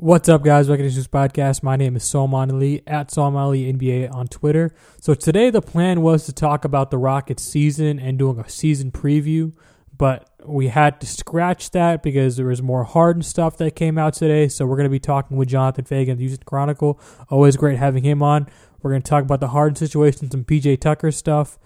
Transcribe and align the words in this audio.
What's 0.00 0.28
up, 0.28 0.44
guys? 0.44 0.68
Welcome 0.68 0.88
to 0.88 0.94
this 0.94 1.08
podcast. 1.08 1.64
My 1.64 1.74
name 1.74 1.96
is 1.96 2.04
Salman 2.04 2.52
Ali 2.52 2.84
at 2.86 3.10
Salman 3.10 3.42
Ali 3.42 3.72
NBA 3.72 4.14
on 4.14 4.28
Twitter. 4.28 4.72
So 5.00 5.12
today 5.12 5.50
the 5.50 5.60
plan 5.60 6.02
was 6.02 6.24
to 6.26 6.32
talk 6.32 6.64
about 6.64 6.92
the 6.92 6.98
Rockets 6.98 7.42
season 7.42 7.98
and 7.98 8.16
doing 8.16 8.38
a 8.38 8.48
season 8.48 8.92
preview, 8.92 9.52
but 9.96 10.30
we 10.46 10.68
had 10.68 11.00
to 11.00 11.06
scratch 11.08 11.72
that 11.72 12.04
because 12.04 12.36
there 12.36 12.46
was 12.46 12.62
more 12.62 12.84
Harden 12.84 13.24
stuff 13.24 13.56
that 13.56 13.74
came 13.74 13.98
out 13.98 14.14
today. 14.14 14.46
So 14.46 14.66
we're 14.66 14.76
going 14.76 14.84
to 14.84 14.88
be 14.88 15.00
talking 15.00 15.36
with 15.36 15.48
Jonathan 15.48 15.84
Feigen 15.84 16.12
of 16.12 16.18
the 16.18 16.26
Houston 16.26 16.44
Chronicle. 16.46 17.00
Always 17.28 17.56
great 17.56 17.78
having 17.78 18.04
him 18.04 18.22
on. 18.22 18.46
We're 18.80 18.92
going 18.92 19.02
to 19.02 19.10
talk 19.10 19.24
about 19.24 19.40
the 19.40 19.48
Harden 19.48 19.74
situation, 19.74 20.30
some 20.30 20.44
PJ 20.44 20.80
Tucker 20.80 21.10
stuff, 21.10 21.58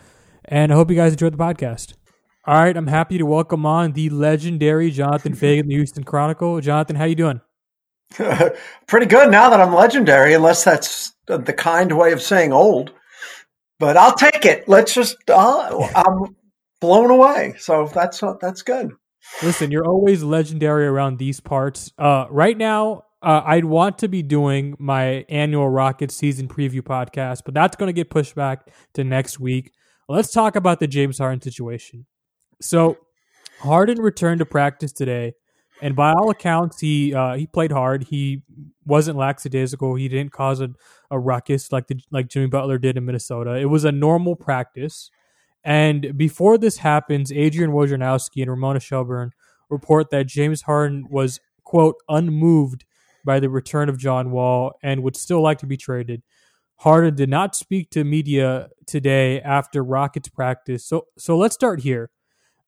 and 0.46 0.72
I 0.72 0.76
hope 0.76 0.88
you 0.88 0.96
guys 0.96 1.12
enjoyed 1.12 1.34
the 1.34 1.36
podcast. 1.36 1.96
All 2.46 2.54
right, 2.54 2.74
I'm 2.74 2.86
happy 2.86 3.18
to 3.18 3.26
welcome 3.26 3.66
on 3.66 3.92
the 3.92 4.08
legendary 4.08 4.90
Jonathan 4.90 5.36
Feigen, 5.36 5.66
the 5.66 5.74
Houston 5.74 6.02
Chronicle. 6.02 6.62
Jonathan, 6.62 6.96
how 6.96 7.04
you 7.04 7.14
doing? 7.14 7.42
Pretty 8.86 9.06
good 9.06 9.30
now 9.30 9.50
that 9.50 9.60
I'm 9.60 9.74
legendary, 9.74 10.34
unless 10.34 10.64
that's 10.64 11.12
the 11.26 11.52
kind 11.52 11.92
way 11.92 12.12
of 12.12 12.22
saying 12.22 12.52
old. 12.52 12.92
But 13.78 13.96
I'll 13.96 14.14
take 14.14 14.44
it. 14.44 14.68
Let's 14.68 14.94
just. 14.94 15.16
Uh, 15.28 15.88
I'm 15.94 16.36
blown 16.80 17.10
away, 17.10 17.54
so 17.58 17.90
that's 17.92 18.22
that's 18.40 18.62
good. 18.62 18.92
Listen, 19.42 19.70
you're 19.70 19.86
always 19.86 20.22
legendary 20.22 20.86
around 20.86 21.18
these 21.18 21.40
parts. 21.40 21.92
Uh, 21.98 22.26
right 22.30 22.56
now, 22.56 23.04
uh, 23.22 23.42
I'd 23.44 23.64
want 23.64 23.98
to 23.98 24.08
be 24.08 24.22
doing 24.22 24.74
my 24.78 25.24
annual 25.28 25.68
Rockets 25.68 26.16
season 26.16 26.48
preview 26.48 26.80
podcast, 26.80 27.42
but 27.44 27.54
that's 27.54 27.76
going 27.76 27.88
to 27.88 27.92
get 27.92 28.10
pushed 28.10 28.34
back 28.34 28.68
to 28.94 29.04
next 29.04 29.38
week. 29.38 29.72
Let's 30.08 30.32
talk 30.32 30.56
about 30.56 30.80
the 30.80 30.88
James 30.88 31.18
Harden 31.18 31.40
situation. 31.40 32.06
So, 32.60 32.98
Harden 33.60 34.00
returned 34.00 34.40
to 34.40 34.46
practice 34.46 34.92
today 34.92 35.34
and 35.82 35.96
by 35.96 36.12
all 36.12 36.30
accounts, 36.30 36.80
he 36.80 37.12
uh, 37.12 37.34
he 37.34 37.46
played 37.46 37.72
hard. 37.72 38.04
He 38.04 38.42
wasn't 38.86 39.18
lackadaisical. 39.18 39.96
He 39.96 40.08
didn't 40.08 40.32
cause 40.32 40.60
a, 40.60 40.70
a 41.10 41.18
ruckus 41.18 41.72
like 41.72 41.88
the 41.88 42.00
like 42.12 42.28
Jimmy 42.28 42.46
Butler 42.46 42.78
did 42.78 42.96
in 42.96 43.04
Minnesota. 43.04 43.56
It 43.56 43.64
was 43.64 43.84
a 43.84 43.90
normal 43.90 44.36
practice. 44.36 45.10
And 45.64 46.16
before 46.16 46.56
this 46.56 46.78
happens, 46.78 47.32
Adrian 47.32 47.72
Wojnarowski 47.72 48.42
and 48.42 48.50
Ramona 48.50 48.78
Shelburne 48.78 49.32
report 49.70 50.10
that 50.10 50.28
James 50.28 50.62
Harden 50.62 51.06
was 51.10 51.40
quote 51.64 51.96
unmoved 52.08 52.84
by 53.24 53.40
the 53.40 53.48
return 53.50 53.88
of 53.88 53.98
John 53.98 54.30
Wall 54.30 54.72
and 54.84 55.02
would 55.02 55.16
still 55.16 55.40
like 55.40 55.58
to 55.58 55.66
be 55.66 55.76
traded. 55.76 56.22
Harden 56.76 57.16
did 57.16 57.28
not 57.28 57.56
speak 57.56 57.90
to 57.90 58.04
media 58.04 58.68
today 58.86 59.40
after 59.40 59.82
Rockets 59.82 60.28
practice. 60.28 60.84
So 60.86 61.06
so 61.18 61.36
let's 61.36 61.56
start 61.56 61.80
here. 61.80 62.10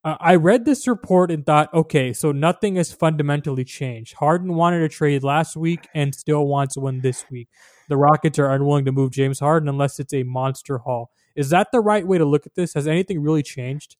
Uh, 0.05 0.17
I 0.21 0.35
read 0.35 0.65
this 0.65 0.87
report 0.87 1.31
and 1.31 1.47
thought, 1.47 1.73
okay, 1.73 2.13
so 2.13 2.31
nothing 2.31 2.77
has 2.77 2.93
fundamentally 2.93 3.65
changed. 3.65 4.15
Harden 4.15 4.55
wanted 4.55 4.83
a 4.83 4.89
trade 4.89 5.23
last 5.23 5.57
week 5.57 5.89
and 5.95 6.15
still 6.15 6.47
wants 6.47 6.77
one 6.77 7.01
this 7.01 7.25
week. 7.31 7.49
The 7.89 7.97
Rockets 7.97 8.39
are 8.39 8.51
unwilling 8.51 8.85
to 8.85 8.93
move 8.93 9.13
James 9.13 9.41
Harden 9.41 9.69
unless 9.69 9.99
it's 9.99 10.13
a 10.13 10.23
monster 10.23 10.79
haul. 10.79 11.11
Is 11.35 11.51
that 11.51 11.69
the 11.73 11.81
right 11.81 12.07
way 12.07 12.19
to 12.19 12.25
look 12.25 12.47
at 12.47 12.55
this? 12.55 12.75
Has 12.75 12.87
anything 12.87 13.23
really 13.23 13.43
changed? 13.43 13.97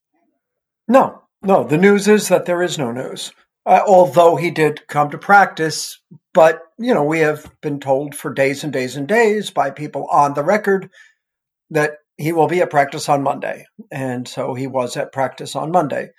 No, 0.87 1.23
no. 1.41 1.63
The 1.63 1.77
news 1.77 2.07
is 2.07 2.27
that 2.29 2.45
there 2.45 2.61
is 2.61 2.77
no 2.77 2.91
news. 2.91 3.31
Uh, 3.65 3.81
although 3.87 4.35
he 4.35 4.51
did 4.51 4.87
come 4.87 5.09
to 5.09 5.17
practice, 5.17 5.99
but 6.35 6.61
you 6.77 6.93
know 6.93 7.03
we 7.03 7.19
have 7.19 7.51
been 7.61 7.79
told 7.79 8.13
for 8.13 8.31
days 8.31 8.63
and 8.63 8.71
days 8.71 8.95
and 8.95 9.07
days 9.07 9.49
by 9.49 9.71
people 9.71 10.05
on 10.11 10.35
the 10.35 10.43
record 10.43 10.91
that 11.71 11.97
he 12.17 12.31
will 12.31 12.47
be 12.47 12.61
at 12.61 12.69
practice 12.69 13.09
on 13.09 13.23
Monday. 13.23 13.65
And 13.91 14.27
so 14.27 14.53
he 14.53 14.67
was 14.67 14.97
at 14.97 15.11
practice 15.11 15.55
on 15.55 15.71
Monday. 15.71 16.09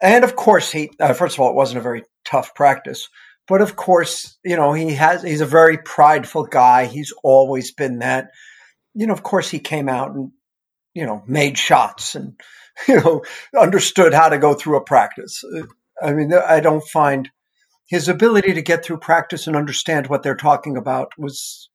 And 0.00 0.24
of 0.24 0.36
course, 0.36 0.70
he, 0.70 0.90
uh, 1.00 1.12
first 1.12 1.36
of 1.36 1.40
all, 1.40 1.50
it 1.50 1.56
wasn't 1.56 1.78
a 1.78 1.82
very 1.82 2.02
tough 2.24 2.54
practice. 2.54 3.08
But 3.46 3.60
of 3.60 3.76
course, 3.76 4.38
you 4.44 4.56
know, 4.56 4.72
he 4.72 4.94
has, 4.94 5.22
he's 5.22 5.42
a 5.42 5.46
very 5.46 5.78
prideful 5.78 6.44
guy. 6.44 6.86
He's 6.86 7.12
always 7.22 7.72
been 7.72 7.98
that. 7.98 8.30
You 8.94 9.06
know, 9.06 9.12
of 9.12 9.22
course, 9.22 9.50
he 9.50 9.58
came 9.58 9.88
out 9.88 10.14
and, 10.14 10.30
you 10.94 11.04
know, 11.04 11.22
made 11.26 11.58
shots 11.58 12.14
and, 12.14 12.40
you 12.88 12.96
know, 12.96 13.22
understood 13.58 14.14
how 14.14 14.30
to 14.30 14.38
go 14.38 14.54
through 14.54 14.76
a 14.76 14.84
practice. 14.84 15.44
I 16.02 16.12
mean, 16.12 16.32
I 16.32 16.60
don't 16.60 16.84
find 16.84 17.30
his 17.86 18.08
ability 18.08 18.54
to 18.54 18.62
get 18.62 18.84
through 18.84 18.98
practice 18.98 19.46
and 19.46 19.56
understand 19.56 20.06
what 20.06 20.22
they're 20.22 20.34
talking 20.34 20.76
about 20.76 21.12
was 21.18 21.68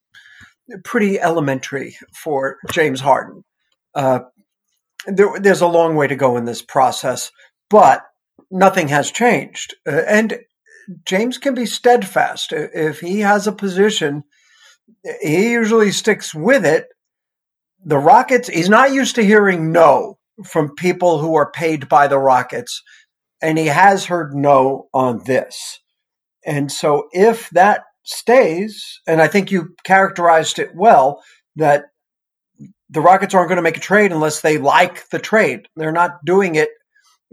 pretty 0.84 1.20
elementary 1.20 1.96
for 2.14 2.58
James 2.72 3.00
Harden. 3.00 3.44
Uh, 3.96 4.20
there, 5.08 5.40
there's 5.40 5.62
a 5.62 5.68
long 5.68 5.96
way 5.96 6.08
to 6.08 6.16
go 6.16 6.38
in 6.38 6.46
this 6.46 6.62
process, 6.62 7.32
but 7.70 8.04
nothing 8.52 8.90
has 8.90 9.12
changed. 9.12 9.76
Uh, 9.88 10.02
and 10.08 10.40
James 11.06 11.38
can 11.38 11.54
be 11.54 11.66
steadfast. 11.66 12.52
If 12.52 13.00
he 13.00 13.20
has 13.20 13.48
a 13.48 13.52
position, 13.52 14.24
he 15.22 15.52
usually 15.52 15.92
sticks 15.92 16.34
with 16.34 16.66
it. 16.66 16.88
The 17.84 17.98
Rockets, 17.98 18.50
he's 18.50 18.70
not 18.70 18.92
used 18.92 19.16
to 19.16 19.26
hearing 19.26 19.72
no 19.72 20.18
from 20.44 20.76
people 20.76 21.20
who 21.20 21.36
are 21.36 21.52
paid 21.52 21.88
by 21.88 22.08
the 22.08 22.18
Rockets, 22.18 22.82
and 23.42 23.58
he 23.58 23.68
has 23.68 24.06
heard 24.06 24.34
no 24.34 24.88
on 24.94 25.24
this. 25.26 25.80
And 26.46 26.72
so 26.72 27.08
if 27.12 27.50
that 27.52 27.84
stays, 28.04 29.00
and 29.08 29.22
I 29.22 29.28
think 29.28 29.52
you 29.52 29.76
characterized 29.84 30.60
it 30.60 30.76
well, 30.76 31.22
that 31.56 31.86
the 32.90 33.02
Rockets 33.02 33.34
aren't 33.34 33.50
going 33.50 33.58
to 33.58 33.64
make 33.64 33.78
a 33.78 33.82
trade 33.82 34.12
unless 34.12 34.42
they 34.42 34.58
like 34.58 35.10
the 35.10 35.20
trade. 35.20 35.68
They're 35.76 35.92
not 35.92 36.24
doing 36.26 36.56
it 36.56 36.70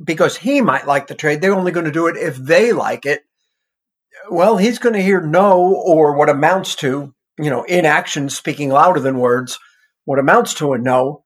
because 0.02 0.36
he 0.36 0.60
might 0.60 0.86
like 0.86 1.06
the 1.06 1.14
trade. 1.14 1.40
They're 1.40 1.54
only 1.54 1.72
going 1.72 1.86
to 1.86 1.92
do 1.92 2.06
it 2.06 2.16
if 2.16 2.36
they 2.36 2.72
like 2.72 3.06
it. 3.06 3.22
Well, 4.30 4.56
he's 4.56 4.78
going 4.78 4.94
to 4.94 5.02
hear 5.02 5.20
no 5.20 5.60
or 5.62 6.14
what 6.16 6.28
amounts 6.28 6.74
to, 6.76 7.14
you 7.38 7.50
know, 7.50 7.64
inaction 7.64 8.28
speaking 8.28 8.70
louder 8.70 9.00
than 9.00 9.18
words, 9.18 9.58
what 10.04 10.18
amounts 10.18 10.54
to 10.54 10.72
a 10.72 10.78
no, 10.78 11.24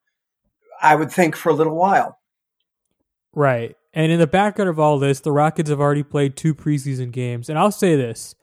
I 0.80 0.94
would 0.94 1.10
think 1.10 1.34
for 1.34 1.48
a 1.48 1.54
little 1.54 1.76
while. 1.76 2.18
Right. 3.32 3.76
And 3.92 4.12
in 4.12 4.20
the 4.20 4.26
background 4.26 4.68
of 4.68 4.78
all 4.78 4.98
this, 4.98 5.20
the 5.20 5.32
Rockets 5.32 5.70
have 5.70 5.80
already 5.80 6.02
played 6.02 6.36
two 6.36 6.54
preseason 6.54 7.10
games. 7.10 7.48
And 7.48 7.58
I'll 7.58 7.72
say 7.72 7.96
this 7.96 8.34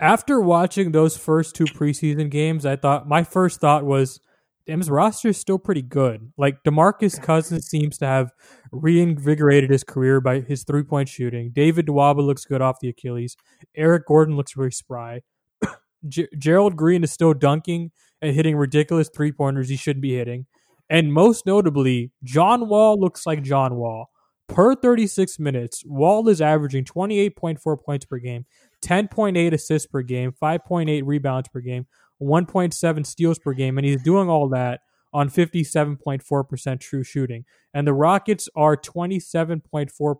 after 0.00 0.40
watching 0.40 0.92
those 0.92 1.16
first 1.16 1.54
two 1.54 1.64
preseason 1.64 2.30
games, 2.30 2.64
I 2.64 2.76
thought 2.76 3.08
my 3.08 3.22
first 3.22 3.60
thought 3.60 3.84
was 3.84 4.20
M's 4.66 4.90
roster 4.90 5.28
is 5.28 5.36
still 5.36 5.58
pretty 5.58 5.82
good. 5.82 6.32
Like 6.36 6.62
Demarcus 6.64 7.20
Cousins 7.20 7.66
seems 7.66 7.98
to 7.98 8.06
have 8.06 8.32
reinvigorated 8.72 9.70
his 9.70 9.84
career 9.84 10.20
by 10.20 10.40
his 10.40 10.64
three 10.64 10.82
point 10.82 11.08
shooting. 11.08 11.50
David 11.52 11.86
Nwaba 11.86 12.24
looks 12.24 12.44
good 12.44 12.62
off 12.62 12.80
the 12.80 12.88
Achilles. 12.88 13.36
Eric 13.76 14.06
Gordon 14.06 14.36
looks 14.36 14.56
really 14.56 14.70
spry. 14.70 15.20
G- 16.08 16.28
Gerald 16.38 16.76
Green 16.76 17.04
is 17.04 17.12
still 17.12 17.34
dunking 17.34 17.90
and 18.22 18.34
hitting 18.34 18.56
ridiculous 18.56 19.10
three 19.14 19.32
pointers 19.32 19.68
he 19.68 19.76
shouldn't 19.76 20.02
be 20.02 20.14
hitting. 20.16 20.46
And 20.88 21.12
most 21.12 21.46
notably, 21.46 22.12
John 22.22 22.68
Wall 22.68 22.98
looks 22.98 23.26
like 23.26 23.42
John 23.42 23.76
Wall. 23.76 24.10
Per 24.48 24.74
36 24.74 25.38
minutes, 25.38 25.82
Wall 25.86 26.28
is 26.28 26.42
averaging 26.42 26.84
28.4 26.84 27.82
points 27.82 28.04
per 28.04 28.18
game, 28.18 28.44
10.8 28.82 29.52
assists 29.52 29.86
per 29.86 30.02
game, 30.02 30.32
5.8 30.40 31.02
rebounds 31.06 31.48
per 31.48 31.60
game, 31.60 31.86
1.7 32.22 33.06
steals 33.06 33.38
per 33.38 33.52
game, 33.52 33.78
and 33.78 33.86
he's 33.86 34.02
doing 34.02 34.28
all 34.28 34.48
that 34.50 34.80
on 35.12 35.28
57.4% 35.30 36.80
true 36.80 37.02
shooting. 37.04 37.44
And 37.72 37.86
the 37.86 37.92
Rockets 37.94 38.48
are 38.56 38.76
27.4 38.76 40.16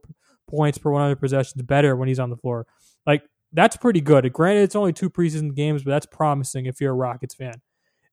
points 0.49 0.79
per 0.79 0.91
100 0.91 1.17
possessions 1.17 1.62
better 1.62 1.96
when 1.96 2.08
he's 2.08 2.20
on 2.20 2.31
the 2.31 2.37
floor. 2.37 2.67
Like 3.06 3.23
that's 3.52 3.76
pretty 3.76 4.00
good. 4.00 4.31
Granted, 4.32 4.62
it's 4.62 4.76
only 4.76 4.93
two 4.93 5.11
preseason 5.11 5.55
games, 5.55 5.82
but 5.85 5.91
that's 5.93 6.06
promising 6.06 6.67
if 6.67 6.81
you're 6.81 6.93
a 6.93 6.96
Rockets 6.96 7.35
fan. 7.35 7.55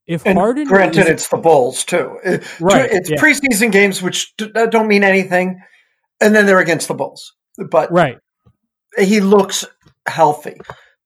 If 0.07 0.25
And 0.25 0.38
Harden, 0.38 0.66
granted, 0.68 1.01
is- 1.01 1.07
it's 1.10 1.28
the 1.30 1.38
Bulls 1.38 1.83
too. 1.86 2.18
It- 2.24 2.44
Right, 2.62 2.89
It's 2.92 3.10
yeah. 3.10 3.18
preseason 3.18 3.72
games, 3.72 4.01
which 4.01 4.36
d- 4.38 4.51
don't 4.69 4.88
mean 4.88 5.04
anything, 5.04 5.60
and 6.19 6.33
then 6.36 6.45
they're 6.45 6.60
against 6.60 6.88
the 6.88 6.94
Bulls. 6.95 7.33
But 7.69 7.92
right, 7.92 8.18
he 8.98 9.19
looks 9.22 9.66
healthy. 10.07 10.60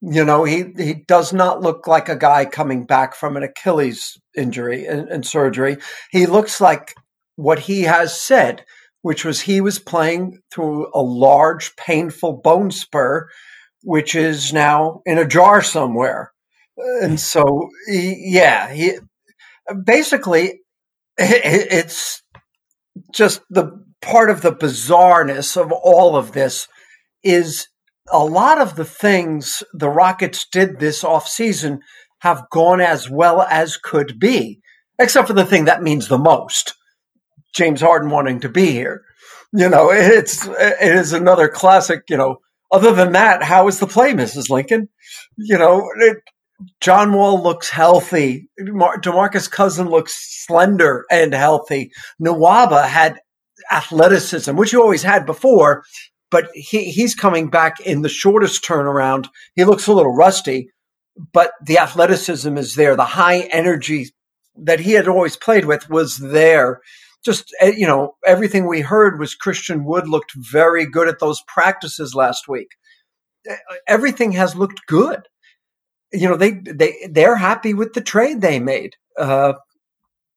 You 0.07 0.23
know, 0.23 0.43
he 0.43 0.65
he 0.77 0.93
does 0.93 1.33
not 1.33 1.61
look 1.61 1.87
like 1.87 2.09
a 2.09 2.15
guy 2.15 2.45
coming 2.45 2.85
back 2.85 3.15
from 3.15 3.35
an 3.37 3.43
Achilles 3.43 4.17
injury 4.37 4.85
and, 4.85 5.09
and 5.09 5.25
surgery. 5.25 5.77
He 6.11 6.27
looks 6.27 6.61
like 6.61 6.93
what 7.37 7.59
he 7.59 7.83
has 7.83 8.19
said, 8.21 8.65
which 9.01 9.25
was 9.25 9.41
he 9.41 9.61
was 9.61 9.79
playing 9.79 10.39
through 10.53 10.91
a 10.93 11.01
large, 11.01 11.75
painful 11.75 12.33
bone 12.43 12.69
spur, 12.69 13.27
which 13.81 14.13
is 14.13 14.53
now 14.53 15.01
in 15.05 15.17
a 15.17 15.27
jar 15.27 15.63
somewhere. 15.63 16.31
And 17.01 17.19
so, 17.19 17.69
he, 17.87 18.31
yeah, 18.33 18.71
he 18.71 18.99
basically 19.85 20.59
it, 21.17 21.67
it's 21.71 22.21
just 23.13 23.41
the 23.49 23.83
part 24.01 24.29
of 24.29 24.41
the 24.41 24.53
bizarreness 24.53 25.59
of 25.59 25.71
all 25.71 26.15
of 26.15 26.33
this 26.33 26.67
is 27.23 27.67
a 28.11 28.23
lot 28.23 28.59
of 28.59 28.75
the 28.75 28.85
things 28.85 29.63
the 29.73 29.89
Rockets 29.89 30.45
did 30.51 30.79
this 30.79 31.03
offseason 31.03 31.79
have 32.19 32.49
gone 32.51 32.81
as 32.81 33.09
well 33.09 33.41
as 33.43 33.77
could 33.77 34.19
be, 34.19 34.59
except 34.99 35.27
for 35.27 35.33
the 35.33 35.45
thing 35.45 35.65
that 35.65 35.83
means 35.83 36.07
the 36.07 36.17
most 36.17 36.73
James 37.55 37.81
Harden 37.81 38.09
wanting 38.09 38.39
to 38.41 38.49
be 38.49 38.71
here. 38.71 39.03
You 39.53 39.69
know, 39.69 39.89
it's 39.91 40.45
it 40.47 40.95
is 40.95 41.13
another 41.13 41.47
classic. 41.47 42.01
You 42.09 42.17
know, 42.17 42.37
other 42.71 42.93
than 42.93 43.13
that, 43.13 43.43
how 43.43 43.67
is 43.67 43.79
the 43.79 43.87
play, 43.87 44.13
Mrs. 44.13 44.49
Lincoln? 44.49 44.89
You 45.37 45.57
know, 45.57 45.89
it, 45.99 46.17
John 46.81 47.13
Wall 47.13 47.41
looks 47.41 47.69
healthy. 47.69 48.49
Mar- 48.59 48.99
Demarcus 48.99 49.49
Cousin 49.49 49.87
looks 49.89 50.45
slender 50.45 51.05
and 51.09 51.33
healthy. 51.33 51.91
Nawaba 52.21 52.85
had 52.87 53.19
athleticism, 53.71 54.55
which 54.55 54.73
you 54.73 54.81
always 54.81 55.03
had 55.03 55.25
before, 55.25 55.83
but 56.35 56.49
he, 56.53 56.91
he's 56.91 57.15
coming 57.15 57.49
back 57.49 57.79
in 57.79 58.01
the 58.01 58.09
shortest 58.09 58.61
turnaround. 58.61 59.29
He 59.55 59.63
looks 59.63 59.87
a 59.87 59.93
little 59.93 60.13
rusty, 60.13 60.69
but 61.31 61.53
the 61.63 61.77
athleticism 61.77 62.57
is 62.57 62.75
there. 62.75 62.97
The 62.97 63.05
high 63.05 63.43
energy 63.53 64.07
that 64.57 64.81
he 64.81 64.91
had 64.91 65.07
always 65.07 65.37
played 65.37 65.63
with 65.63 65.89
was 65.89 66.17
there. 66.17 66.81
Just, 67.23 67.55
eh, 67.61 67.71
you 67.77 67.87
know, 67.87 68.17
everything 68.25 68.67
we 68.67 68.81
heard 68.81 69.17
was 69.17 69.33
Christian 69.33 69.85
Wood 69.85 70.09
looked 70.09 70.33
very 70.35 70.85
good 70.85 71.07
at 71.07 71.19
those 71.19 71.41
practices 71.47 72.13
last 72.13 72.49
week. 72.49 72.67
Eh, 73.47 73.55
Everything 73.87 74.33
has 74.33 74.57
looked 74.57 74.81
good. 74.87 75.21
You 76.11 76.27
know, 76.27 76.35
they, 76.35 76.51
they, 76.51 77.07
they're 77.09 77.37
happy 77.37 77.73
with 77.73 77.93
the 77.93 78.01
trade 78.01 78.41
they 78.41 78.59
made. 78.59 78.97
Uh, 79.17 79.53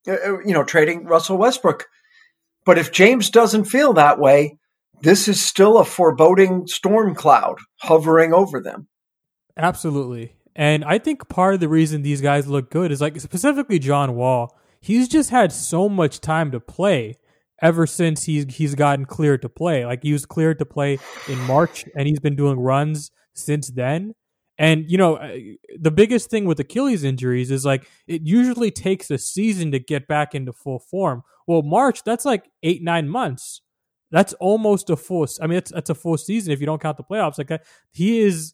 uh, 0.07 0.39
you 0.45 0.53
know, 0.53 0.63
trading 0.63 1.03
Russell 1.03 1.37
Westbrook. 1.37 1.87
But 2.65 2.77
if 2.77 2.93
James 2.93 3.29
doesn't 3.29 3.65
feel 3.65 3.91
that 3.95 4.17
way, 4.17 4.59
this 5.01 5.27
is 5.27 5.41
still 5.41 5.77
a 5.77 5.85
foreboding 5.85 6.67
storm 6.67 7.15
cloud 7.15 7.57
hovering 7.77 8.33
over 8.33 8.61
them. 8.61 8.87
absolutely. 9.57 10.35
And 10.55 10.83
I 10.83 10.97
think 10.97 11.29
part 11.29 11.53
of 11.53 11.59
the 11.61 11.69
reason 11.69 12.01
these 12.01 12.21
guys 12.21 12.47
look 12.47 12.69
good 12.69 12.91
is 12.91 12.99
like 12.99 13.19
specifically 13.21 13.79
John 13.79 14.15
Wall. 14.15 14.57
He's 14.81 15.07
just 15.07 15.29
had 15.29 15.51
so 15.53 15.87
much 15.87 16.19
time 16.19 16.51
to 16.51 16.59
play 16.59 17.15
ever 17.61 17.85
since 17.85 18.23
he's 18.23 18.55
he's 18.55 18.75
gotten 18.75 19.05
cleared 19.05 19.41
to 19.43 19.49
play. 19.49 19.85
Like 19.85 20.03
he 20.03 20.13
was 20.13 20.25
cleared 20.25 20.59
to 20.59 20.65
play 20.65 20.99
in 21.27 21.39
March, 21.41 21.85
and 21.95 22.07
he's 22.07 22.19
been 22.19 22.35
doing 22.35 22.59
runs 22.59 23.11
since 23.33 23.69
then. 23.69 24.15
And 24.57 24.89
you 24.89 24.97
know, 24.97 25.17
the 25.79 25.91
biggest 25.91 26.29
thing 26.29 26.45
with 26.45 26.59
Achilles 26.59 27.03
injuries 27.03 27.51
is 27.51 27.65
like 27.65 27.87
it 28.07 28.23
usually 28.23 28.71
takes 28.71 29.09
a 29.09 29.17
season 29.17 29.71
to 29.71 29.79
get 29.79 30.07
back 30.07 30.35
into 30.35 30.51
full 30.51 30.79
form. 30.79 31.23
Well, 31.47 31.61
March 31.61 32.03
that's 32.03 32.25
like 32.25 32.49
eight 32.63 32.83
nine 32.83 33.07
months. 33.07 33.61
That's 34.11 34.33
almost 34.33 34.89
a 34.89 34.95
full. 34.95 35.27
I 35.41 35.47
mean, 35.47 35.57
it's 35.59 35.71
that's 35.71 35.89
a 35.89 35.95
full 35.95 36.17
season 36.17 36.51
if 36.51 36.59
you 36.59 36.65
don't 36.65 36.81
count 36.81 36.97
the 36.97 37.03
playoffs. 37.03 37.37
Like 37.37 37.61
he 37.91 38.19
is 38.19 38.53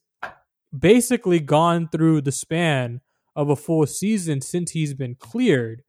basically 0.77 1.39
gone 1.39 1.87
through 1.91 2.21
the 2.21 2.31
span 2.31 3.01
of 3.35 3.49
a 3.49 3.55
full 3.55 3.85
season 3.85 4.41
since 4.41 4.71
he's 4.71 4.93
been 4.93 5.15
cleared. 5.15 5.83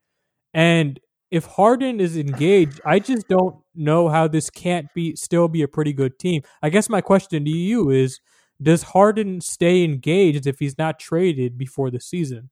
And 0.55 1.01
if 1.31 1.45
Harden 1.45 2.01
is 2.01 2.17
engaged, 2.17 2.81
I 2.85 2.99
just 2.99 3.29
don't 3.29 3.57
know 3.75 4.09
how 4.09 4.29
this 4.29 4.51
can't 4.51 4.87
be 4.95 5.17
still 5.17 5.49
be 5.49 5.63
a 5.63 5.69
pretty 5.69 5.93
good 5.93 6.19
team. 6.19 6.43
I 6.63 6.71
guess 6.71 6.89
my 6.89 7.01
question 7.01 7.45
to 7.45 7.51
you 7.51 7.91
is 7.91 8.21
does 8.63 8.83
Harden 8.83 9.41
stay 9.41 9.85
engaged 9.85 10.47
if 10.47 10.59
he's 10.59 10.79
not 10.79 10.99
traded 10.99 11.59
before 11.59 11.91
the 11.91 12.01
season? 12.01 12.51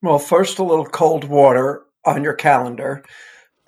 Well, 0.00 0.18
first, 0.18 0.58
a 0.58 0.64
little 0.64 0.86
cold 0.86 1.24
water 1.24 1.84
on 2.04 2.24
your 2.24 2.34
calendar. 2.34 3.04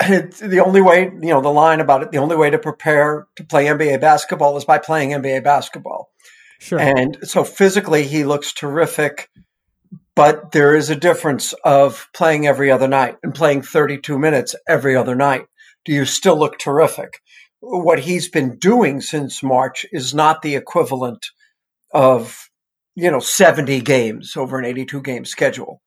It's 0.07 0.41
the 0.41 0.61
only 0.61 0.81
way, 0.81 1.05
you 1.05 1.31
know, 1.31 1.41
the 1.41 1.49
line 1.49 1.81
about 1.81 2.03
it, 2.03 2.11
the 2.13 2.19
only 2.19 2.37
way 2.37 2.51
to 2.51 2.59
prepare 2.59 3.27
to 3.37 3.45
play 3.45 3.67
NBA 3.67 4.01
basketball 4.01 4.57
is 4.57 4.65
by 4.65 4.79
playing 4.79 5.11
NBA 5.11 5.45
basketball. 5.45 6.11
Sure. 6.59 6.79
And 6.79 7.19
so 7.23 7.45
physically, 7.45 8.05
he 8.05 8.25
looks 8.25 8.53
terrific. 8.53 9.29
But 10.17 10.53
there 10.53 10.77
is 10.77 10.91
a 10.91 10.97
difference 10.97 11.55
of 11.65 12.09
playing 12.15 12.47
every 12.47 12.71
other 12.71 12.87
night 12.87 13.17
and 13.25 13.35
playing 13.35 13.63
32 13.63 14.17
minutes 14.17 14.55
every 14.69 14.95
other 14.95 15.17
night. 15.17 15.47
Do 15.85 15.93
you 15.93 16.05
still 16.05 16.39
look 16.39 16.59
terrific? 16.59 17.21
What 17.61 17.99
he's 17.99 18.29
been 18.29 18.57
doing 18.59 19.01
since 19.01 19.43
March 19.43 19.85
is 19.91 20.15
not 20.15 20.43
the 20.43 20.55
equivalent 20.55 21.27
of, 21.93 22.49
you 22.95 23.11
know, 23.11 23.19
70 23.19 23.81
games 23.81 24.37
over 24.37 24.57
an 24.59 24.65
82 24.65 25.03
game 25.03 25.25
schedule. 25.25 25.83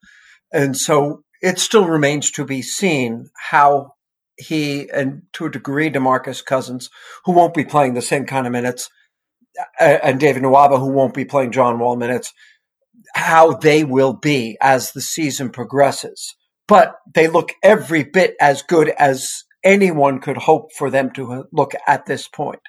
And 0.52 0.76
so 0.76 1.24
it 1.42 1.58
still 1.58 1.86
remains 1.86 2.32
to 2.32 2.44
be 2.44 2.62
seen 2.62 3.30
how 3.34 3.94
he 4.38 4.90
and 4.92 5.24
to 5.34 5.46
a 5.46 5.52
degree 5.52 5.90
DeMarcus 5.90 6.46
Cousins, 6.46 6.90
who 7.26 7.32
won't 7.32 7.54
be 7.54 7.66
playing 7.66 7.94
the 7.94 8.02
same 8.02 8.26
kind 8.26 8.46
of 8.46 8.54
minutes, 8.54 8.90
and 9.80 10.20
David 10.20 10.44
Nwaba, 10.44 10.80
who 10.80 10.92
won't 10.92 11.14
be 11.14 11.26
playing 11.26 11.52
John 11.52 11.80
Wall 11.80 11.96
minutes, 11.96 12.34
how 13.16 13.54
they 13.54 13.84
will 13.84 14.14
be 14.14 14.58
as 14.62 14.92
the 14.92 15.02
season 15.02 15.50
progresses. 15.50 16.36
But 16.68 16.96
they 17.14 17.28
look 17.28 17.54
every 17.64 18.04
bit 18.04 18.36
as 18.40 18.62
good 18.62 18.90
as 18.90 19.44
anyone 19.64 20.20
could 20.20 20.38
hope 20.38 20.74
for 20.74 20.90
them 20.90 21.12
to 21.12 21.46
look 21.52 21.74
at 21.88 22.06
this 22.06 22.28
point. 22.28 22.60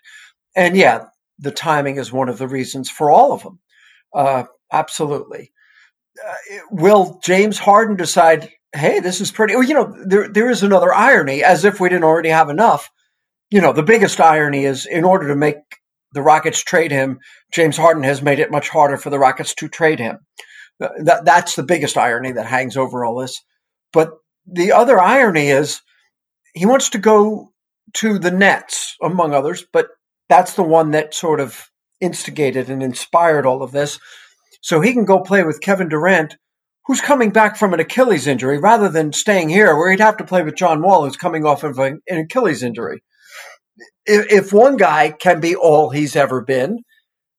And 0.56 0.76
yeah, 0.76 1.06
the 1.38 1.50
timing 1.50 1.96
is 1.96 2.12
one 2.12 2.28
of 2.28 2.38
the 2.38 2.48
reasons 2.48 2.88
for 2.90 3.10
all 3.10 3.32
of 3.32 3.42
them. 3.42 3.58
Uh, 4.14 4.44
absolutely. 4.72 5.52
Uh, 6.26 6.34
will 6.70 7.20
James 7.22 7.58
Harden 7.58 7.96
decide, 7.96 8.50
hey, 8.74 9.00
this 9.00 9.20
is 9.20 9.30
pretty, 9.30 9.54
well, 9.54 9.64
you 9.64 9.74
know, 9.74 9.94
there, 10.06 10.28
there 10.28 10.50
is 10.50 10.62
another 10.62 10.92
irony, 10.92 11.42
as 11.42 11.64
if 11.64 11.80
we 11.80 11.88
didn't 11.88 12.04
already 12.04 12.28
have 12.28 12.50
enough. 12.50 12.90
You 13.50 13.60
know, 13.60 13.72
the 13.72 13.82
biggest 13.82 14.20
irony 14.20 14.64
is 14.64 14.86
in 14.86 15.04
order 15.04 15.28
to 15.28 15.36
make 15.36 15.56
the 16.12 16.22
Rockets 16.22 16.62
trade 16.62 16.90
him, 16.90 17.18
James 17.52 17.76
Harden 17.76 18.02
has 18.02 18.22
made 18.22 18.38
it 18.38 18.50
much 18.50 18.68
harder 18.68 18.96
for 18.96 19.10
the 19.10 19.18
Rockets 19.18 19.54
to 19.56 19.68
trade 19.68 19.98
him. 19.98 20.18
Uh, 20.82 20.88
that, 21.04 21.24
that's 21.24 21.54
the 21.54 21.62
biggest 21.62 21.96
irony 21.96 22.32
that 22.32 22.46
hangs 22.46 22.76
over 22.76 23.04
all 23.04 23.18
this. 23.18 23.42
But 23.92 24.12
the 24.46 24.72
other 24.72 25.00
irony 25.00 25.48
is 25.48 25.80
he 26.54 26.66
wants 26.66 26.90
to 26.90 26.98
go 26.98 27.52
to 27.94 28.18
the 28.18 28.30
Nets, 28.30 28.96
among 29.02 29.34
others, 29.34 29.64
but 29.72 29.88
that's 30.28 30.54
the 30.54 30.62
one 30.62 30.92
that 30.92 31.14
sort 31.14 31.40
of 31.40 31.70
instigated 32.00 32.68
and 32.70 32.82
inspired 32.82 33.46
all 33.46 33.62
of 33.62 33.72
this. 33.72 33.98
So 34.60 34.80
he 34.80 34.92
can 34.92 35.04
go 35.04 35.20
play 35.20 35.42
with 35.44 35.60
Kevin 35.60 35.88
Durant, 35.88 36.36
who's 36.88 37.00
coming 37.02 37.30
back 37.30 37.56
from 37.56 37.74
an 37.74 37.80
Achilles 37.80 38.26
injury, 38.26 38.58
rather 38.58 38.88
than 38.88 39.12
staying 39.12 39.50
here 39.50 39.76
where 39.76 39.90
he'd 39.90 40.00
have 40.00 40.16
to 40.16 40.24
play 40.24 40.42
with 40.42 40.56
John 40.56 40.82
Wall, 40.82 41.04
who's 41.04 41.18
coming 41.18 41.44
off 41.44 41.62
of 41.62 41.78
an 41.78 42.00
Achilles 42.10 42.62
injury. 42.62 43.02
If, 44.06 44.54
one 44.54 44.78
guy 44.78 45.10
can 45.10 45.38
be 45.38 45.54
all 45.54 45.90
he's 45.90 46.16
ever 46.16 46.40
been, 46.40 46.78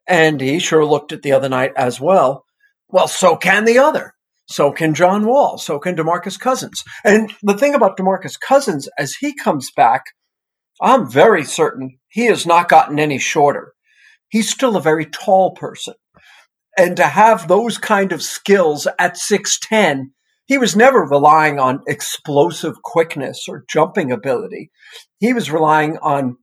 and 0.07 0.39
he 0.39 0.59
sure 0.59 0.85
looked 0.85 1.11
at 1.11 1.23
the 1.23 1.31
other 1.31 1.49
night 1.49 1.73
as 1.75 1.99
well, 1.99 2.45
well, 2.89 3.07
so 3.07 3.35
can 3.35 3.65
the 3.65 3.79
other. 3.79 4.13
So 4.47 4.71
can 4.71 4.93
John 4.93 5.25
Wall. 5.25 5.57
So 5.57 5.79
can 5.79 5.95
DeMarcus 5.95 6.39
Cousins. 6.39 6.83
And 7.03 7.33
the 7.41 7.57
thing 7.57 7.73
about 7.73 7.97
DeMarcus 7.97 8.39
Cousins, 8.39 8.87
as 8.99 9.15
he 9.15 9.33
comes 9.33 9.71
back, 9.75 10.03
I'm 10.79 11.09
very 11.09 11.43
certain 11.43 11.97
he 12.07 12.25
has 12.25 12.45
not 12.45 12.69
gotten 12.69 12.99
any 12.99 13.17
shorter. 13.17 13.73
He's 14.29 14.49
still 14.49 14.77
a 14.77 14.81
very 14.81 15.07
tall 15.07 15.51
person. 15.55 15.95
And 16.79 16.95
to 16.95 17.03
have 17.03 17.49
those 17.49 17.77
kind 17.77 18.13
of 18.13 18.23
skills 18.23 18.87
at 18.97 19.17
6'10, 19.17 20.11
he 20.45 20.57
was 20.57 20.77
never 20.77 21.01
relying 21.01 21.59
on 21.59 21.81
explosive 21.85 22.81
quickness 22.81 23.47
or 23.49 23.65
jumping 23.69 24.13
ability. 24.13 24.71
He 25.19 25.33
was 25.33 25.51
relying 25.51 25.97
on 25.97 26.37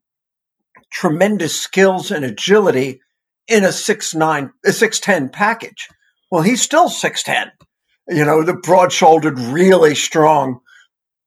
tremendous 0.92 1.58
skills 1.58 2.10
and 2.10 2.22
agility 2.22 3.00
in 3.48 3.64
a 3.64 3.68
6'9, 3.68 4.50
a 4.62 4.68
6'10 4.68 5.32
package. 5.32 5.88
Well, 6.30 6.42
he's 6.42 6.60
still 6.60 6.90
6'10. 6.90 7.52
You 8.08 8.26
know, 8.26 8.42
the 8.42 8.58
broad 8.62 8.92
shouldered, 8.92 9.38
really 9.38 9.94
strong. 9.94 10.60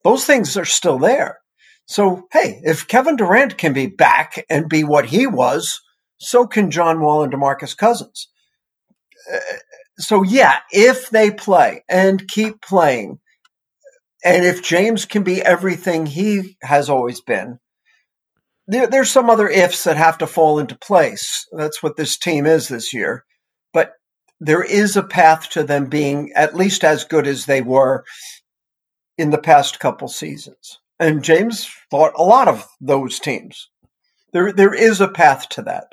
Those 0.03 0.25
things 0.25 0.55
are 0.55 0.65
still 0.65 0.99
there. 0.99 1.39
So, 1.87 2.27
hey, 2.31 2.61
if 2.61 2.87
Kevin 2.87 3.15
Durant 3.15 3.57
can 3.57 3.73
be 3.73 3.87
back 3.87 4.45
and 4.51 4.69
be 4.69 4.83
what 4.83 5.07
he 5.07 5.25
was, 5.25 5.81
so 6.19 6.45
can 6.45 6.69
John 6.69 7.01
Wall 7.01 7.23
and 7.23 7.33
DeMarcus 7.33 7.75
Cousins. 7.75 8.27
So 9.97 10.23
yeah, 10.23 10.59
if 10.71 11.09
they 11.09 11.31
play 11.31 11.83
and 11.89 12.27
keep 12.27 12.61
playing, 12.61 13.19
and 14.23 14.45
if 14.45 14.63
James 14.63 15.05
can 15.05 15.23
be 15.23 15.41
everything 15.41 16.05
he 16.05 16.57
has 16.61 16.89
always 16.89 17.21
been, 17.21 17.59
there, 18.67 18.87
there's 18.87 19.09
some 19.09 19.29
other 19.29 19.47
ifs 19.47 19.83
that 19.85 19.97
have 19.97 20.17
to 20.19 20.27
fall 20.27 20.59
into 20.59 20.77
place. 20.77 21.47
That's 21.51 21.81
what 21.81 21.97
this 21.97 22.17
team 22.17 22.45
is 22.45 22.67
this 22.67 22.93
year. 22.93 23.25
But 23.73 23.93
there 24.39 24.63
is 24.63 24.95
a 24.95 25.03
path 25.03 25.49
to 25.51 25.63
them 25.63 25.85
being 25.85 26.31
at 26.35 26.55
least 26.55 26.83
as 26.83 27.03
good 27.03 27.27
as 27.27 27.45
they 27.45 27.61
were 27.61 28.03
in 29.17 29.31
the 29.31 29.37
past 29.37 29.79
couple 29.79 30.07
seasons. 30.07 30.79
And 30.99 31.23
James 31.23 31.69
fought 31.89 32.13
a 32.15 32.23
lot 32.23 32.47
of 32.47 32.65
those 32.79 33.19
teams. 33.19 33.69
There, 34.33 34.51
there 34.51 34.73
is 34.73 35.01
a 35.01 35.07
path 35.07 35.49
to 35.49 35.61
that. 35.63 35.87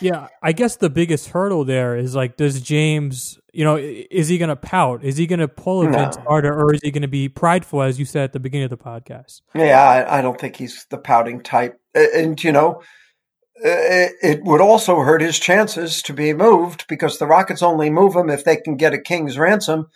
Yeah, 0.00 0.28
I 0.42 0.52
guess 0.52 0.76
the 0.76 0.90
biggest 0.90 1.28
hurdle 1.28 1.64
there 1.64 1.96
is 1.96 2.14
like, 2.14 2.36
does 2.36 2.60
James, 2.60 3.38
you 3.52 3.64
know, 3.64 3.76
is 3.76 4.28
he 4.28 4.38
going 4.38 4.48
to 4.48 4.56
pout? 4.56 5.04
Is 5.04 5.16
he 5.16 5.26
going 5.26 5.40
to 5.40 5.48
pull 5.48 5.82
No. 5.82 6.10
Carter, 6.26 6.52
or 6.52 6.74
is 6.74 6.80
he 6.82 6.90
going 6.90 7.02
to 7.02 7.08
be 7.08 7.28
prideful, 7.28 7.82
as 7.82 7.98
you 7.98 8.04
said 8.04 8.24
at 8.24 8.32
the 8.32 8.40
beginning 8.40 8.64
of 8.64 8.70
the 8.70 8.78
podcast? 8.78 9.42
Yeah, 9.54 9.82
I, 9.82 10.18
I 10.18 10.22
don't 10.22 10.40
think 10.40 10.56
he's 10.56 10.86
the 10.90 10.98
pouting 10.98 11.42
type. 11.42 11.78
And, 11.94 12.42
you 12.42 12.52
know, 12.52 12.82
it, 13.56 14.12
it 14.22 14.44
would 14.44 14.60
also 14.60 15.00
hurt 15.00 15.20
his 15.20 15.38
chances 15.38 16.02
to 16.02 16.14
be 16.14 16.32
moved 16.32 16.86
because 16.88 17.18
the 17.18 17.26
Rockets 17.26 17.62
only 17.62 17.90
move 17.90 18.14
him 18.14 18.30
if 18.30 18.44
they 18.44 18.56
can 18.56 18.76
get 18.76 18.94
a 18.94 19.00
king's 19.00 19.38
ransom. 19.38 19.86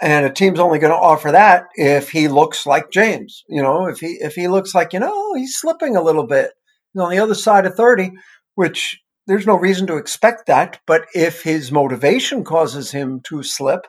And 0.00 0.24
a 0.24 0.30
team's 0.30 0.58
only 0.58 0.78
going 0.78 0.92
to 0.92 0.98
offer 0.98 1.30
that 1.32 1.66
if 1.74 2.10
he 2.10 2.26
looks 2.26 2.66
like 2.66 2.90
James. 2.90 3.44
You 3.48 3.62
know, 3.62 3.86
if 3.86 3.98
he 3.98 4.18
if 4.20 4.34
he 4.34 4.48
looks 4.48 4.74
like 4.74 4.92
you 4.92 4.98
know 4.98 5.34
he's 5.34 5.56
slipping 5.56 5.94
a 5.94 6.02
little 6.02 6.26
bit 6.26 6.50
he's 6.92 7.02
on 7.02 7.10
the 7.10 7.20
other 7.20 7.34
side 7.34 7.66
of 7.66 7.76
thirty, 7.76 8.10
which 8.54 8.98
there's 9.26 9.46
no 9.46 9.56
reason 9.56 9.86
to 9.88 9.96
expect 9.96 10.46
that. 10.46 10.80
But 10.86 11.06
if 11.14 11.42
his 11.42 11.72
motivation 11.72 12.44
causes 12.44 12.90
him 12.90 13.20
to 13.24 13.42
slip, 13.42 13.86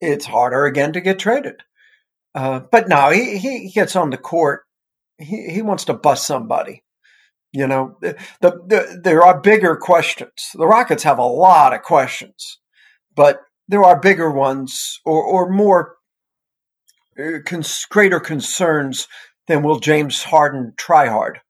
it's 0.00 0.26
harder 0.26 0.64
again 0.66 0.92
to 0.94 1.00
get 1.00 1.18
traded. 1.18 1.62
Uh, 2.34 2.60
but 2.70 2.88
now 2.88 3.10
he, 3.10 3.38
he 3.38 3.70
gets 3.70 3.94
on 3.96 4.10
the 4.10 4.16
court. 4.16 4.62
He, 5.18 5.48
he 5.48 5.62
wants 5.62 5.84
to 5.84 5.94
bust 5.94 6.26
somebody. 6.26 6.82
You 7.52 7.68
know, 7.68 7.96
the, 8.00 8.16
the, 8.40 9.00
there 9.02 9.22
are 9.22 9.40
bigger 9.40 9.76
questions. 9.76 10.50
The 10.54 10.66
Rockets 10.66 11.04
have 11.04 11.18
a 11.18 11.24
lot 11.24 11.72
of 11.72 11.82
questions, 11.82 12.58
but 13.14 13.42
there 13.68 13.84
are 13.84 14.00
bigger 14.00 14.28
ones 14.28 14.98
or, 15.04 15.22
or 15.22 15.50
more 15.50 15.94
uh, 17.16 17.38
cons- 17.46 17.86
greater 17.88 18.18
concerns 18.18 19.06
than 19.46 19.62
will 19.62 19.78
James 19.78 20.24
Harden 20.24 20.72
try 20.76 21.06
hard. 21.06 21.40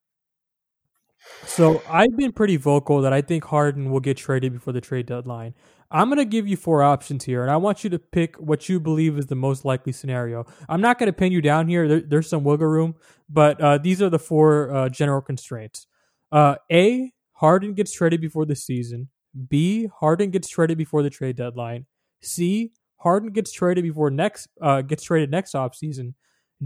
So 1.46 1.82
I've 1.88 2.16
been 2.16 2.32
pretty 2.32 2.56
vocal 2.56 3.00
that 3.02 3.12
I 3.12 3.20
think 3.20 3.44
Harden 3.44 3.90
will 3.90 4.00
get 4.00 4.16
traded 4.16 4.52
before 4.52 4.72
the 4.72 4.80
trade 4.80 5.06
deadline. 5.06 5.54
I'm 5.90 6.08
going 6.08 6.18
to 6.18 6.24
give 6.24 6.48
you 6.48 6.56
four 6.56 6.82
options 6.82 7.24
here, 7.24 7.42
and 7.42 7.50
I 7.50 7.56
want 7.56 7.84
you 7.84 7.90
to 7.90 7.98
pick 7.98 8.36
what 8.36 8.68
you 8.68 8.80
believe 8.80 9.16
is 9.16 9.26
the 9.26 9.36
most 9.36 9.64
likely 9.64 9.92
scenario. 9.92 10.46
I'm 10.68 10.80
not 10.80 10.98
going 10.98 11.06
to 11.06 11.12
pin 11.12 11.30
you 11.30 11.40
down 11.40 11.68
here. 11.68 11.86
There, 11.86 12.00
there's 12.00 12.28
some 12.28 12.42
wiggle 12.42 12.66
room, 12.66 12.96
but 13.28 13.60
uh, 13.60 13.78
these 13.78 14.02
are 14.02 14.10
the 14.10 14.18
four 14.18 14.74
uh, 14.74 14.88
general 14.88 15.20
constraints. 15.20 15.86
Uh, 16.32 16.56
A, 16.72 17.12
Harden 17.34 17.74
gets 17.74 17.92
traded 17.92 18.20
before 18.20 18.44
the 18.44 18.56
season. 18.56 19.08
B, 19.48 19.88
Harden 20.00 20.30
gets 20.30 20.48
traded 20.48 20.78
before 20.78 21.02
the 21.02 21.10
trade 21.10 21.36
deadline. 21.36 21.86
C, 22.20 22.72
Harden 22.96 23.30
gets 23.30 23.52
traded 23.52 23.84
before 23.84 24.10
next 24.10 24.48
uh, 24.60 24.82
gets 24.82 25.04
traded 25.04 25.30
next 25.30 25.54
offseason. 25.54 26.14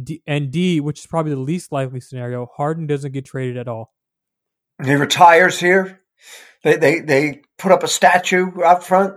D, 0.03 0.23
and 0.27 0.51
D, 0.51 0.81
which 0.81 1.01
is 1.01 1.07
probably 1.07 1.33
the 1.33 1.41
least 1.41 1.73
likely 1.73 2.01
scenario, 2.01 2.49
Harden 2.57 2.87
doesn't 2.87 3.13
get 3.13 3.25
traded 3.25 3.57
at 3.57 3.69
all. 3.69 3.93
He 4.85 4.95
retires 4.95 5.59
here. 5.59 6.01
They, 6.63 6.77
they, 6.77 7.01
they 7.01 7.43
put 7.59 7.73
up 7.73 7.83
a 7.83 7.89
statue 7.89 8.63
out 8.63 8.85
front. 8.85 9.15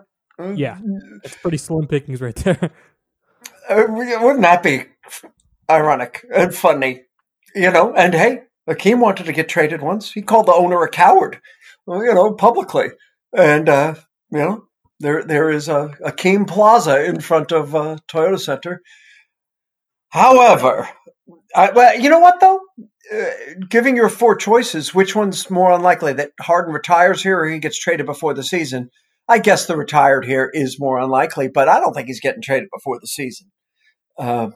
Yeah, 0.56 0.80
it's 1.24 1.36
pretty 1.36 1.58
slim 1.58 1.88
pickings 1.88 2.22
right 2.22 2.36
there. 2.36 2.72
Uh, 3.70 3.86
wouldn't 3.88 4.42
that 4.42 4.64
be 4.64 4.84
ironic 5.70 6.26
and 6.34 6.54
funny? 6.54 7.04
You 7.56 7.72
know, 7.72 7.94
and 7.94 8.14
hey, 8.14 8.42
Akeem 8.68 9.00
wanted 9.00 9.28
to 9.28 9.34
get 9.34 9.50
traded 9.50 9.82
once. 9.82 10.12
He 10.12 10.22
called 10.22 10.48
the 10.48 10.54
owner 10.54 10.82
a 10.84 10.90
coward, 10.90 11.40
you 11.88 12.14
know, 12.14 12.34
publicly. 12.34 12.88
And, 13.34 13.70
uh, 13.70 13.96
you 14.30 14.40
know, 14.40 14.66
there 15.00 15.24
there 15.24 15.50
is 15.50 15.68
a 15.68 15.96
Akeem 16.06 16.48
Plaza 16.48 17.06
in 17.06 17.22
front 17.22 17.52
of 17.52 17.76
uh, 17.76 17.98
Toyota 18.08 18.40
Center. 18.40 18.82
However, 20.10 20.90
I, 21.56 21.72
well, 21.72 22.00
you 22.00 22.10
know 22.10 22.20
what 22.20 22.40
though? 22.40 22.60
Uh, 23.14 23.26
giving 23.70 23.96
your 23.96 24.10
four 24.10 24.36
choices, 24.36 24.94
which 24.94 25.16
one's 25.16 25.50
more 25.50 25.72
unlikely 25.72 26.14
that 26.14 26.32
Harden 26.40 26.74
retires 26.74 27.22
here 27.22 27.40
or 27.40 27.48
he 27.48 27.60
gets 27.60 27.80
traded 27.80 28.06
before 28.06 28.34
the 28.34 28.44
season? 28.44 28.90
I 29.28 29.40
guess 29.40 29.66
the 29.66 29.78
retired 29.78 30.26
here 30.26 30.50
is 30.54 30.80
more 30.80 31.00
unlikely, 31.00 31.50
but 31.50 31.68
I 31.70 31.80
don't 31.80 31.94
think 31.94 32.08
he's 32.08 32.20
getting 32.20 32.42
traded 32.42 32.70
before 32.74 33.00
the 33.00 33.08
season. 33.08 33.52
Uh, 34.18 34.50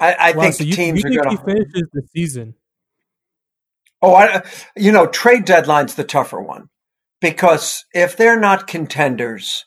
I, 0.00 0.16
I 0.18 0.32
Wow, 0.34 0.42
think 0.42 0.54
so 0.54 0.64
you, 0.64 0.74
teams 0.74 1.02
you 1.04 1.20
are 1.20 1.24
going 1.24 1.36
to. 1.36 1.44
finishes 1.44 1.88
the 1.92 2.02
season? 2.14 2.54
Oh, 4.00 4.14
I, 4.14 4.42
you 4.76 4.90
know, 4.90 5.06
trade 5.06 5.44
deadline's 5.44 5.94
the 5.94 6.04
tougher 6.04 6.40
one 6.40 6.68
because 7.20 7.84
if 7.94 8.16
they're 8.16 8.38
not 8.38 8.66
contenders, 8.66 9.64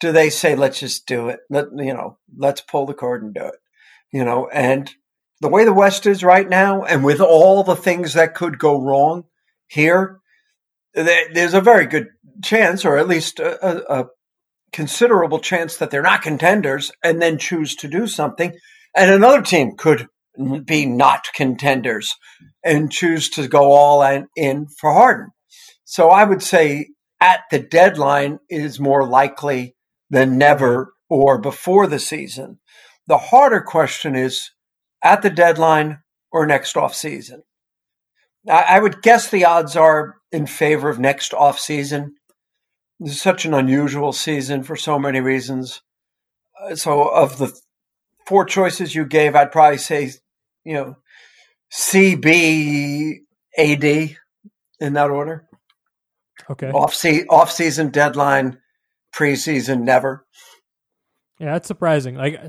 do 0.00 0.12
they 0.12 0.30
say 0.30 0.54
let's 0.54 0.80
just 0.80 1.06
do 1.06 1.28
it? 1.28 1.40
Let 1.48 1.66
you 1.76 1.94
know, 1.94 2.18
let's 2.36 2.60
pull 2.60 2.86
the 2.86 2.94
cord 2.94 3.22
and 3.22 3.34
do 3.34 3.44
it. 3.44 3.56
You 4.12 4.24
know, 4.24 4.48
and 4.48 4.90
the 5.40 5.48
way 5.48 5.64
the 5.64 5.72
West 5.72 6.06
is 6.06 6.22
right 6.22 6.48
now, 6.48 6.82
and 6.84 7.04
with 7.04 7.20
all 7.20 7.62
the 7.62 7.76
things 7.76 8.14
that 8.14 8.34
could 8.34 8.58
go 8.58 8.80
wrong 8.80 9.24
here, 9.68 10.20
there's 10.94 11.54
a 11.54 11.60
very 11.60 11.86
good 11.86 12.08
chance, 12.42 12.84
or 12.84 12.98
at 12.98 13.08
least 13.08 13.40
a, 13.40 14.00
a, 14.00 14.06
considerable 14.72 15.40
chance, 15.40 15.76
that 15.78 15.90
they're 15.90 16.02
not 16.02 16.22
contenders, 16.22 16.92
and 17.02 17.20
then 17.20 17.38
choose 17.38 17.74
to 17.74 17.88
do 17.88 18.06
something, 18.06 18.52
and 18.94 19.10
another 19.10 19.42
team 19.42 19.72
could 19.76 20.06
be 20.64 20.86
not 20.86 21.24
contenders 21.34 22.14
and 22.64 22.92
choose 22.92 23.30
to 23.30 23.48
go 23.48 23.72
all 23.72 24.02
in 24.36 24.66
for 24.78 24.92
Harden. 24.92 25.30
So 25.84 26.10
I 26.10 26.24
would 26.24 26.42
say 26.42 26.86
at 27.20 27.40
the 27.50 27.58
deadline 27.58 28.38
is 28.48 28.78
more 28.78 29.06
likely 29.06 29.74
than 30.08 30.38
never 30.38 30.94
or 31.08 31.40
before 31.40 31.86
the 31.86 31.98
season. 31.98 32.60
The 33.06 33.18
harder 33.18 33.60
question 33.60 34.14
is 34.14 34.50
at 35.02 35.22
the 35.22 35.30
deadline 35.30 36.00
or 36.30 36.46
next 36.46 36.76
off 36.76 36.94
season. 36.94 37.42
I, 38.48 38.80
would 38.80 39.02
guess 39.02 39.28
the 39.28 39.44
odds 39.44 39.76
are 39.76 40.16
in 40.32 40.46
favor 40.46 40.88
of 40.88 40.98
next 40.98 41.34
off 41.34 41.58
season. 41.58 42.14
This 42.98 43.12
is 43.12 43.20
such 43.20 43.44
an 43.44 43.52
unusual 43.52 44.12
season 44.12 44.62
for 44.62 44.76
so 44.76 44.98
many 44.98 45.20
reasons. 45.20 45.82
Uh, 46.60 46.74
So 46.74 47.08
of 47.08 47.38
the 47.38 47.54
four 48.26 48.44
choices 48.44 48.94
you 48.94 49.04
gave, 49.04 49.34
I'd 49.34 49.52
probably 49.52 49.78
say, 49.78 50.12
you 50.64 50.74
know, 50.74 50.96
C, 51.70 52.14
B, 52.14 53.20
A, 53.58 53.76
D 53.76 54.16
in 54.80 54.94
that 54.94 55.10
order. 55.10 55.46
Okay. 56.48 56.70
Off 56.70 56.94
se- 56.94 57.26
off 57.28 57.52
season 57.52 57.90
deadline, 57.90 58.58
preseason 59.14 59.82
never. 59.82 60.26
Yeah, 61.38 61.52
that's 61.52 61.68
surprising. 61.68 62.16
Like 62.16 62.40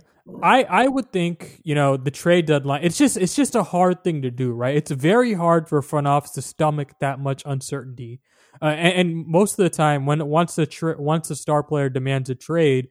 I 0.42 0.64
I 0.64 0.88
would 0.88 1.12
think, 1.12 1.62
you 1.64 1.76
know, 1.76 1.98
the 1.98 2.12
trade 2.12 2.46
deadline, 2.46 2.84
it's 2.84 2.98
just 2.98 3.18
it's 3.18 3.36
just 3.36 3.56
a 3.56 3.64
hard 3.64 4.04
thing 4.04 4.22
to 4.22 4.32
do, 4.32 4.52
right? 4.52 4.76
It's 4.76 4.92
very 4.92 5.34
hard 5.34 5.68
for 5.68 5.80
a 5.80 5.84
front 5.84 6.08
office 6.08 6.32
to 6.32 6.42
stomach 6.42 6.94
that 7.00 7.20
much 7.20 7.44
uncertainty. 7.46 8.20
Uh, 8.62 8.66
and, 8.66 9.10
and 9.10 9.28
most 9.28 9.58
of 9.58 9.64
the 9.64 9.70
time 9.70 10.06
when 10.06 10.26
once 10.28 10.58
a 10.58 10.66
tra- 10.66 11.02
once 11.02 11.30
a 11.32 11.36
star 11.36 11.64
player 11.64 11.90
demands 11.90 12.30
a 12.30 12.36
trade, 12.36 12.90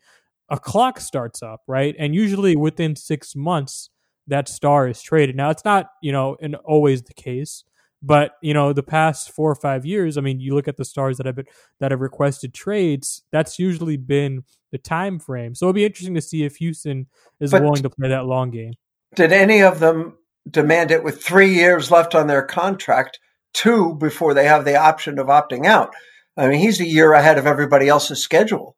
a 0.48 0.58
clock 0.58 1.00
starts 1.00 1.42
up, 1.42 1.62
right? 1.66 1.94
And 1.98 2.14
usually 2.14 2.56
within 2.56 2.96
6 2.96 3.36
months 3.36 3.90
that 4.26 4.48
star 4.48 4.88
is 4.88 5.02
traded. 5.02 5.36
Now, 5.36 5.50
it's 5.50 5.64
not, 5.64 5.88
you 6.02 6.12
know, 6.12 6.36
and 6.40 6.54
always 6.56 7.02
the 7.02 7.14
case, 7.14 7.64
but 8.02 8.32
you 8.42 8.54
know, 8.54 8.72
the 8.72 8.82
past 8.82 9.30
4 9.32 9.50
or 9.50 9.54
5 9.54 9.84
years, 9.84 10.16
I 10.16 10.20
mean, 10.20 10.40
you 10.40 10.54
look 10.54 10.68
at 10.68 10.76
the 10.76 10.84
stars 10.84 11.16
that 11.18 11.26
have 11.26 11.36
been 11.36 11.46
that 11.80 11.90
have 11.90 12.00
requested 12.00 12.54
trades, 12.54 13.22
that's 13.30 13.58
usually 13.58 13.96
been 13.96 14.44
the 14.72 14.78
time 14.78 15.18
frame. 15.18 15.54
So 15.54 15.66
it'll 15.66 15.74
be 15.74 15.84
interesting 15.84 16.14
to 16.14 16.20
see 16.20 16.44
if 16.44 16.56
Houston 16.56 17.06
is 17.40 17.50
But- 17.50 17.62
willing 17.62 17.82
to 17.82 17.90
play 17.90 18.08
that 18.08 18.26
long 18.26 18.50
game. 18.50 18.72
Did 19.14 19.32
any 19.32 19.60
of 19.62 19.80
them 19.80 20.16
demand 20.48 20.90
it 20.90 21.02
with 21.02 21.22
three 21.22 21.52
years 21.54 21.90
left 21.90 22.14
on 22.14 22.28
their 22.28 22.42
contract, 22.42 23.18
two 23.52 23.94
before 23.96 24.34
they 24.34 24.44
have 24.44 24.64
the 24.64 24.76
option 24.76 25.18
of 25.18 25.26
opting 25.26 25.66
out? 25.66 25.92
I 26.36 26.46
mean, 26.48 26.60
he's 26.60 26.80
a 26.80 26.86
year 26.86 27.12
ahead 27.12 27.36
of 27.36 27.46
everybody 27.46 27.88
else's 27.88 28.22
schedule. 28.22 28.76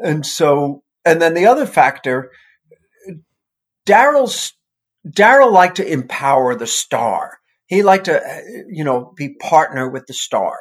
And 0.00 0.26
so, 0.26 0.82
and 1.04 1.22
then 1.22 1.34
the 1.34 1.46
other 1.46 1.64
factor, 1.64 2.30
Daryl's, 3.86 4.52
Daryl 5.06 5.52
liked 5.52 5.76
to 5.76 5.90
empower 5.90 6.54
the 6.54 6.66
star. 6.66 7.38
He 7.68 7.82
liked 7.82 8.06
to, 8.06 8.20
uh, 8.20 8.40
you 8.68 8.84
know, 8.84 9.12
be 9.16 9.36
partner 9.36 9.88
with 9.88 10.06
the 10.06 10.14
star, 10.14 10.58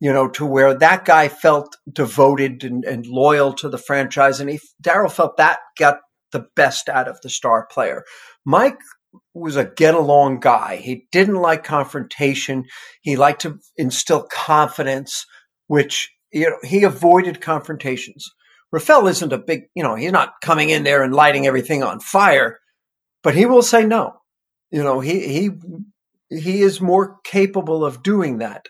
you 0.00 0.12
know, 0.12 0.28
to 0.30 0.44
where 0.44 0.74
that 0.74 1.04
guy 1.04 1.28
felt 1.28 1.76
devoted 1.90 2.64
and, 2.64 2.84
and 2.84 3.06
loyal 3.06 3.52
to 3.54 3.68
the 3.68 3.78
franchise. 3.78 4.40
And 4.40 4.50
he, 4.50 4.60
Daryl 4.82 5.10
felt 5.10 5.36
that 5.38 5.60
got 5.78 5.98
the 6.32 6.46
best 6.54 6.88
out 6.88 7.08
of 7.08 7.20
the 7.22 7.30
star 7.30 7.66
player. 7.70 8.04
Mike 8.44 8.78
was 9.34 9.56
a 9.56 9.64
get 9.64 9.94
along 9.94 10.40
guy. 10.40 10.76
He 10.76 11.06
didn't 11.12 11.36
like 11.36 11.64
confrontation. 11.64 12.64
He 13.00 13.16
liked 13.16 13.42
to 13.42 13.58
instill 13.76 14.26
confidence, 14.30 15.24
which 15.66 16.10
you 16.32 16.50
know, 16.50 16.58
he 16.62 16.84
avoided 16.84 17.40
confrontations. 17.40 18.26
Rafael 18.70 19.06
isn't 19.06 19.32
a 19.32 19.38
big, 19.38 19.62
you 19.74 19.82
know, 19.82 19.94
he's 19.94 20.12
not 20.12 20.34
coming 20.42 20.70
in 20.70 20.84
there 20.84 21.02
and 21.02 21.14
lighting 21.14 21.46
everything 21.46 21.82
on 21.82 22.00
fire, 22.00 22.58
but 23.22 23.34
he 23.34 23.46
will 23.46 23.62
say 23.62 23.84
no. 23.84 24.14
You 24.70 24.82
know, 24.82 25.00
he 25.00 25.26
he 25.26 25.50
he 26.30 26.62
is 26.62 26.80
more 26.80 27.18
capable 27.24 27.84
of 27.84 28.02
doing 28.02 28.38
that 28.38 28.66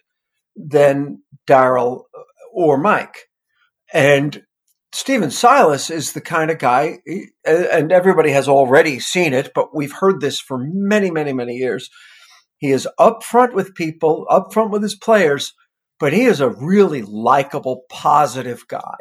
than 0.56 1.22
Daryl 1.46 2.04
or 2.52 2.78
Mike. 2.78 3.28
And 3.92 4.42
Stephen 4.92 5.30
Silas 5.30 5.90
is 5.90 6.12
the 6.12 6.20
kind 6.20 6.50
of 6.50 6.58
guy, 6.58 6.98
and 7.44 7.92
everybody 7.92 8.30
has 8.30 8.48
already 8.48 9.00
seen 9.00 9.34
it, 9.34 9.52
but 9.54 9.74
we've 9.74 9.92
heard 9.92 10.20
this 10.20 10.40
for 10.40 10.58
many, 10.58 11.10
many, 11.10 11.32
many 11.32 11.54
years. 11.54 11.90
He 12.56 12.70
is 12.70 12.88
upfront 12.98 13.52
with 13.52 13.74
people, 13.74 14.26
upfront 14.30 14.70
with 14.70 14.82
his 14.82 14.96
players, 14.96 15.54
but 16.00 16.12
he 16.12 16.22
is 16.24 16.40
a 16.40 16.48
really 16.48 17.02
likable, 17.02 17.84
positive 17.90 18.66
guy. 18.66 18.96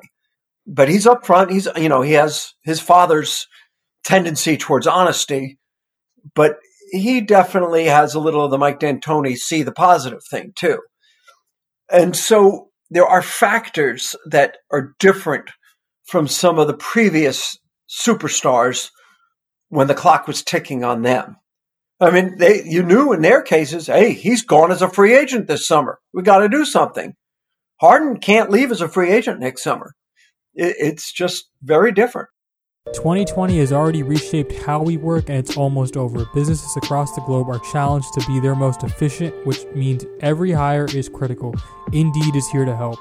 But 0.66 0.90
he's 0.90 1.06
upfront. 1.06 1.52
He's, 1.52 1.68
you 1.78 1.90
know, 1.90 2.02
he 2.02 2.14
has 2.14 2.54
his 2.64 2.82
father's 2.82 3.48
tendency 4.04 4.58
towards 4.58 4.88
honesty, 4.88 5.58
but 6.36 6.58
he 6.92 7.22
definitely 7.22 7.86
has 7.86 8.14
a 8.14 8.20
little 8.20 8.46
of 8.46 8.52
the 8.52 8.58
Mike 8.58 8.80
D'Antoni 8.80 9.36
see 9.36 9.64
the 9.64 9.72
positive 9.72 10.22
thing 10.30 10.54
too. 10.56 10.80
And 11.92 12.16
so 12.16 12.70
there 12.90 13.06
are 13.06 13.22
factors 13.22 14.16
that 14.30 14.58
are 14.72 14.94
different 15.00 15.50
from 16.06 16.28
some 16.28 16.60
of 16.60 16.68
the 16.68 16.74
previous 16.74 17.58
superstars 17.90 18.90
when 19.70 19.88
the 19.88 19.96
clock 19.96 20.28
was 20.28 20.44
ticking 20.44 20.84
on 20.84 21.02
them. 21.02 21.38
I 22.00 22.12
mean, 22.12 22.38
they 22.38 22.64
you 22.64 22.84
knew 22.84 23.12
in 23.12 23.22
their 23.22 23.42
cases, 23.42 23.88
hey, 23.88 24.14
he's 24.14 24.44
gone 24.44 24.72
as 24.72 24.82
a 24.82 24.90
free 24.90 25.16
agent 25.16 25.48
this 25.48 25.68
summer. 25.68 26.00
We 26.14 26.22
got 26.22 26.40
to 26.40 26.50
do 26.50 26.64
something. 26.64 27.14
Harden 27.82 28.20
can't 28.20 28.52
leave 28.52 28.72
as 28.72 28.82
a 28.82 28.88
free 28.88 29.12
agent 29.12 29.40
next 29.40 29.64
summer. 29.64 29.94
It, 30.54 30.76
it's 30.80 31.12
just 31.12 31.50
very 31.62 31.92
different. 31.92 32.30
2020 32.94 33.60
has 33.60 33.72
already 33.72 34.04
reshaped 34.04 34.54
how 34.54 34.82
we 34.82 34.98
work 34.98 35.30
and 35.30 35.38
it's 35.38 35.58
almost 35.58 35.98
over. 35.98 36.26
Businesses 36.34 36.76
across 36.78 37.14
the 37.16 37.22
globe 37.22 37.50
are 37.50 37.60
challenged 37.72 38.14
to 38.14 38.26
be 38.28 38.40
their 38.40 38.56
most 38.56 38.84
efficient, 38.84 39.34
which 39.46 39.66
means 39.76 40.06
every 40.22 40.52
hire 40.52 40.86
is 40.86 41.10
critical. 41.10 41.54
Indeed 41.94 42.36
is 42.36 42.48
here 42.50 42.66
to 42.66 42.76
help. 42.76 43.00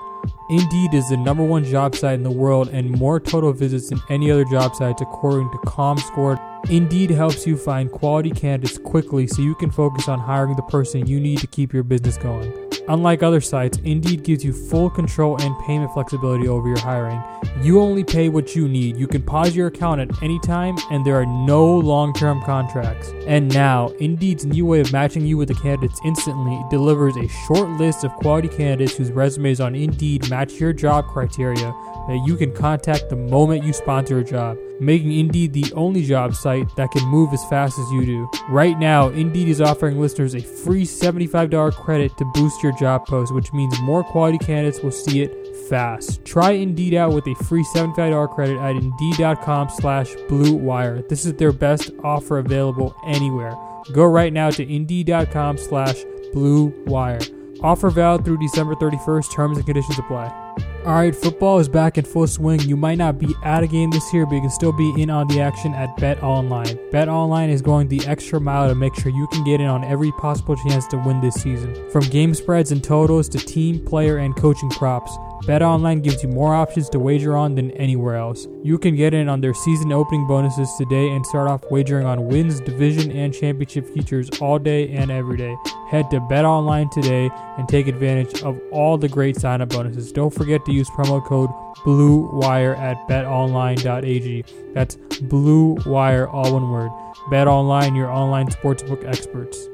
Indeed 0.49 0.95
is 0.95 1.09
the 1.09 1.16
number 1.16 1.45
one 1.45 1.64
job 1.64 1.95
site 1.95 2.14
in 2.14 2.23
the 2.23 2.31
world 2.31 2.69
and 2.69 2.90
more 2.90 3.21
total 3.21 3.52
visits 3.52 3.90
than 3.90 4.00
any 4.11 4.31
other 4.31 4.45
job 4.45 4.75
sites 4.75 5.02
according 5.02 5.50
to 5.50 5.59
ComScore. 5.59 6.40
Indeed 6.71 7.11
helps 7.11 7.47
you 7.47 7.57
find 7.57 7.90
quality 7.90 8.31
candidates 8.31 8.78
quickly 8.78 9.26
so 9.26 9.43
you 9.43 9.55
can 9.55 9.71
focus 9.71 10.09
on 10.09 10.19
hiring 10.19 10.57
the 10.57 10.62
person 10.62 11.07
you 11.07 11.21
need 11.21 11.38
to 11.38 11.47
keep 11.47 11.73
your 11.73 11.83
business 11.83 12.16
going. 12.16 12.65
Unlike 12.88 13.23
other 13.23 13.40
sites, 13.40 13.78
Indeed 13.85 14.23
gives 14.23 14.45
you 14.45 14.52
full 14.52 14.90
control 14.90 15.40
and 15.43 15.59
payment 15.66 15.93
flexibility 15.93 16.47
over 16.47 16.69
your 16.69 16.78
hiring. 16.78 17.23
You 17.61 17.81
only 17.81 18.05
pay 18.05 18.28
what 18.28 18.55
you 18.55 18.69
need. 18.69 18.97
You 18.97 19.07
can 19.07 19.23
pause 19.23 19.57
your 19.57 19.66
account 19.66 20.00
at 20.00 20.23
any 20.23 20.38
time, 20.40 20.76
and 20.90 21.05
there 21.05 21.16
are 21.16 21.26
no 21.26 21.66
long 21.66 22.12
term 22.12 22.43
contracts. 22.43 23.12
And 23.26 23.52
now, 23.52 23.88
Indeed's 23.99 24.47
new 24.47 24.66
way 24.66 24.81
of 24.81 24.93
matching 24.93 25.26
you 25.26 25.37
with 25.37 25.49
the 25.49 25.55
candidates 25.55 26.00
instantly 26.05 26.62
delivers 26.71 27.16
a 27.16 27.28
short 27.47 27.71
list 27.71 28.05
of 28.05 28.12
quality 28.16 28.49
candidates 28.49 28.97
whose 28.97 29.11
resumes 29.11 29.61
on 29.61 29.75
Indeed 29.75 30.31
match 30.31 30.55
your 30.55 30.73
job 30.73 31.07
criteria 31.09 31.75
that 32.09 32.23
you 32.25 32.37
can 32.37 32.55
contact 32.55 33.09
the 33.11 33.16
moment 33.16 33.64
you 33.64 33.73
sponsor 33.73 34.19
a 34.19 34.25
job, 34.25 34.57
making 34.80 35.12
Indeed 35.12 35.52
the 35.52 35.73
only 35.75 36.04
job 36.04 36.35
site 36.35 36.75
that 36.76 36.90
can 36.90 37.04
move 37.06 37.33
as 37.33 37.45
fast 37.47 37.78
as 37.78 37.90
you 37.90 38.04
do. 38.04 38.30
Right 38.49 38.78
now, 38.78 39.09
Indeed 39.09 39.49
is 39.49 39.61
offering 39.61 40.00
listeners 40.00 40.35
a 40.35 40.40
free 40.40 40.85
$75 40.85 41.73
credit 41.75 42.16
to 42.18 42.25
boost 42.35 42.62
your 42.62 42.73
job 42.73 43.06
post, 43.06 43.35
which 43.35 43.52
means 43.52 43.78
more 43.80 44.04
quality 44.04 44.38
candidates 44.38 44.83
will 44.83 44.90
see 44.90 45.23
it 45.23 45.56
fast. 45.68 46.25
Try 46.25 46.52
Indeed 46.52 46.95
out 46.95 47.12
with 47.12 47.26
a 47.26 47.35
free 47.45 47.64
$75 47.64 48.35
credit 48.35 48.59
at 48.59 48.76
Indeed.com 48.76 49.68
slash 49.71 50.14
Blue 50.28 50.54
Wire. 50.54 51.02
This 51.02 51.26
is 51.26 51.35
their 51.35 51.52
best 51.52 51.90
offer 52.05 52.38
available 52.38 52.94
anywhere. 53.07 53.55
Go 53.92 54.05
right 54.05 54.33
now 54.33 54.50
to 54.50 54.62
Indeed.com 54.62 55.59
slash 55.59 55.96
Blue 56.33 56.66
Wire. 56.87 57.20
Offer 57.62 57.90
valid 57.90 58.24
through 58.24 58.38
December 58.38 58.74
31st. 58.74 59.33
Terms 59.33 59.57
and 59.57 59.66
conditions 59.66 59.98
apply. 59.98 60.45
All 60.87 60.95
right, 60.95 61.14
football 61.14 61.59
is 61.59 61.69
back 61.69 61.99
in 61.99 62.05
full 62.05 62.29
swing. 62.29 62.61
You 62.61 62.77
might 62.77 62.95
not 62.95 63.19
be 63.19 63.35
at 63.42 63.64
a 63.64 63.66
game 63.66 63.90
this 63.90 64.14
year, 64.14 64.25
but 64.25 64.37
you 64.37 64.40
can 64.40 64.51
still 64.51 64.73
be 64.73 64.95
in 65.03 65.11
on 65.11 65.27
the 65.27 65.40
action 65.40 65.75
at 65.75 65.97
Bet 65.97 66.23
Online. 66.23 66.79
Bet 66.92 67.09
Online 67.09 67.51
is 67.51 67.61
going 67.61 67.88
the 67.88 68.07
extra 68.07 68.40
mile 68.40 68.69
to 68.69 68.75
make 68.77 68.95
sure 68.95 69.11
you 69.11 69.27
can 69.33 69.42
get 69.42 69.61
in 69.61 69.66
on 69.66 69.83
every 69.83 70.12
possible 70.12 70.55
chance 70.55 70.87
to 70.87 70.97
win 70.99 71.21
this 71.21 71.35
season. 71.35 71.90
From 71.90 72.03
game 72.05 72.35
spreads 72.35 72.71
and 72.71 72.85
totals 72.85 73.29
to 73.31 73.38
team, 73.38 73.85
player, 73.85 74.19
and 74.19 74.37
coaching 74.37 74.71
props. 74.71 75.19
BetOnline 75.44 76.03
gives 76.03 76.22
you 76.22 76.29
more 76.29 76.55
options 76.55 76.88
to 76.90 76.99
wager 76.99 77.37
on 77.37 77.55
than 77.55 77.70
anywhere 77.72 78.16
else. 78.16 78.49
You 78.62 78.79
can 78.79 78.96
get 78.96 79.14
in 79.14 79.29
on 79.29 79.40
their 79.40 79.55
season 79.55 79.92
opening 79.92 80.27
bonuses 80.27 80.68
today 80.77 81.11
and 81.11 81.25
start 81.25 81.49
off 81.49 81.62
wagering 81.70 82.07
on 82.07 82.27
wins, 82.27 82.61
division, 82.61 83.12
and 83.12 83.33
championship 83.33 83.87
futures 83.87 84.29
all 84.40 84.59
day 84.59 84.90
and 84.90 85.11
every 85.11 85.37
day. 85.37 85.57
Head 85.88 86.11
to 86.11 86.20
BetOnline 86.20 86.90
today 86.90 87.31
and 87.59 87.68
take 87.68 87.87
advantage 87.87 88.42
of 88.42 88.61
all 88.72 88.99
the 88.99 89.09
great 89.09 89.37
sign-up 89.37 89.68
bonuses. 89.68 90.11
Don't 90.11 90.35
forget 90.35 90.64
to 90.64 90.72
use 90.72 90.90
promo 90.90 91.25
code 91.25 91.51
BLUEWIRE 91.85 92.77
at 92.79 93.07
betonline.ag. 93.09 94.44
That's 94.75 94.96
Blue 95.22 95.77
Wire, 95.87 96.27
all 96.29 96.55
one 96.55 96.70
word. 96.70 96.90
BetOnline, 97.31 97.96
your 97.96 98.11
online 98.11 98.49
sportsbook 98.49 99.05
experts. 99.07 99.68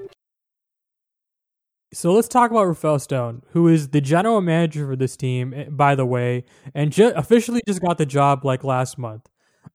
So 1.95 2.13
let's 2.13 2.29
talk 2.29 2.51
about 2.51 2.65
Rafael 2.65 2.99
Stone, 2.99 3.43
who 3.51 3.69
is 3.69 3.89
the 3.89 4.01
general 4.01 4.41
manager 4.41 4.87
for 4.87 4.97
this 4.97 5.15
team, 5.15 5.53
eh, 5.55 5.65
by 5.69 5.95
the 5.95 6.07
way, 6.07 6.45
and 6.75 6.91
ju- 6.91 7.13
officially 7.15 7.61
just 7.67 7.83
got 7.83 7.99
the 7.99 8.07
job 8.07 8.47
like 8.47 8.65
last 8.65 8.97
month. 8.97 9.29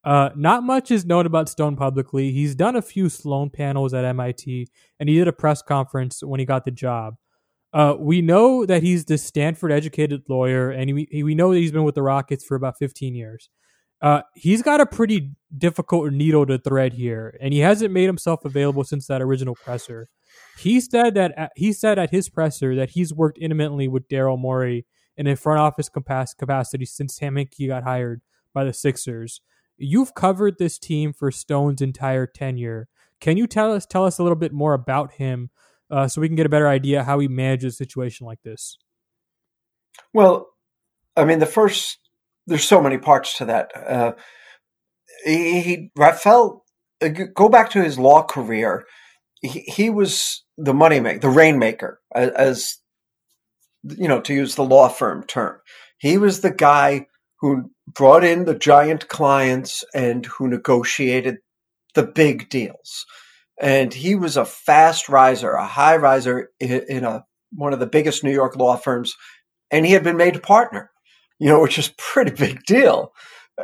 Uh, 0.03 0.30
not 0.36 0.63
much 0.63 0.89
is 0.89 1.06
known 1.06 1.27
about 1.27 1.47
Stone 1.47 1.75
publicly. 1.75 2.32
He's 2.32 2.56
done 2.56 2.75
a 2.75 2.82
few 2.82 3.10
Sloan 3.10 3.51
panels 3.51 3.93
at 3.93 4.03
MIT, 4.03 4.67
and 4.99 5.10
he 5.10 5.15
did 5.15 5.27
a 5.27 5.34
press 5.34 5.62
conference 5.62 6.23
when 6.23 6.39
he 6.39 6.45
got 6.45 6.65
the 6.65 6.71
job. 6.71 7.15
Uh, 7.71 7.95
we 7.99 8.21
know 8.21 8.65
that 8.65 8.82
he's 8.82 9.06
the 9.06 9.17
Stanford 9.17 9.71
educated 9.71 10.23
lawyer, 10.27 10.71
and 10.71 10.95
we, 10.95 11.08
we 11.23 11.36
know 11.36 11.53
that 11.53 11.60
he's 11.60 11.71
been 11.71 11.84
with 11.84 11.95
the 11.95 12.01
Rockets 12.01 12.43
for 12.43 12.56
about 12.56 12.77
15 12.80 13.13
years. 13.13 13.49
Uh, 14.01 14.21
he's 14.36 14.62
got 14.63 14.82
a 14.82 14.86
pretty 14.86 15.32
difficult 15.56 16.12
needle 16.12 16.45
to 16.47 16.58
thread 16.58 16.93
here, 16.93 17.38
and 17.39 17.53
he 17.53 17.60
hasn't 17.60 17.93
made 17.93 18.06
himself 18.06 18.43
available 18.43 18.84
since 18.84 19.06
that 19.08 19.21
original 19.21 19.56
presser. 19.56 20.10
He 20.60 20.82
said 20.82 21.13
that 21.15 21.52
he 21.56 21.72
said 21.72 22.00
at 22.00 22.12
his 22.12 22.30
presser 22.30 22.76
that 22.76 22.91
he's 22.91 23.13
worked 23.13 23.38
intimately 23.39 23.88
with 23.88 24.08
Daryl 24.08 24.39
Morey 24.39 24.86
in 25.15 25.28
a 25.28 25.36
front 25.36 25.60
office 25.60 25.89
capacity 25.89 26.86
since 26.86 27.15
Sam 27.15 27.36
Hinkie 27.36 27.67
got 27.67 27.84
hired 27.84 28.22
by 28.54 28.63
the 28.63 28.74
Sixers. 28.74 29.41
You've 29.78 30.15
covered 30.15 30.58
this 30.58 30.80
team 30.80 31.13
for 31.13 31.32
Stone's 31.32 31.82
entire 31.82 32.26
tenure. 32.26 32.88
Can 33.22 33.38
you 33.38 33.48
tell 33.48 33.74
us 33.74 33.86
tell 33.86 34.06
us 34.06 34.17
a 34.17 34.24
little 34.24 34.38
bit 34.38 34.54
more 34.54 34.74
about 34.74 35.13
him 35.13 35.50
uh, 35.91 36.08
so 36.08 36.22
we 36.22 36.28
can 36.28 36.36
get 36.36 36.46
a 36.46 36.50
better 36.50 36.67
idea 36.67 37.04
how 37.04 37.20
he 37.20 37.28
manages 37.28 37.74
a 37.74 37.78
situation 37.78 38.26
like 38.26 38.41
this? 38.43 38.78
Well, 40.13 40.50
I 41.15 41.26
mean, 41.26 41.39
the 41.39 41.46
first 41.46 42.00
there's 42.48 42.67
so 42.67 42.82
many 42.82 42.98
parts 42.98 43.38
to 43.38 43.46
that. 43.46 43.72
Uh, 43.76 44.13
he, 45.26 45.62
he 45.62 45.91
Rafael, 45.96 46.63
uh, 47.02 47.10
go 47.10 47.50
back 47.50 47.70
to 47.72 47.84
his 47.84 48.00
law 48.00 48.24
career. 48.24 48.86
He, 49.41 49.89
was 49.89 50.43
the 50.58 50.73
moneymaker, 50.73 51.21
the 51.21 51.30
rainmaker, 51.30 52.00
as, 52.13 52.32
as 52.32 52.78
you 53.84 54.08
know, 54.08 54.21
to 54.21 54.34
use 54.34 54.56
the 54.56 54.63
law 54.63 54.89
firm 54.89 55.23
term. 55.23 55.60
He 56.00 56.17
was 56.17 56.41
the 56.41 56.52
guy 56.52 57.08
who 57.39 57.71
brought 57.88 58.23
in 58.23 58.45
the 58.45 58.58
giant 58.58 59.08
clients 59.08 59.84
and 59.93 60.26
who 60.26 60.47
negotiated 60.47 61.38
the 61.93 62.04
big 62.04 62.50
deals. 62.50 63.06
And 63.60 63.93
he 63.93 64.15
was 64.15 64.38
a 64.38 64.45
fast 64.45 65.10
riser, 65.10 65.52
a 65.52 65.65
high 65.65 65.97
riser 65.97 66.50
in, 66.60 66.84
in 66.89 67.04
a 67.04 67.26
one 67.52 67.73
of 67.73 67.80
the 67.80 67.88
biggest 67.88 68.23
New 68.23 68.32
York 68.32 68.56
law 68.56 68.76
firms, 68.76 69.15
and 69.71 69.86
he 69.86 69.93
had 69.93 70.04
been 70.04 70.17
made 70.17 70.36
a 70.36 70.39
partner, 70.39 70.91
you 71.39 71.47
know, 71.47 71.62
which 71.62 71.80
is 71.80 71.93
pretty 71.97 72.32
big 72.32 72.63
deal. 72.63 73.13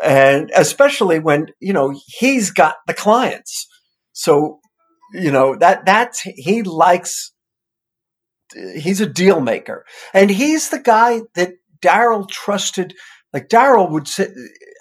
And 0.01 0.49
especially 0.55 1.19
when, 1.19 1.47
you 1.59 1.73
know, 1.73 1.93
he's 2.07 2.49
got 2.49 2.77
the 2.87 2.93
clients. 2.93 3.67
So 4.13 4.59
you 5.13 5.31
know 5.31 5.55
that 5.55 5.85
that's 5.85 6.21
he 6.21 6.63
likes 6.63 7.33
he's 8.75 9.01
a 9.01 9.05
deal 9.05 9.39
maker. 9.39 9.85
And 10.13 10.29
he's 10.29 10.69
the 10.69 10.79
guy 10.79 11.21
that 11.35 11.53
daryl 11.81 12.29
trusted 12.29 12.93
like 13.31 13.49
daryl 13.49 13.89
would 13.89 14.07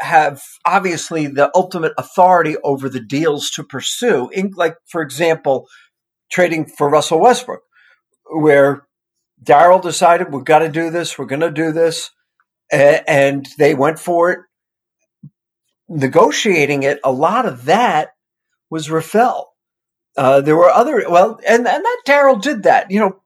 have 0.01 0.43
obviously 0.67 1.27
the 1.27 1.51
ultimate 1.55 1.93
authority 1.97 2.57
over 2.63 2.89
the 2.89 3.01
deals 3.01 3.51
to 3.51 3.65
pursue. 3.65 4.29
In, 4.33 4.53
like 4.57 4.77
for 4.87 5.03
example 5.03 5.67
trading 6.31 6.67
for 6.67 6.89
russell 6.89 7.21
westbrook 7.21 7.63
where 8.31 8.87
daryl 9.43 9.83
decided 9.83 10.33
we've 10.33 10.45
got 10.45 10.61
to 10.61 10.69
do 10.69 10.91
this 10.91 11.19
we're 11.19 11.27
going 11.27 11.41
to 11.41 11.51
do 11.51 11.73
this 11.73 12.11
and 12.71 13.47
they 13.59 13.75
went 13.75 13.99
for 13.99 14.31
it. 14.31 14.39
Negotiating 15.89 16.85
it 16.85 17.01
a 17.05 17.13
lot 17.13 17.45
of 17.45 17.67
that 17.67 18.11
was 18.71 18.91
rafael 18.91 19.52
uh, 20.17 20.41
there 20.41 20.57
were 20.57 20.71
other 20.71 21.05
well, 21.09 21.39
and 21.47 21.67
and 21.67 21.85
that 21.85 22.03
Daryl 22.07 22.41
did 22.41 22.65
that. 22.65 22.91
You 22.91 23.01
know, 23.01 23.23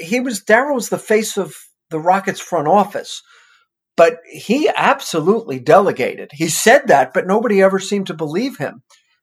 he 0.00 0.20
was 0.20 0.42
Daryl 0.42 0.74
was 0.74 0.88
the 0.88 0.98
face 0.98 1.36
of 1.36 1.54
the 1.90 1.98
Rockets 1.98 2.40
front 2.40 2.68
office, 2.68 3.22
but 3.96 4.18
he 4.30 4.70
absolutely 4.74 5.58
delegated. 5.58 6.30
He 6.32 6.48
said 6.48 6.86
that, 6.86 7.12
but 7.12 7.26
nobody 7.26 7.62
ever 7.62 7.78
seemed 7.78 8.06
to 8.08 8.14
believe 8.14 8.58
him 8.58 8.82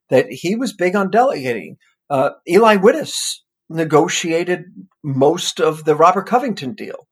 that 0.10 0.28
he 0.30 0.56
was 0.56 0.74
big 0.74 0.96
on 0.96 1.10
delegating. 1.10 1.78
Uh, 2.10 2.32
Eli 2.48 2.76
Witus 2.76 3.44
negotiated 3.70 4.66
most 5.04 5.60
of 5.60 5.86
the 5.86 5.96
Robert 5.96 6.28
Covington 6.28 6.74
deal. 6.74 7.08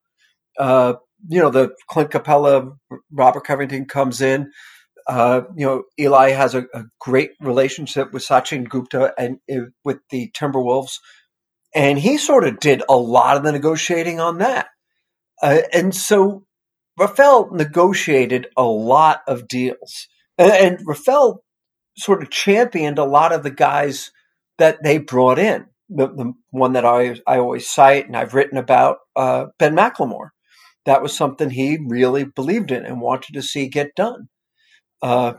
Uh, 0.59 0.95
you 1.27 1.39
know, 1.39 1.49
the 1.49 1.73
Clint 1.89 2.11
Capela, 2.11 2.77
Robert 3.11 3.45
Covington 3.45 3.85
comes 3.85 4.21
in. 4.21 4.51
Uh, 5.07 5.41
you 5.55 5.65
know, 5.65 5.83
Eli 5.99 6.31
has 6.31 6.55
a, 6.55 6.65
a, 6.73 6.83
great 6.99 7.31
relationship 7.41 8.13
with 8.13 8.25
Sachin 8.25 8.67
Gupta 8.67 9.13
and 9.17 9.39
uh, 9.51 9.65
with 9.83 9.97
the 10.09 10.31
Timberwolves, 10.31 10.93
and 11.75 11.99
he 11.99 12.17
sort 12.17 12.47
of 12.47 12.59
did 12.59 12.83
a 12.87 12.95
lot 12.95 13.35
of 13.35 13.43
the 13.43 13.51
negotiating 13.51 14.19
on 14.19 14.37
that. 14.37 14.67
Uh, 15.41 15.59
and 15.73 15.93
so 15.93 16.45
Rafael 16.97 17.49
negotiated 17.51 18.47
a 18.55 18.63
lot 18.63 19.21
of 19.27 19.47
deals, 19.47 20.07
and, 20.37 20.51
and 20.51 20.79
Rafael 20.85 21.43
sort 21.97 22.23
of 22.23 22.29
championed 22.29 22.97
a 22.97 23.05
lot 23.05 23.33
of 23.33 23.43
the 23.43 23.51
guys 23.51 24.11
that 24.57 24.83
they 24.83 24.97
brought 24.97 25.39
in. 25.39 25.65
The, 25.89 26.07
the 26.07 26.33
one 26.49 26.73
that 26.73 26.85
I 26.85 27.17
I 27.27 27.37
always 27.37 27.69
cite 27.69 28.07
and 28.07 28.15
I've 28.15 28.33
written 28.33 28.57
about 28.57 28.97
uh, 29.15 29.47
Ben 29.59 29.75
McLemore. 29.75 30.29
That 30.85 31.01
was 31.01 31.15
something 31.15 31.49
he 31.49 31.77
really 31.85 32.25
believed 32.25 32.71
in 32.71 32.85
and 32.85 32.99
wanted 32.99 33.33
to 33.33 33.41
see 33.41 33.67
get 33.67 33.95
done. 33.95 34.27
Uh, 35.03 35.33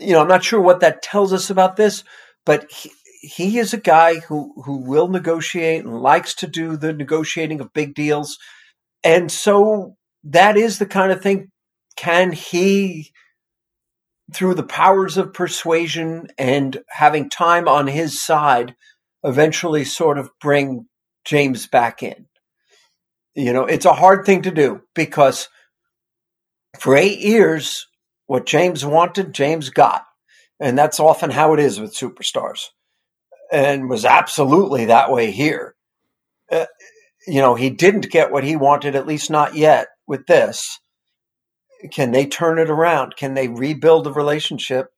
you 0.00 0.12
know, 0.12 0.20
I'm 0.22 0.28
not 0.28 0.42
sure 0.42 0.60
what 0.60 0.80
that 0.80 1.02
tells 1.02 1.32
us 1.32 1.50
about 1.50 1.76
this, 1.76 2.02
but 2.44 2.68
he, 2.72 2.90
he 3.20 3.58
is 3.58 3.72
a 3.72 3.78
guy 3.78 4.16
who 4.20 4.52
who 4.64 4.78
will 4.78 5.06
negotiate 5.06 5.84
and 5.84 6.02
likes 6.02 6.34
to 6.36 6.48
do 6.48 6.76
the 6.76 6.92
negotiating 6.92 7.60
of 7.60 7.72
big 7.72 7.94
deals, 7.94 8.38
and 9.04 9.30
so 9.30 9.96
that 10.24 10.56
is 10.56 10.78
the 10.78 10.86
kind 10.86 11.12
of 11.12 11.20
thing. 11.20 11.50
Can 11.96 12.32
he 12.32 13.12
through 14.32 14.54
the 14.54 14.62
powers 14.62 15.16
of 15.16 15.34
persuasion 15.34 16.28
and 16.38 16.78
having 16.88 17.28
time 17.28 17.68
on 17.68 17.86
his 17.86 18.22
side, 18.22 18.74
eventually 19.22 19.84
sort 19.84 20.18
of 20.18 20.30
bring 20.40 20.86
James 21.24 21.66
back 21.66 22.02
in. 22.02 22.26
You 23.34 23.52
know, 23.52 23.64
it's 23.64 23.86
a 23.86 23.92
hard 23.92 24.26
thing 24.26 24.42
to 24.42 24.50
do 24.50 24.82
because 24.94 25.48
for 26.78 26.96
eight 26.96 27.20
years, 27.20 27.86
what 28.32 28.46
James 28.46 28.84
wanted, 28.84 29.34
James 29.34 29.68
got. 29.68 30.04
And 30.58 30.78
that's 30.78 31.00
often 31.00 31.30
how 31.30 31.52
it 31.54 31.60
is 31.60 31.78
with 31.78 31.94
superstars. 31.94 32.68
And 33.52 33.90
was 33.90 34.04
absolutely 34.04 34.86
that 34.86 35.12
way 35.12 35.30
here. 35.30 35.74
Uh, 36.50 36.66
you 37.26 37.40
know, 37.40 37.54
he 37.54 37.70
didn't 37.70 38.10
get 38.10 38.32
what 38.32 38.44
he 38.44 38.56
wanted, 38.56 38.96
at 38.96 39.06
least 39.06 39.30
not 39.30 39.54
yet 39.54 39.88
with 40.06 40.26
this 40.26 40.78
can 41.90 42.12
they 42.12 42.26
turn 42.26 42.58
it 42.58 42.70
around? 42.70 43.16
Can 43.16 43.34
they 43.34 43.48
rebuild 43.48 44.04
the 44.04 44.12
relationship? 44.12 44.88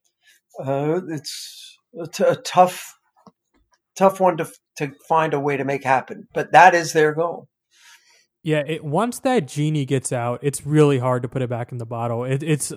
Uh, 0.63 1.01
it's 1.09 1.77
a, 1.99 2.07
t- 2.07 2.23
a 2.23 2.35
tough, 2.35 2.97
tough 3.95 4.19
one 4.19 4.37
to 4.37 4.49
to 4.77 4.91
find 5.07 5.33
a 5.33 5.39
way 5.39 5.55
to 5.55 5.63
make 5.63 5.83
happen. 5.83 6.27
But 6.33 6.51
that 6.51 6.75
is 6.75 6.93
their 6.93 7.13
goal. 7.13 7.47
Yeah, 8.43 8.63
it, 8.67 8.83
once 8.83 9.19
that 9.21 9.47
genie 9.47 9.85
gets 9.85 10.11
out, 10.11 10.39
it's 10.43 10.65
really 10.65 10.99
hard 10.99 11.23
to 11.23 11.29
put 11.29 11.41
it 11.41 11.49
back 11.49 11.71
in 11.71 11.77
the 11.77 11.85
bottle. 11.85 12.25
It, 12.25 12.43
it's 12.43 12.71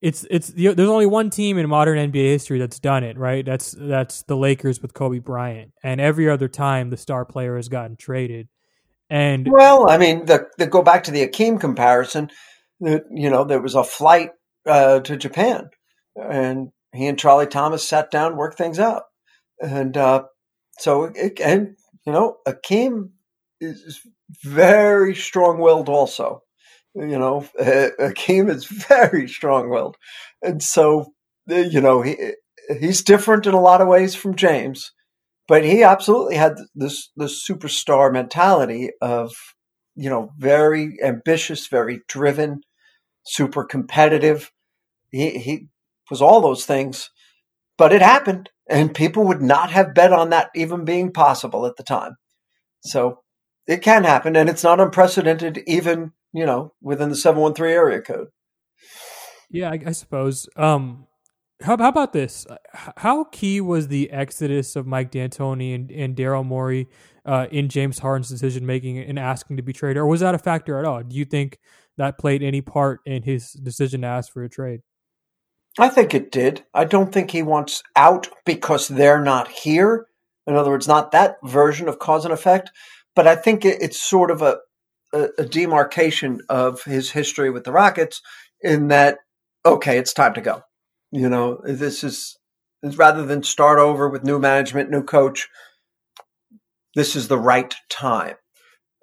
it's 0.00 0.26
it's 0.30 0.48
there's 0.48 0.78
only 0.78 1.06
one 1.06 1.30
team 1.30 1.58
in 1.58 1.68
modern 1.68 2.10
NBA 2.10 2.24
history 2.24 2.58
that's 2.58 2.78
done 2.78 3.04
it, 3.04 3.18
right? 3.18 3.44
That's 3.44 3.74
that's 3.78 4.22
the 4.22 4.36
Lakers 4.36 4.80
with 4.80 4.94
Kobe 4.94 5.18
Bryant, 5.18 5.72
and 5.82 6.00
every 6.00 6.28
other 6.28 6.48
time 6.48 6.90
the 6.90 6.96
star 6.96 7.24
player 7.24 7.56
has 7.56 7.68
gotten 7.68 7.96
traded. 7.96 8.48
And 9.08 9.48
well, 9.50 9.90
I 9.90 9.98
mean, 9.98 10.26
the, 10.26 10.46
the 10.56 10.66
go 10.66 10.82
back 10.82 11.04
to 11.04 11.10
the 11.10 11.26
Akeem 11.26 11.60
comparison 11.60 12.30
you 12.80 13.30
know, 13.30 13.44
there 13.44 13.60
was 13.60 13.74
a 13.74 13.84
flight 13.84 14.30
uh, 14.66 15.00
to 15.00 15.16
Japan, 15.16 15.70
and 16.16 16.70
he 16.94 17.06
and 17.06 17.18
Charlie 17.18 17.46
Thomas 17.46 17.86
sat 17.86 18.10
down, 18.10 18.36
worked 18.36 18.58
things 18.58 18.78
out, 18.78 19.04
and 19.60 19.96
uh, 19.96 20.24
so 20.78 21.04
it, 21.14 21.40
and 21.40 21.76
you 22.06 22.12
know, 22.12 22.38
Akeem 22.46 23.10
is 23.60 24.00
very 24.42 25.14
strong-willed, 25.14 25.88
also. 25.88 26.42
You 26.94 27.18
know, 27.18 27.46
Akeem 27.60 28.50
is 28.50 28.64
very 28.64 29.28
strong-willed, 29.28 29.96
and 30.42 30.62
so 30.62 31.12
you 31.46 31.80
know 31.80 32.02
he 32.02 32.16
he's 32.80 33.02
different 33.02 33.46
in 33.46 33.54
a 33.54 33.60
lot 33.60 33.80
of 33.80 33.88
ways 33.88 34.14
from 34.14 34.34
James, 34.34 34.92
but 35.46 35.64
he 35.64 35.82
absolutely 35.82 36.36
had 36.36 36.54
this 36.74 37.10
this 37.16 37.46
superstar 37.48 38.12
mentality 38.12 38.90
of 39.00 39.32
you 39.94 40.10
know 40.10 40.30
very 40.38 40.96
ambitious, 41.02 41.68
very 41.68 42.00
driven, 42.08 42.62
super 43.24 43.64
competitive. 43.64 44.50
He, 45.12 45.38
he 45.38 45.66
was 46.10 46.20
all 46.20 46.40
those 46.40 46.64
things, 46.66 47.10
but 47.78 47.92
it 47.92 48.02
happened, 48.02 48.50
and 48.68 48.94
people 48.94 49.24
would 49.26 49.42
not 49.42 49.70
have 49.70 49.94
bet 49.94 50.12
on 50.12 50.30
that 50.30 50.50
even 50.54 50.84
being 50.84 51.12
possible 51.12 51.66
at 51.66 51.76
the 51.76 51.82
time. 51.84 52.16
So 52.82 53.20
it 53.66 53.82
can 53.82 54.04
happen, 54.04 54.36
and 54.36 54.48
it's 54.48 54.64
not 54.64 54.80
unprecedented, 54.80 55.62
even 55.66 56.12
you 56.32 56.46
know 56.46 56.72
within 56.80 57.08
the 57.08 57.16
seven 57.16 57.40
one 57.40 57.54
three 57.54 57.72
area 57.72 58.00
code. 58.00 58.28
Yeah, 59.50 59.70
I, 59.70 59.80
I 59.86 59.92
suppose. 59.92 60.48
Um, 60.56 61.06
how, 61.62 61.76
how, 61.76 61.88
about 61.88 62.12
this? 62.12 62.46
How 62.72 63.24
key 63.24 63.60
was 63.60 63.88
the 63.88 64.10
exodus 64.10 64.76
of 64.76 64.86
Mike 64.86 65.10
D'Antoni 65.10 65.74
and, 65.74 65.90
and 65.90 66.16
Daryl 66.16 66.44
Morey 66.44 66.88
uh, 67.26 67.48
in 67.50 67.68
James 67.68 67.98
Harden's 67.98 68.30
decision 68.30 68.64
making 68.64 68.98
and 68.98 69.18
asking 69.18 69.58
to 69.58 69.62
be 69.62 69.72
traded, 69.72 69.98
or 69.98 70.06
was 70.06 70.20
that 70.20 70.34
a 70.34 70.38
factor 70.38 70.78
at 70.78 70.84
all? 70.84 71.02
Do 71.02 71.16
you 71.16 71.24
think 71.24 71.58
that 71.98 72.18
played 72.18 72.42
any 72.42 72.62
part 72.62 73.00
in 73.04 73.22
his 73.24 73.52
decision 73.52 74.02
to 74.02 74.06
ask 74.06 74.32
for 74.32 74.42
a 74.42 74.48
trade? 74.48 74.80
I 75.78 75.88
think 75.88 76.14
it 76.14 76.32
did. 76.32 76.64
I 76.74 76.84
don't 76.84 77.12
think 77.12 77.30
he 77.30 77.42
wants 77.42 77.82
out 77.94 78.28
because 78.44 78.88
they're 78.88 79.22
not 79.22 79.48
here. 79.48 80.06
In 80.46 80.56
other 80.56 80.70
words, 80.70 80.88
not 80.88 81.12
that 81.12 81.36
version 81.44 81.88
of 81.88 81.98
cause 81.98 82.24
and 82.24 82.34
effect, 82.34 82.70
but 83.14 83.26
I 83.26 83.36
think 83.36 83.64
it's 83.64 84.02
sort 84.02 84.30
of 84.30 84.42
a, 84.42 84.58
a, 85.12 85.28
a 85.38 85.44
demarcation 85.44 86.40
of 86.48 86.82
his 86.84 87.10
history 87.10 87.50
with 87.50 87.64
the 87.64 87.72
Rockets 87.72 88.20
in 88.62 88.88
that, 88.88 89.18
okay, 89.64 89.98
it's 89.98 90.12
time 90.12 90.34
to 90.34 90.40
go. 90.40 90.62
You 91.12 91.28
know, 91.28 91.60
this 91.64 92.04
is 92.04 92.36
rather 92.82 93.24
than 93.26 93.42
start 93.42 93.78
over 93.78 94.08
with 94.08 94.24
new 94.24 94.38
management, 94.38 94.90
new 94.90 95.02
coach, 95.02 95.48
this 96.94 97.14
is 97.16 97.28
the 97.28 97.38
right 97.38 97.74
time. 97.88 98.36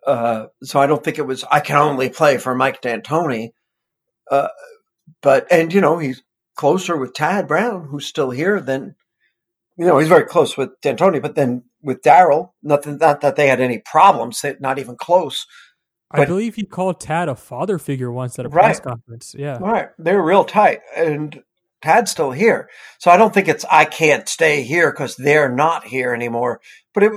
Uh, 0.05 0.47
so 0.63 0.79
I 0.79 0.87
don't 0.87 1.03
think 1.03 1.17
it 1.17 1.27
was 1.27 1.43
I 1.51 1.59
can 1.59 1.75
only 1.77 2.09
play 2.09 2.37
for 2.37 2.55
Mike 2.55 2.81
D'Antoni. 2.81 3.51
Uh, 4.29 4.47
but 5.21 5.47
and 5.51 5.73
you 5.73 5.81
know 5.81 5.97
he's 5.97 6.23
closer 6.55 6.97
with 6.97 7.13
Tad 7.13 7.47
Brown, 7.47 7.87
who's 7.89 8.05
still 8.05 8.31
here, 8.31 8.59
than 8.59 8.95
you 9.77 9.85
know 9.85 9.97
he's 9.97 10.07
very 10.07 10.25
close 10.25 10.57
with 10.57 10.79
D'Antoni. 10.81 11.21
But 11.21 11.35
then 11.35 11.63
with 11.81 12.01
Daryl, 12.01 12.51
nothing 12.63 12.97
not 12.97 13.21
that 13.21 13.35
they 13.35 13.47
had 13.47 13.61
any 13.61 13.79
problems, 13.79 14.43
not 14.59 14.79
even 14.79 14.95
close. 14.95 15.45
But, 16.09 16.21
I 16.21 16.25
believe 16.25 16.55
he 16.55 16.63
called 16.63 17.01
Tad 17.01 17.27
a 17.27 17.35
father 17.35 17.77
figure 17.77 18.11
once 18.11 18.39
at 18.39 18.45
a 18.45 18.49
press 18.49 18.79
conference. 18.79 19.35
Yeah, 19.37 19.57
right. 19.59 19.89
They're 19.97 20.21
real 20.21 20.45
tight, 20.45 20.79
and 20.95 21.43
Tad's 21.81 22.11
still 22.11 22.31
here. 22.31 22.69
So 22.99 23.11
I 23.11 23.17
don't 23.17 23.33
think 23.33 23.47
it's 23.47 23.65
I 23.69 23.85
can't 23.85 24.27
stay 24.29 24.63
here 24.63 24.91
because 24.91 25.15
they're 25.17 25.51
not 25.51 25.85
here 25.85 26.13
anymore. 26.13 26.61
But 26.93 27.03
it 27.03 27.11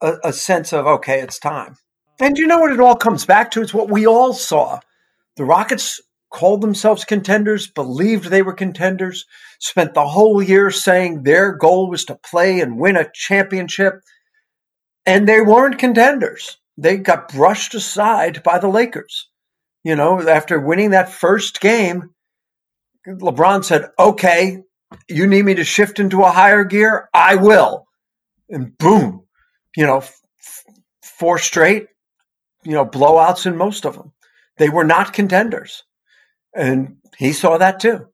a, 0.00 0.14
a 0.24 0.32
sense 0.32 0.72
of 0.72 0.86
okay, 0.86 1.20
it's 1.20 1.38
time. 1.38 1.76
And 2.20 2.38
you 2.38 2.46
know 2.46 2.58
what 2.58 2.72
it 2.72 2.80
all 2.80 2.96
comes 2.96 3.26
back 3.26 3.50
to? 3.52 3.62
It's 3.62 3.74
what 3.74 3.90
we 3.90 4.06
all 4.06 4.32
saw. 4.32 4.80
The 5.36 5.44
Rockets 5.44 6.00
called 6.32 6.60
themselves 6.60 7.04
contenders, 7.04 7.68
believed 7.68 8.26
they 8.26 8.42
were 8.42 8.52
contenders, 8.52 9.24
spent 9.60 9.94
the 9.94 10.06
whole 10.06 10.42
year 10.42 10.70
saying 10.70 11.22
their 11.22 11.52
goal 11.52 11.88
was 11.88 12.04
to 12.04 12.18
play 12.28 12.60
and 12.60 12.78
win 12.78 12.96
a 12.96 13.10
championship, 13.12 13.94
and 15.06 15.28
they 15.28 15.40
weren't 15.40 15.78
contenders. 15.78 16.58
They 16.76 16.96
got 16.96 17.28
brushed 17.28 17.74
aside 17.74 18.42
by 18.42 18.58
the 18.58 18.68
Lakers. 18.68 19.28
You 19.84 19.96
know, 19.96 20.26
after 20.26 20.58
winning 20.58 20.90
that 20.90 21.10
first 21.10 21.60
game, 21.60 22.10
LeBron 23.06 23.64
said, 23.64 23.90
Okay, 23.98 24.62
you 25.08 25.26
need 25.26 25.44
me 25.44 25.54
to 25.54 25.64
shift 25.64 26.00
into 26.00 26.22
a 26.22 26.30
higher 26.30 26.64
gear? 26.64 27.08
I 27.12 27.36
will. 27.36 27.86
And 28.48 28.76
boom, 28.78 29.24
you 29.76 29.86
know, 29.86 29.98
f- 29.98 30.20
four 31.02 31.38
straight, 31.38 31.88
you 32.62 32.72
know, 32.72 32.86
blowouts 32.86 33.46
in 33.46 33.56
most 33.56 33.84
of 33.84 33.94
them. 33.94 34.12
They 34.56 34.68
were 34.68 34.84
not 34.84 35.12
contenders. 35.12 35.84
And 36.54 36.96
he 37.18 37.32
saw 37.32 37.58
that 37.58 37.80
too. 37.80 38.06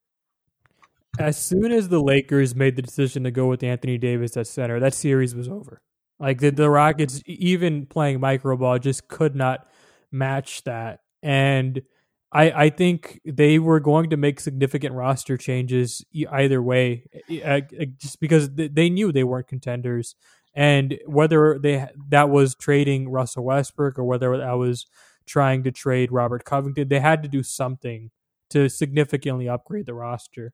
As 1.18 1.36
soon 1.36 1.72
as 1.72 1.88
the 1.88 2.00
Lakers 2.00 2.54
made 2.54 2.76
the 2.76 2.82
decision 2.82 3.24
to 3.24 3.30
go 3.30 3.46
with 3.46 3.62
Anthony 3.62 3.98
Davis 3.98 4.36
at 4.36 4.46
center, 4.46 4.80
that 4.80 4.94
series 4.94 5.34
was 5.34 5.48
over. 5.48 5.82
Like 6.20 6.38
the, 6.38 6.50
the 6.50 6.70
Rockets, 6.70 7.22
even 7.26 7.86
playing 7.86 8.20
micro 8.20 8.56
ball, 8.56 8.78
just 8.78 9.08
could 9.08 9.34
not 9.34 9.66
match 10.12 10.62
that. 10.64 11.00
And 11.22 11.82
I, 12.30 12.50
I 12.50 12.70
think 12.70 13.20
they 13.24 13.58
were 13.58 13.80
going 13.80 14.10
to 14.10 14.16
make 14.16 14.38
significant 14.38 14.94
roster 14.94 15.36
changes 15.36 16.04
either 16.12 16.62
way, 16.62 17.04
just 17.96 18.20
because 18.20 18.50
they 18.54 18.90
knew 18.90 19.10
they 19.10 19.24
weren't 19.24 19.48
contenders 19.48 20.14
and 20.54 20.98
whether 21.06 21.58
they 21.58 21.88
that 22.08 22.28
was 22.28 22.54
trading 22.54 23.08
Russell 23.08 23.44
Westbrook 23.44 23.98
or 23.98 24.04
whether 24.04 24.36
that 24.36 24.52
was 24.52 24.86
trying 25.26 25.62
to 25.64 25.72
trade 25.72 26.12
Robert 26.12 26.44
Covington. 26.44 26.88
They 26.88 27.00
had 27.00 27.22
to 27.22 27.28
do 27.28 27.42
something 27.42 28.10
to 28.50 28.68
significantly 28.68 29.48
upgrade 29.48 29.86
the 29.86 29.94
roster. 29.94 30.52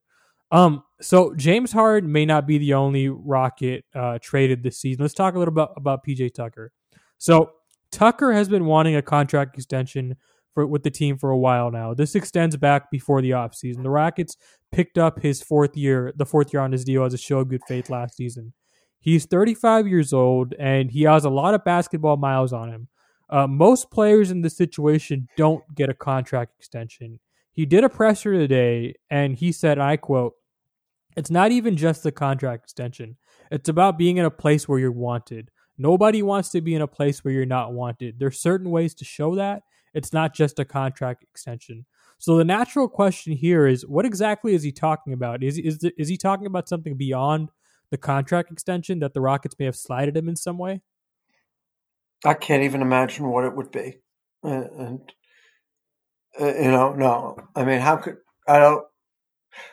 Um, 0.53 0.85
so 1.01 1.35
James 1.35 1.73
Harden 1.73 2.11
may 2.11 2.25
not 2.25 2.47
be 2.47 2.59
the 2.59 2.75
only 2.75 3.09
Rocket 3.09 3.85
uh, 3.95 4.19
traded 4.23 4.63
this 4.63 4.79
season. 4.79 5.03
Let's 5.03 5.15
talk 5.15 5.35
a 5.35 5.39
little 5.39 5.55
bit 5.55 5.69
about 5.77 6.05
PJ 6.07 6.35
Tucker. 6.35 6.73
So 7.19 7.51
Tucker 7.91 8.33
has 8.33 8.49
been 8.49 8.67
wanting 8.67 8.97
a 8.97 9.03
contract 9.03 9.57
extension 9.57 10.17
for 10.55 10.67
with 10.67 10.83
the 10.83 10.91
team 10.91 11.19
for 11.19 11.31
a 11.31 11.39
while 11.39 11.71
now. 11.71 11.95
This 11.95 12.15
extends 12.15 12.57
back 12.57 12.91
before 12.91 13.21
the 13.21 13.31
offseason. 13.31 13.83
The 13.83 13.91
Rockets 13.91 14.37
picked 14.73 14.99
up 14.99 15.21
his 15.21 15.43
fourth 15.43 15.77
year, 15.77 16.13
the 16.17 16.27
fourth 16.27 16.53
year 16.53 16.63
on 16.63 16.73
his 16.73 16.85
deal 16.85 17.05
as 17.05 17.15
a 17.15 17.19
show 17.19 17.41
of 17.41 17.49
good 17.49 17.63
faith 17.69 17.91
last 17.91 18.17
season. 18.17 18.53
He's 19.01 19.27
35 19.27 19.87
years 19.87 20.13
old 20.13 20.55
and 20.59 20.91
he 20.91 21.03
has 21.03 21.25
a 21.25 21.31
lot 21.31 21.55
of 21.55 21.65
basketball 21.65 22.17
miles 22.17 22.53
on 22.53 22.71
him. 22.71 22.89
Uh, 23.29 23.47
most 23.47 23.91
players 23.91 24.31
in 24.31 24.41
this 24.41 24.57
situation 24.57 25.29
don't 25.37 25.63
get 25.75 25.91
a 25.91 25.95
contract 25.95 26.53
extension. 26.59 27.21
He 27.57 27.65
did 27.65 27.85
a 27.85 27.89
presser 27.89 28.35
today 28.35 28.97
and 29.09 29.35
he 29.35 29.51
said, 29.51 29.79
I 29.79 29.97
quote, 29.97 30.35
it's 31.17 31.31
not 31.31 31.53
even 31.53 31.75
just 31.75 32.03
the 32.03 32.13
contract 32.13 32.65
extension. 32.65 33.17
It's 33.51 33.71
about 33.71 33.97
being 33.97 34.19
in 34.19 34.27
a 34.27 34.31
place 34.31 34.69
where 34.69 34.79
you're 34.79 34.93
wanted. 34.93 35.51
Nobody 35.79 36.23
wants 36.23 36.51
to 36.51 36.61
be 36.61 36.75
in 36.75 36.83
a 36.83 36.87
place 36.87 37.25
where 37.25 37.33
you're 37.33 37.47
not 37.47 37.73
wanted. 37.73 38.19
There's 38.19 38.39
certain 38.39 38.71
ways 38.71 38.95
to 38.97 39.07
show 39.07 39.35
that. 39.37 39.63
It's 39.95 40.13
not 40.13 40.35
just 40.35 40.59
a 40.59 40.67
contract 40.67 41.23
extension. 41.23 41.87
So 42.19 42.37
the 42.37 42.45
natural 42.45 42.89
question 42.89 43.33
here 43.33 43.67
is 43.67 43.87
what 43.87 44.05
exactly 44.05 44.55
is 44.55 44.63
he 44.63 44.71
talking 44.71 45.15
about? 45.15 45.43
Is 45.43 45.57
is 45.57 45.83
is 45.97 46.09
he 46.09 46.19
talking 46.19 46.47
about 46.47 46.69
something 46.69 46.97
beyond 46.97 47.51
the 47.91 47.97
contract 47.97 48.53
extension 48.53 48.99
that 48.99 49.15
the 49.15 49.23
Rockets 49.23 49.57
may 49.59 49.65
have 49.65 49.77
slided 49.77 50.15
him 50.15 50.29
in 50.29 50.37
some 50.37 50.59
way? 50.59 50.83
I 52.23 52.35
can't 52.35 52.65
even 52.65 52.83
imagine 52.83 53.29
what 53.29 53.45
it 53.45 53.57
would 53.57 53.71
be. 53.71 54.01
Uh, 54.45 54.65
and 54.79 55.13
uh, 56.41 56.47
you 56.47 56.71
know, 56.71 56.95
no. 56.95 57.37
I 57.55 57.65
mean, 57.65 57.81
how 57.81 57.97
could 57.97 58.17
I 58.47 58.59
don't 58.59 58.85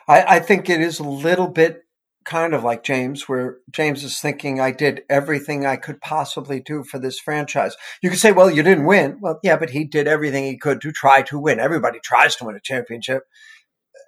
I, 0.08 0.36
I 0.36 0.40
think 0.40 0.68
it 0.68 0.80
is 0.80 0.98
a 0.98 1.04
little 1.04 1.48
bit 1.48 1.82
kind 2.24 2.54
of 2.54 2.64
like 2.64 2.82
James, 2.82 3.28
where 3.28 3.58
James 3.70 4.02
is 4.02 4.18
thinking, 4.18 4.58
I 4.58 4.70
did 4.70 5.02
everything 5.10 5.66
I 5.66 5.76
could 5.76 6.00
possibly 6.00 6.60
do 6.60 6.82
for 6.82 6.98
this 6.98 7.18
franchise. 7.18 7.76
You 8.02 8.08
could 8.08 8.18
say, 8.18 8.32
well, 8.32 8.50
you 8.50 8.62
didn't 8.62 8.86
win. 8.86 9.18
Well, 9.20 9.38
yeah, 9.42 9.56
but 9.56 9.70
he 9.70 9.84
did 9.84 10.08
everything 10.08 10.44
he 10.44 10.56
could 10.56 10.80
to 10.82 10.92
try 10.92 11.22
to 11.22 11.38
win. 11.38 11.60
Everybody 11.60 11.98
tries 12.02 12.36
to 12.36 12.44
win 12.44 12.56
a 12.56 12.60
championship. 12.60 13.24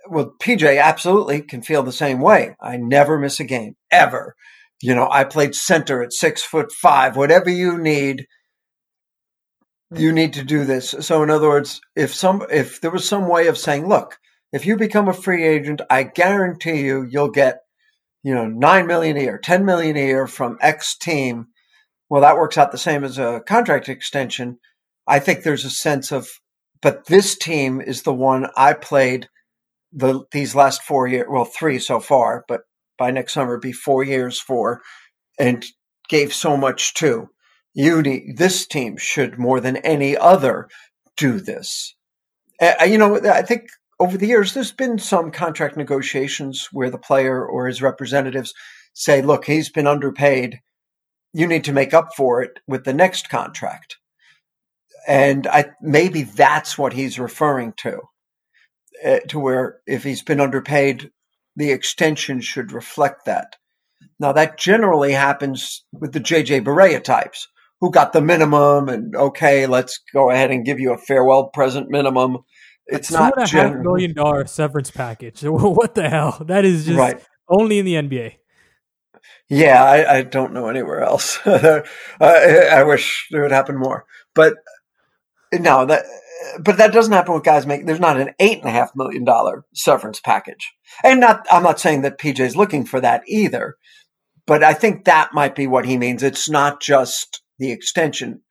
Well, 0.09 0.35
PJ 0.41 0.81
absolutely 0.83 1.43
can 1.43 1.63
feel 1.63 1.83
the 1.83 1.93
same 1.93 2.21
way. 2.21 2.57
I 2.61 2.77
never 2.77 3.19
miss 3.19 3.41
a 3.41 3.45
game, 3.45 3.77
ever. 3.91 4.35
You 4.81 4.95
know, 4.95 5.09
I 5.11 5.25
played 5.25 5.55
center 5.55 6.03
at 6.03 6.13
six 6.13 6.43
foot 6.43 6.73
five, 6.73 7.17
whatever 7.17 7.51
you 7.51 7.77
need. 7.77 8.27
You 9.91 10.09
mm-hmm. 10.09 10.15
need 10.15 10.33
to 10.35 10.45
do 10.45 10.65
this. 10.65 10.91
So, 11.01 11.23
in 11.23 11.31
other 11.31 11.49
words, 11.49 11.81
if 11.95 12.15
some, 12.15 12.45
if 12.51 12.81
there 12.81 12.91
was 12.91 13.09
some 13.09 13.29
way 13.29 13.47
of 13.47 13.59
saying, 13.59 13.89
look, 13.89 14.19
if 14.53 14.67
you 14.67 14.77
become 14.77 15.09
a 15.09 15.13
free 15.13 15.45
agent, 15.45 15.81
I 15.89 16.03
guarantee 16.05 16.83
you, 16.83 17.03
you'll 17.09 17.31
get 17.31 17.61
you 18.27 18.35
know, 18.35 18.49
nine 18.49 18.89
million 18.89 19.17
a 19.17 19.21
year, 19.21 19.39
ten 19.39 19.65
million 19.65 19.97
a 19.97 20.05
year 20.05 20.27
from 20.27 20.59
X 20.61 20.97
team. 20.99 21.47
Well, 22.09 22.23
that 22.23 22.35
works 22.35 22.59
out 22.59 22.73
the 22.73 22.77
same 22.77 23.05
as 23.05 23.19
a 23.19 23.41
contract 23.47 23.89
extension. 23.89 24.59
I 25.07 25.21
think 25.21 25.45
there's 25.45 25.65
a 25.65 25.71
sense 25.71 26.11
of, 26.11 26.29
but 26.83 27.07
this 27.07 27.39
team 27.39 27.81
is 27.81 28.03
the 28.03 28.13
one 28.13 28.49
I 28.57 28.73
played 28.73 29.29
the 29.93 30.25
these 30.33 30.57
last 30.57 30.83
four 30.83 31.07
years, 31.07 31.27
well, 31.31 31.45
three 31.45 31.79
so 31.79 32.01
far, 32.01 32.45
but 32.49 32.63
by 32.99 33.13
next 33.13 33.33
summer 33.33 33.59
be 33.59 33.71
four 33.71 34.03
years 34.03 34.41
for, 34.41 34.81
and 35.39 35.65
gave 36.09 36.35
so 36.35 36.57
much 36.57 36.95
to. 36.95 37.29
You 37.77 38.01
need 38.01 38.39
this 38.39 38.67
team 38.67 38.97
should 38.97 39.39
more 39.39 39.61
than 39.61 39.77
any 39.77 40.17
other 40.17 40.71
do 41.15 41.41
this. 41.41 41.95
Uh, 42.59 42.73
you 42.89 42.97
know, 42.97 43.21
I 43.21 43.43
think 43.43 43.69
over 44.01 44.17
the 44.17 44.27
years, 44.27 44.55
there's 44.55 44.73
been 44.73 44.99
some 44.99 45.31
contract 45.31 45.77
negotiations 45.77 46.71
where 46.73 46.89
the 46.89 46.97
player 46.97 47.47
or 47.47 47.67
his 47.67 47.83
representatives 47.83 48.55
say, 48.95 49.21
look, 49.21 49.45
he's 49.45 49.69
been 49.69 49.87
underpaid. 49.87 50.61
You 51.35 51.47
need 51.47 51.65
to 51.65 51.75
make 51.75 51.93
up 51.93 52.15
for 52.17 52.41
it 52.41 52.61
with 52.67 52.85
the 52.85 52.95
next 52.95 53.29
contract. 53.29 53.99
And 55.07 55.47
I, 55.47 55.67
maybe 55.83 56.23
that's 56.23 56.79
what 56.79 56.95
he's 56.95 57.19
referring 57.19 57.75
to, 57.81 58.01
uh, 59.05 59.19
to 59.29 59.39
where 59.39 59.81
if 59.87 60.03
he's 60.03 60.23
been 60.23 60.41
underpaid, 60.41 61.11
the 61.57 61.73
extension 61.73 62.41
should 62.41 62.73
reflect 62.73 63.27
that. 63.27 63.57
Now, 64.19 64.33
that 64.33 64.57
generally 64.57 65.13
happens 65.13 65.85
with 65.93 66.15
the 66.15 66.21
JJ 66.21 66.65
Barea 66.65 67.05
types 67.05 67.49
who 67.81 67.91
got 67.91 68.13
the 68.13 68.21
minimum 68.21 68.89
and 68.89 69.15
okay, 69.15 69.67
let's 69.67 70.01
go 70.13 70.31
ahead 70.31 70.51
and 70.51 70.65
give 70.65 70.81
you 70.81 70.93
a 70.93 70.99
farewell 70.99 71.49
present 71.49 71.91
minimum 71.91 72.39
it's 72.87 73.11
not 73.11 73.53
a 73.53 73.75
million 73.75 74.15
dollar 74.15 74.47
severance 74.47 74.91
package. 74.91 75.43
what 75.45 75.95
the 75.95 76.09
hell? 76.09 76.43
That 76.47 76.65
is 76.65 76.87
just 76.87 76.99
right. 76.99 77.21
only 77.49 77.79
in 77.79 77.85
the 77.85 77.95
NBA. 77.95 78.35
Yeah, 79.49 79.83
I, 79.83 80.19
I 80.19 80.23
don't 80.23 80.53
know 80.53 80.69
anywhere 80.69 81.01
else. 81.03 81.39
I, 81.45 81.83
I 82.21 82.83
wish 82.85 83.29
it 83.31 83.39
would 83.39 83.53
happen 83.53 83.77
more, 83.77 84.05
but 84.35 84.55
no, 85.53 85.87
that 85.87 86.05
but 86.61 86.79
that 86.79 86.93
doesn't 86.93 87.13
happen 87.13 87.35
with 87.35 87.45
guys 87.45 87.67
make. 87.67 87.87
There's 87.87 88.01
not 88.01 88.21
an 88.21 88.35
eight 88.39 88.59
and 88.59 88.69
a 88.69 88.73
half 88.73 88.91
million 88.95 89.25
dollar 89.25 89.65
severance 89.75 90.21
package, 90.21 90.73
and 91.03 91.21
not. 91.21 91.47
I'm 91.51 91.63
not 91.63 91.81
saying 91.81 92.03
that 92.03 92.19
PJ's 92.19 92.57
looking 92.57 92.85
for 92.85 93.01
that 93.01 93.23
either, 93.27 93.77
but 94.47 94.63
I 94.63 94.75
think 94.75 95.05
that 95.05 95.31
might 95.33 95.55
be 95.55 95.67
what 95.67 95.87
he 95.87 95.97
means. 95.97 96.23
It's 96.23 96.49
not 96.49 96.81
just 96.81 97.41
the 97.59 97.73
extension, 97.73 98.43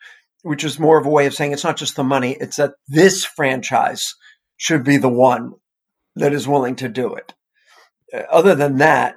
which 0.44 0.64
is 0.64 0.80
more 0.80 1.00
of 1.00 1.06
a 1.06 1.10
way 1.10 1.26
of 1.26 1.34
saying 1.34 1.52
it's 1.52 1.64
not 1.64 1.78
just 1.78 1.96
the 1.96 2.04
money. 2.04 2.38
It's 2.40 2.58
that 2.58 2.74
this 2.88 3.26
franchise 3.26 4.16
should 4.58 4.84
be 4.84 4.98
the 4.98 5.10
one 5.10 5.54
that 6.16 6.34
is 6.34 6.48
willing 6.48 6.76
to 6.78 6.90
do 6.90 7.16
it. 7.16 7.34
Uh, 8.14 8.24
other 8.32 8.56
than 8.56 8.78
that, 8.78 9.16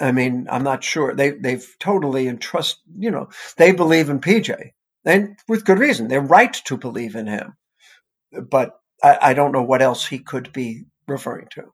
I 0.00 0.12
mean, 0.12 0.48
I'm 0.50 0.64
not 0.64 0.82
sure. 0.82 1.14
They 1.14 1.30
they've 1.30 1.66
totally 1.78 2.26
entrust. 2.26 2.80
You 2.98 3.10
know, 3.10 3.28
they 3.56 3.72
believe 3.72 4.08
in 4.08 4.20
PJ, 4.20 4.70
and 5.04 5.38
with 5.48 5.64
good 5.64 5.78
reason. 5.78 6.08
They're 6.08 6.20
right 6.20 6.52
to 6.52 6.76
believe 6.76 7.14
in 7.14 7.26
him. 7.28 7.54
But 8.32 8.72
I, 9.02 9.18
I 9.20 9.34
don't 9.34 9.52
know 9.52 9.62
what 9.62 9.82
else 9.82 10.06
he 10.06 10.18
could 10.18 10.52
be 10.52 10.84
referring 11.06 11.46
to. 11.52 11.64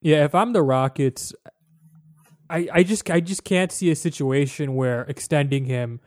Yeah, 0.00 0.24
if 0.24 0.34
I'm 0.34 0.52
the 0.52 0.62
Rockets, 0.62 1.34
I, 2.48 2.68
I 2.72 2.82
just 2.82 3.10
I 3.10 3.20
just 3.20 3.44
can't 3.44 3.70
see 3.70 3.90
a 3.90 3.96
situation 3.96 4.74
where 4.74 5.02
extending 5.02 5.64
him 5.64 6.00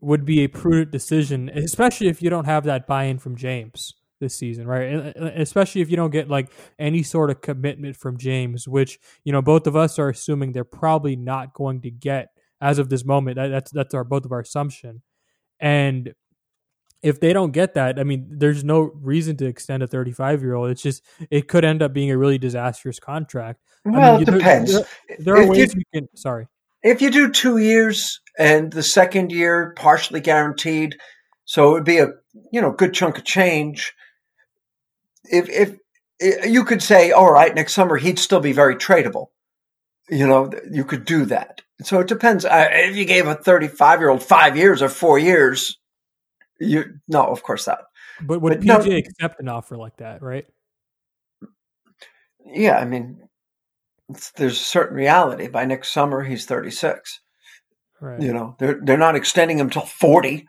would 0.00 0.24
be 0.24 0.44
a 0.44 0.48
prudent 0.48 0.90
decision, 0.90 1.48
especially 1.48 2.08
if 2.08 2.22
you 2.22 2.30
don't 2.30 2.44
have 2.44 2.64
that 2.64 2.86
buy-in 2.86 3.18
from 3.18 3.36
James 3.36 3.94
this 4.20 4.36
season, 4.36 4.66
right? 4.66 5.14
Especially 5.16 5.80
if 5.80 5.90
you 5.90 5.96
don't 5.96 6.10
get 6.10 6.28
like 6.28 6.50
any 6.78 7.02
sort 7.02 7.30
of 7.30 7.40
commitment 7.40 7.96
from 7.96 8.16
James, 8.16 8.66
which 8.66 8.98
you 9.24 9.32
know 9.32 9.42
both 9.42 9.66
of 9.66 9.76
us 9.76 9.98
are 9.98 10.08
assuming 10.08 10.52
they're 10.52 10.64
probably 10.64 11.16
not 11.16 11.52
going 11.54 11.80
to 11.82 11.90
get 11.90 12.28
as 12.60 12.78
of 12.78 12.88
this 12.88 13.04
moment. 13.04 13.36
that's 13.36 13.70
that's 13.70 13.94
our 13.94 14.04
both 14.04 14.24
of 14.24 14.32
our 14.32 14.40
assumption, 14.40 15.02
and 15.60 16.14
if 17.02 17.20
they 17.20 17.32
don't 17.32 17.52
get 17.52 17.74
that, 17.74 17.98
I 17.98 18.04
mean, 18.04 18.26
there's 18.30 18.64
no 18.64 18.90
reason 18.94 19.36
to 19.36 19.46
extend 19.46 19.82
a 19.82 19.86
35 19.86 20.42
year 20.42 20.54
old. 20.54 20.70
It's 20.70 20.82
just 20.82 21.04
it 21.30 21.48
could 21.48 21.64
end 21.64 21.82
up 21.82 21.92
being 21.92 22.10
a 22.10 22.18
really 22.18 22.38
disastrous 22.38 22.98
contract. 22.98 23.60
Well, 23.84 24.16
I 24.16 24.18
mean, 24.18 24.22
it 24.28 24.32
depends. 24.32 24.72
There, 24.72 24.86
there 25.18 25.36
are 25.36 25.42
if 25.42 25.48
ways 25.48 25.74
you, 25.74 25.82
you 25.92 26.00
can. 26.00 26.08
Sorry. 26.16 26.48
If 26.82 27.02
you 27.02 27.10
do 27.10 27.30
two 27.30 27.58
years 27.58 28.20
and 28.38 28.72
the 28.72 28.82
second 28.82 29.32
year 29.32 29.74
partially 29.76 30.20
guaranteed, 30.20 30.96
so 31.44 31.70
it 31.70 31.72
would 31.72 31.84
be 31.84 31.98
a 31.98 32.08
you 32.52 32.60
know 32.60 32.72
good 32.72 32.94
chunk 32.94 33.18
of 33.18 33.24
change 33.24 33.94
if, 35.30 35.48
if, 35.48 35.78
if 36.18 36.50
you 36.50 36.64
could 36.64 36.82
say, 36.82 37.10
all 37.10 37.30
right, 37.30 37.54
next 37.54 37.74
summer 37.74 37.96
he'd 37.96 38.18
still 38.18 38.40
be 38.40 38.52
very 38.52 38.76
tradable. 38.76 39.26
You 40.08 40.26
know, 40.26 40.50
you 40.70 40.84
could 40.84 41.04
do 41.04 41.24
that. 41.26 41.62
So 41.82 42.00
it 42.00 42.06
depends. 42.06 42.44
Uh, 42.44 42.68
if 42.70 42.96
you 42.96 43.04
gave 43.04 43.26
a 43.26 43.34
35 43.34 44.00
year 44.00 44.08
old 44.08 44.22
five 44.22 44.56
years 44.56 44.80
or 44.80 44.88
four 44.88 45.18
years, 45.18 45.78
you 46.60 47.00
no, 47.08 47.24
of 47.24 47.42
course 47.42 47.66
not. 47.66 47.84
But 48.22 48.40
would 48.40 48.60
but 48.60 48.60
PJ 48.60 48.88
no, 48.88 48.96
accept 48.96 49.40
an 49.40 49.48
offer 49.48 49.76
like 49.76 49.96
that, 49.98 50.22
right? 50.22 50.46
Yeah, 52.46 52.78
I 52.78 52.84
mean, 52.84 53.25
there's 54.36 54.60
a 54.60 54.64
certain 54.64 54.96
reality. 54.96 55.48
By 55.48 55.64
next 55.64 55.92
summer, 55.92 56.22
he's 56.22 56.46
36. 56.46 57.20
Right. 58.00 58.20
You 58.20 58.32
know, 58.32 58.56
they're 58.58 58.78
they're 58.82 58.98
not 58.98 59.16
extending 59.16 59.58
him 59.58 59.70
till 59.70 59.86
40. 59.86 60.46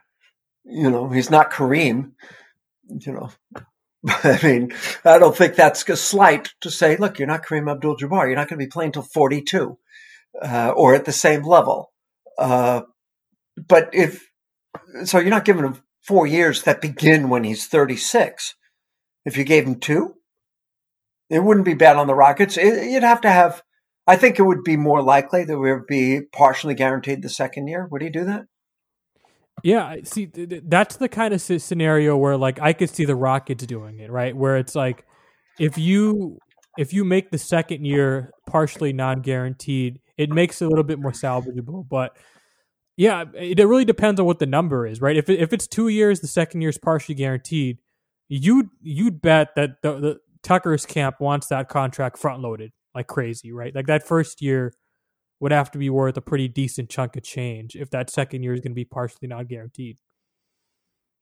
You 0.66 0.92
know, 0.92 1.10
he's 1.10 1.30
not 1.30 1.52
Kareem. 1.52 2.12
You 2.90 3.14
know, 3.14 3.30
I 4.08 4.40
mean, 4.44 4.74
I 5.04 5.18
don't 5.18 5.36
think 5.36 5.56
that's 5.56 5.88
a 5.90 5.96
slight 5.96 6.54
to 6.62 6.70
say, 6.70 6.98
look, 6.98 7.20
you're 7.20 7.28
not 7.28 7.46
Kareem 7.46 7.72
Abdul 7.72 7.98
Jabbar. 7.98 8.28
You're 8.28 8.36
not 8.36 8.50
going 8.50 8.60
to 8.60 8.66
be 8.66 8.70
playing 8.70 8.92
till 8.92 9.04
42 9.04 9.78
uh, 10.42 10.74
or 10.76 10.94
at 10.96 11.06
the 11.06 11.12
same 11.12 11.44
level. 11.44 11.92
Uh, 12.38 12.82
but 13.56 13.90
if, 13.94 14.30
so 15.06 15.20
you're 15.20 15.30
not 15.30 15.46
giving 15.46 15.64
him 15.64 15.82
four 16.02 16.28
years 16.28 16.64
that 16.64 16.82
begin 16.82 17.30
when 17.30 17.44
he's 17.44 17.68
36. 17.68 18.56
If 19.26 19.36
you 19.38 19.44
gave 19.44 19.66
him 19.66 19.80
two, 19.80 20.16
it 21.30 21.40
wouldn't 21.40 21.66
be 21.66 21.74
bad 21.74 21.98
on 21.98 22.08
the 22.08 22.16
Rockets. 22.16 22.58
It, 22.58 22.90
you'd 22.90 23.04
have 23.04 23.22
to 23.22 23.30
have, 23.30 23.64
I 24.06 24.16
think 24.16 24.40
it 24.40 24.44
would 24.44 24.64
be 24.64 24.78
more 24.78 25.02
likely 25.02 25.44
that 25.44 25.58
we 25.58 25.72
would 25.74 25.88
be 25.88 26.22
partially 26.32 26.74
guaranteed 26.74 27.22
the 27.22 27.30
second 27.30 27.68
year. 27.68 27.88
Would 27.92 28.02
he 28.02 28.10
do 28.10 28.24
that? 28.26 28.46
Yeah, 29.64 29.96
see, 30.04 30.28
th- 30.28 30.50
th- 30.50 30.64
that's 30.68 30.98
the 30.98 31.10
kind 31.10 31.34
of 31.34 31.42
scenario 31.42 32.16
where 32.16 32.38
like 32.38 32.60
I 32.62 32.74
could 32.74 32.90
see 32.90 33.06
the 33.06 33.16
Rockets 33.16 33.66
doing 33.66 34.00
it, 34.00 34.12
right? 34.12 34.36
Where 34.36 34.58
it's 34.58 34.76
like 34.76 35.06
if 35.60 35.78
you 35.78 36.38
if 36.78 36.94
you 36.94 37.04
make 37.04 37.32
the 37.32 37.40
second 37.40 37.86
year 37.86 38.32
partially 38.46 38.94
non-guaranteed, 38.94 40.00
it 40.16 40.30
makes 40.30 40.62
it 40.62 40.66
a 40.66 40.70
little 40.70 40.84
bit 40.84 41.00
more 41.00 41.12
salvageable. 41.12 41.88
But 41.90 42.16
yeah, 42.96 43.26
it, 43.34 43.58
really 43.60 43.86
depends 43.86 44.20
on 44.20 44.26
what 44.26 44.40
the 44.40 44.46
number 44.46 44.86
is, 44.86 45.02
right? 45.02 45.18
If 45.18 45.30
if 45.30 45.54
it's 45.54 45.68
two 45.68 45.88
years, 45.88 46.20
the 46.20 46.28
second 46.28 46.62
year 46.62 46.70
is 46.70 46.78
partially 46.78 47.16
guaranteed. 47.16 47.80
You'd 48.30 48.70
you'd 48.82 49.22
bet 49.22 49.56
that 49.56 49.82
the, 49.82 50.00
the 50.00 50.20
Tucker's 50.44 50.86
camp 50.86 51.20
wants 51.20 51.48
that 51.48 51.70
contract 51.70 52.18
front 52.18 52.42
loaded 52.42 52.72
like 52.98 53.08
crazy, 53.08 53.52
right? 53.52 53.74
Like 53.74 53.88
that 53.88 54.06
first 54.06 54.42
year 54.42 54.74
would 55.40 55.52
have 55.52 55.70
to 55.72 55.78
be 55.78 55.90
worth 55.90 56.18
a 56.18 56.22
pretty 56.22 56.48
decent 56.48 56.90
chunk 56.90 57.16
of 57.16 57.24
change 57.24 57.76
if 57.76 57.92
that 57.92 58.10
second 58.10 58.44
year 58.44 58.54
is 58.54 58.60
going 58.60 58.72
to 58.72 58.76
be 58.76 58.86
partially 58.86 59.28
not 59.28 59.48
guaranteed. 59.48 60.00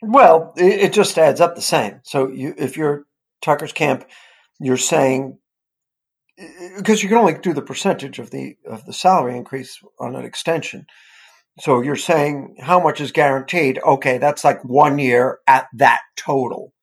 Well, 0.01 0.53
it, 0.55 0.93
just 0.93 1.17
adds 1.17 1.41
up 1.41 1.55
the 1.55 1.61
same. 1.61 1.99
So 2.03 2.29
you, 2.29 2.53
if 2.57 2.77
you're 2.77 3.05
Tucker's 3.41 3.73
camp, 3.73 4.05
you're 4.59 4.77
saying 4.77 5.37
eh, 6.37 6.69
because 6.77 7.03
you 7.03 7.09
can 7.09 7.17
only 7.17 7.37
do 7.37 7.53
the 7.53 7.61
percentage 7.61 8.19
of 8.19 8.29
the 8.29 8.57
of 8.65 8.85
the 8.85 8.93
salary 8.93 9.35
increase 9.35 9.79
on 9.99 10.15
an 10.15 10.25
extension. 10.25 10.85
So 11.59 11.81
you're 11.81 11.95
saying 11.95 12.57
how 12.59 12.81
much 12.81 13.01
is 13.01 13.11
guaranteed? 13.11 13.79
Okay, 13.79 14.17
that's 14.17 14.43
like 14.43 14.63
one 14.63 14.99
year 14.99 15.39
at 15.47 15.67
that 15.73 16.01
total. 16.15 16.73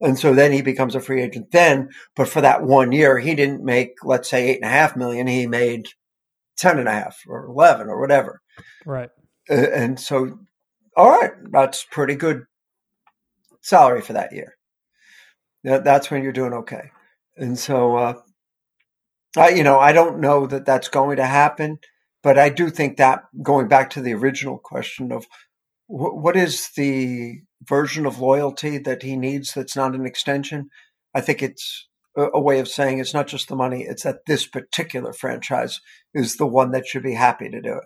And 0.00 0.18
so 0.18 0.34
then 0.34 0.52
he 0.52 0.60
becomes 0.60 0.94
a 0.94 1.00
free 1.00 1.22
agent 1.22 1.50
then, 1.52 1.90
but 2.16 2.28
for 2.28 2.40
that 2.40 2.62
one 2.62 2.92
year, 2.92 3.18
he 3.18 3.34
didn't 3.34 3.64
make, 3.64 3.92
let's 4.02 4.28
say 4.28 4.48
eight 4.48 4.56
and 4.56 4.64
a 4.64 4.68
half 4.68 4.96
million. 4.96 5.26
He 5.26 5.46
made 5.46 5.88
ten 6.56 6.78
and 6.78 6.88
a 6.88 6.92
half 6.92 7.20
or 7.28 7.46
11 7.46 7.88
or 7.88 8.00
whatever. 8.00 8.40
Right. 8.84 9.10
Uh, 9.48 9.54
and 9.54 9.98
so, 9.98 10.38
all 10.96 11.10
right, 11.10 11.32
that's 11.50 11.84
pretty 11.90 12.14
good 12.14 12.44
salary 13.62 14.00
for 14.00 14.14
that 14.14 14.32
year. 14.32 14.56
That's 15.62 16.10
when 16.10 16.22
you're 16.22 16.32
doing 16.32 16.52
okay. 16.52 16.90
And 17.36 17.58
so, 17.58 17.96
uh, 17.96 18.14
I, 19.36 19.50
you 19.50 19.64
know, 19.64 19.78
I 19.78 19.92
don't 19.92 20.20
know 20.20 20.46
that 20.46 20.66
that's 20.66 20.88
going 20.88 21.16
to 21.16 21.26
happen, 21.26 21.78
but 22.22 22.38
I 22.38 22.50
do 22.50 22.70
think 22.70 22.98
that 22.98 23.24
going 23.42 23.68
back 23.68 23.90
to 23.90 24.02
the 24.02 24.14
original 24.14 24.58
question 24.58 25.10
of 25.10 25.26
wh- 25.86 26.14
what 26.14 26.36
is 26.36 26.70
the 26.76 27.40
version 27.68 28.06
of 28.06 28.18
loyalty 28.18 28.78
that 28.78 29.02
he 29.02 29.16
needs 29.16 29.54
that's 29.54 29.76
not 29.76 29.94
an 29.94 30.06
extension, 30.06 30.68
I 31.14 31.20
think 31.20 31.42
it's 31.42 31.88
a, 32.16 32.40
way 32.40 32.58
of 32.60 32.68
saying 32.68 32.98
it's 32.98 33.14
not 33.14 33.26
just 33.26 33.48
the 33.48 33.56
money, 33.56 33.82
it's 33.82 34.04
that 34.04 34.26
this 34.26 34.46
particular 34.46 35.12
franchise 35.12 35.80
is 36.12 36.36
the 36.36 36.46
one 36.46 36.70
that 36.72 36.86
should 36.86 37.02
be 37.02 37.14
happy 37.14 37.48
to 37.48 37.60
do 37.60 37.74
it. 37.74 37.84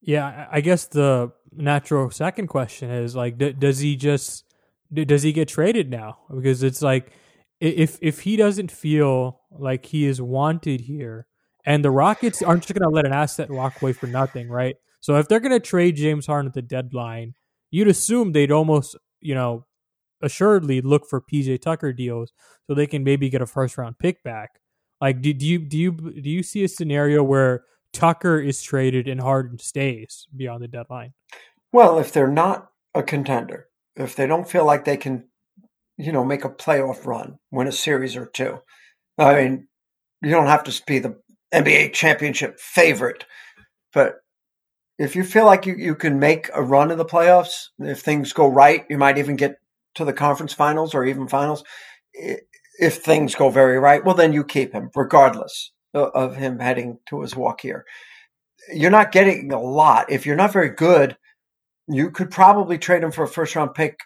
Yeah, 0.00 0.26
I 0.50 0.58
I 0.58 0.60
guess 0.60 0.86
the 0.86 1.32
natural 1.52 2.10
second 2.10 2.48
question 2.48 2.90
is 2.90 3.14
like, 3.14 3.38
does 3.58 3.78
he 3.78 3.96
just 3.96 4.44
does 4.92 5.22
he 5.22 5.32
get 5.32 5.48
traded 5.48 5.90
now? 5.90 6.18
Because 6.34 6.62
it's 6.62 6.82
like 6.82 7.12
if 7.60 7.98
if 8.02 8.20
he 8.20 8.36
doesn't 8.36 8.72
feel 8.72 9.40
like 9.50 9.86
he 9.86 10.06
is 10.06 10.20
wanted 10.20 10.82
here, 10.82 11.26
and 11.64 11.84
the 11.84 11.90
Rockets 11.90 12.42
aren't 12.42 12.64
just 12.64 12.74
going 12.74 12.88
to 12.88 12.94
let 12.94 13.06
an 13.06 13.12
asset 13.12 13.50
walk 13.50 13.80
away 13.80 13.92
for 13.92 14.08
nothing, 14.08 14.48
right? 14.48 14.76
So 15.00 15.16
if 15.16 15.28
they're 15.28 15.40
going 15.40 15.52
to 15.52 15.60
trade 15.60 15.96
James 15.96 16.26
Harden 16.26 16.48
at 16.48 16.54
the 16.54 16.62
deadline, 16.62 17.34
you'd 17.72 17.88
assume 17.88 18.30
they'd 18.30 18.52
almost 18.52 18.96
you 19.20 19.34
know 19.34 19.66
assuredly 20.22 20.80
look 20.80 21.08
for 21.08 21.20
PJ 21.20 21.60
Tucker 21.60 21.92
deals 21.92 22.32
so 22.66 22.74
they 22.74 22.86
can 22.86 23.02
maybe 23.02 23.28
get 23.28 23.42
a 23.42 23.46
first 23.46 23.76
round 23.76 23.98
pick 23.98 24.22
back. 24.22 24.60
Like, 25.00 25.20
do, 25.20 25.32
do 25.32 25.44
you 25.44 25.58
do 25.58 25.76
you 25.76 25.92
do 25.92 26.30
you 26.30 26.44
see 26.44 26.62
a 26.62 26.68
scenario 26.68 27.24
where 27.24 27.64
Tucker 27.92 28.40
is 28.40 28.62
traded 28.62 29.08
and 29.08 29.20
Harden 29.20 29.58
stays 29.58 30.28
beyond 30.34 30.62
the 30.62 30.68
deadline? 30.68 31.14
Well, 31.72 31.98
if 31.98 32.12
they're 32.12 32.28
not 32.28 32.70
a 32.94 33.02
contender, 33.02 33.66
if 33.96 34.14
they 34.14 34.26
don't 34.26 34.48
feel 34.48 34.64
like 34.64 34.84
they 34.84 34.96
can, 34.96 35.28
you 35.96 36.12
know, 36.12 36.24
make 36.24 36.44
a 36.44 36.50
playoff 36.50 37.04
run, 37.04 37.38
win 37.50 37.66
a 37.66 37.72
series 37.72 38.14
or 38.14 38.26
two, 38.26 38.60
I 39.18 39.34
mean, 39.42 39.68
you 40.22 40.30
don't 40.30 40.46
have 40.46 40.64
to 40.64 40.82
be 40.86 40.98
the 41.00 41.18
NBA 41.52 41.92
championship 41.92 42.60
favorite, 42.60 43.24
but 43.92 44.21
if 44.98 45.16
you 45.16 45.24
feel 45.24 45.46
like 45.46 45.66
you, 45.66 45.74
you 45.74 45.94
can 45.94 46.18
make 46.18 46.50
a 46.54 46.62
run 46.62 46.90
in 46.90 46.98
the 46.98 47.04
playoffs, 47.04 47.68
if 47.78 48.00
things 48.00 48.32
go 48.32 48.46
right, 48.46 48.84
you 48.88 48.98
might 48.98 49.18
even 49.18 49.36
get 49.36 49.56
to 49.94 50.04
the 50.04 50.12
conference 50.12 50.52
finals 50.52 50.94
or 50.94 51.04
even 51.04 51.28
finals. 51.28 51.64
If 52.14 52.96
things 52.98 53.34
go 53.34 53.50
very 53.50 53.78
right, 53.78 54.04
well, 54.04 54.14
then 54.14 54.32
you 54.32 54.44
keep 54.44 54.72
him, 54.72 54.90
regardless 54.94 55.72
of, 55.94 56.36
him 56.36 56.58
heading 56.58 56.98
to 57.06 57.20
his 57.22 57.36
walk 57.36 57.60
here. 57.60 57.84
You're 58.72 58.90
not 58.90 59.12
getting 59.12 59.52
a 59.52 59.60
lot. 59.60 60.10
If 60.10 60.24
you're 60.24 60.36
not 60.36 60.52
very 60.52 60.70
good, 60.70 61.16
you 61.88 62.10
could 62.10 62.30
probably 62.30 62.78
trade 62.78 63.02
him 63.02 63.12
for 63.12 63.24
a 63.24 63.28
first 63.28 63.56
round 63.56 63.74
pick 63.74 63.98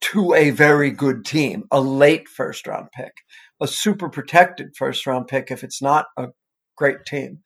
to 0.00 0.34
a 0.34 0.50
very 0.50 0.90
good 0.90 1.24
team, 1.24 1.64
a 1.70 1.80
late 1.80 2.28
first 2.28 2.66
round 2.66 2.88
pick, 2.92 3.12
a 3.60 3.66
super 3.66 4.08
protected 4.08 4.76
first 4.76 5.06
round 5.06 5.28
pick 5.28 5.50
if 5.50 5.64
it's 5.64 5.80
not 5.80 6.06
a 6.18 6.28
great 6.76 7.04
team. 7.06 7.40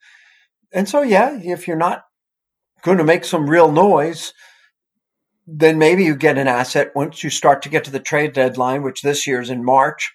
And 0.73 0.89
so, 0.89 1.01
yeah, 1.01 1.39
if 1.41 1.67
you're 1.67 1.77
not 1.77 2.03
going 2.81 2.97
to 2.97 3.03
make 3.03 3.25
some 3.25 3.49
real 3.49 3.71
noise, 3.71 4.33
then 5.47 5.77
maybe 5.77 6.03
you 6.03 6.15
get 6.15 6.37
an 6.37 6.47
asset 6.47 6.91
once 6.95 7.23
you 7.23 7.29
start 7.29 7.61
to 7.63 7.69
get 7.69 7.83
to 7.85 7.91
the 7.91 7.99
trade 7.99 8.33
deadline, 8.33 8.83
which 8.83 9.01
this 9.01 9.25
year 9.25 9.41
is 9.41 9.49
in 9.49 9.63
March. 9.63 10.13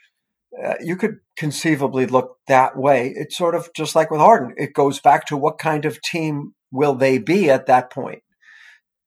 Uh, 0.62 0.74
you 0.80 0.96
could 0.96 1.18
conceivably 1.36 2.06
look 2.06 2.38
that 2.46 2.76
way. 2.76 3.12
It's 3.16 3.36
sort 3.36 3.56
of 3.56 3.72
just 3.74 3.96
like 3.96 4.10
with 4.10 4.20
Harden. 4.20 4.54
It 4.56 4.72
goes 4.72 5.00
back 5.00 5.26
to 5.26 5.36
what 5.36 5.58
kind 5.58 5.84
of 5.84 6.00
team 6.00 6.54
will 6.70 6.94
they 6.94 7.18
be 7.18 7.50
at 7.50 7.66
that 7.66 7.90
point. 7.90 8.22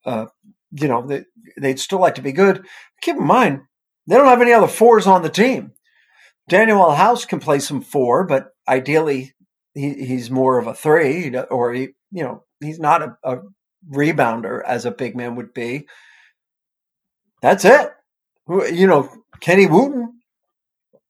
Uh, 0.05 0.25
you 0.71 0.87
know, 0.87 1.05
they, 1.05 1.23
they'd 1.57 1.79
still 1.79 1.99
like 1.99 2.15
to 2.15 2.21
be 2.21 2.33
good. 2.33 2.65
Keep 3.01 3.17
in 3.17 3.25
mind, 3.25 3.61
they 4.07 4.15
don't 4.15 4.27
have 4.27 4.41
any 4.41 4.51
other 4.51 4.67
fours 4.67 5.07
on 5.07 5.21
the 5.21 5.29
team. 5.29 5.71
Danuel 6.49 6.95
House 6.95 7.25
can 7.25 7.39
play 7.39 7.59
some 7.59 7.81
four, 7.81 8.25
but 8.25 8.49
ideally 8.67 9.33
he, 9.73 9.93
he's 9.93 10.31
more 10.31 10.57
of 10.57 10.67
a 10.67 10.73
three, 10.73 11.35
or 11.49 11.73
he, 11.73 11.89
you 12.11 12.23
know, 12.23 12.43
he's 12.59 12.79
not 12.79 13.01
a, 13.01 13.17
a 13.23 13.37
rebounder 13.91 14.61
as 14.65 14.85
a 14.85 14.91
big 14.91 15.15
man 15.15 15.35
would 15.35 15.53
be. 15.53 15.87
That's 17.41 17.65
it. 17.65 17.89
Who- 18.47 18.65
You 18.65 18.87
know, 18.87 19.09
Kenny 19.39 19.67
Wooten. 19.67 20.13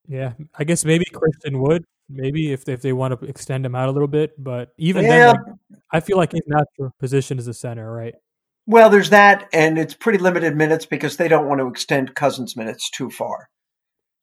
Yeah, 0.07 0.33
I 0.57 0.63
guess 0.63 0.86
maybe 0.86 1.05
Christian 1.05 1.60
Wood, 1.62 1.83
maybe 2.10 2.53
if 2.53 2.67
if 2.69 2.81
they 2.81 2.93
want 2.93 3.19
to 3.19 3.25
extend 3.27 3.65
him 3.65 3.75
out 3.75 3.89
a 3.89 3.91
little 3.91 4.07
bit, 4.07 4.31
but 4.41 4.73
even 4.77 5.03
Yeah. 5.03 5.33
then, 5.33 5.36
like, 5.36 5.55
I 5.91 5.99
feel 5.99 6.17
like 6.17 6.31
his 6.31 6.41
natural 6.47 6.93
position 6.99 7.38
is 7.39 7.47
a 7.47 7.53
center, 7.53 7.91
right? 7.91 8.15
Well, 8.65 8.89
there's 8.89 9.10
that, 9.12 9.47
and 9.53 9.77
it's 9.77 9.93
pretty 9.93 10.17
limited 10.19 10.55
minutes 10.55 10.86
because 10.86 11.17
they 11.17 11.27
don't 11.27 11.47
want 11.47 11.60
to 11.60 11.67
extend 11.67 12.15
Cousins' 12.15 12.55
minutes 12.57 12.89
too 12.89 13.10
far. 13.10 13.49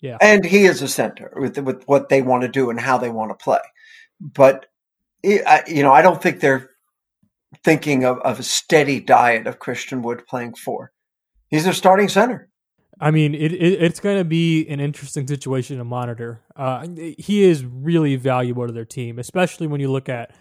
Yeah. 0.01 0.19
and 0.21 0.45
he 0.45 0.65
is 0.67 0.83
a 0.83 0.89
center 0.89 1.33
with 1.35 1.57
with 1.59 1.85
what 1.89 2.11
they 2.11 2.21
want 2.21 2.43
to 2.43 2.49
do 2.49 2.69
and 2.69 2.79
how 2.79 2.99
they 2.99 3.09
want 3.09 3.31
to 3.31 3.43
play. 3.43 3.61
But 4.21 4.67
eh, 5.23 5.41
I, 5.47 5.63
you 5.67 5.83
know, 5.83 5.93
I 5.93 6.03
don't 6.03 6.21
think 6.21 6.41
they're 6.41 6.69
thinking 7.63 8.05
of, 8.05 8.19
of 8.19 8.41
a 8.41 8.43
steady 8.43 9.01
diet 9.01 9.47
of 9.47 9.59
Christian 9.59 10.03
Wood 10.03 10.27
playing 10.27 10.55
four. 10.55 10.93
He's 11.49 11.65
their 11.65 11.73
starting 11.73 12.09
center. 12.09 12.49
I 13.01 13.11
mean, 13.11 13.35
it, 13.35 13.53
it 13.53 13.83
it's 13.83 14.01
going 14.01 14.19
to 14.19 14.25
be 14.25 14.67
an 14.69 14.81
interesting 14.81 15.27
situation 15.27 15.79
to 15.79 15.85
monitor. 15.85 16.43
Uh, 16.55 16.87
he 17.19 17.43
is 17.43 17.65
really 17.65 18.17
valuable 18.17 18.67
to 18.67 18.73
their 18.73 18.85
team, 18.85 19.19
especially 19.19 19.67
when 19.67 19.81
you 19.81 19.91
look 19.91 20.09
at. 20.09 20.35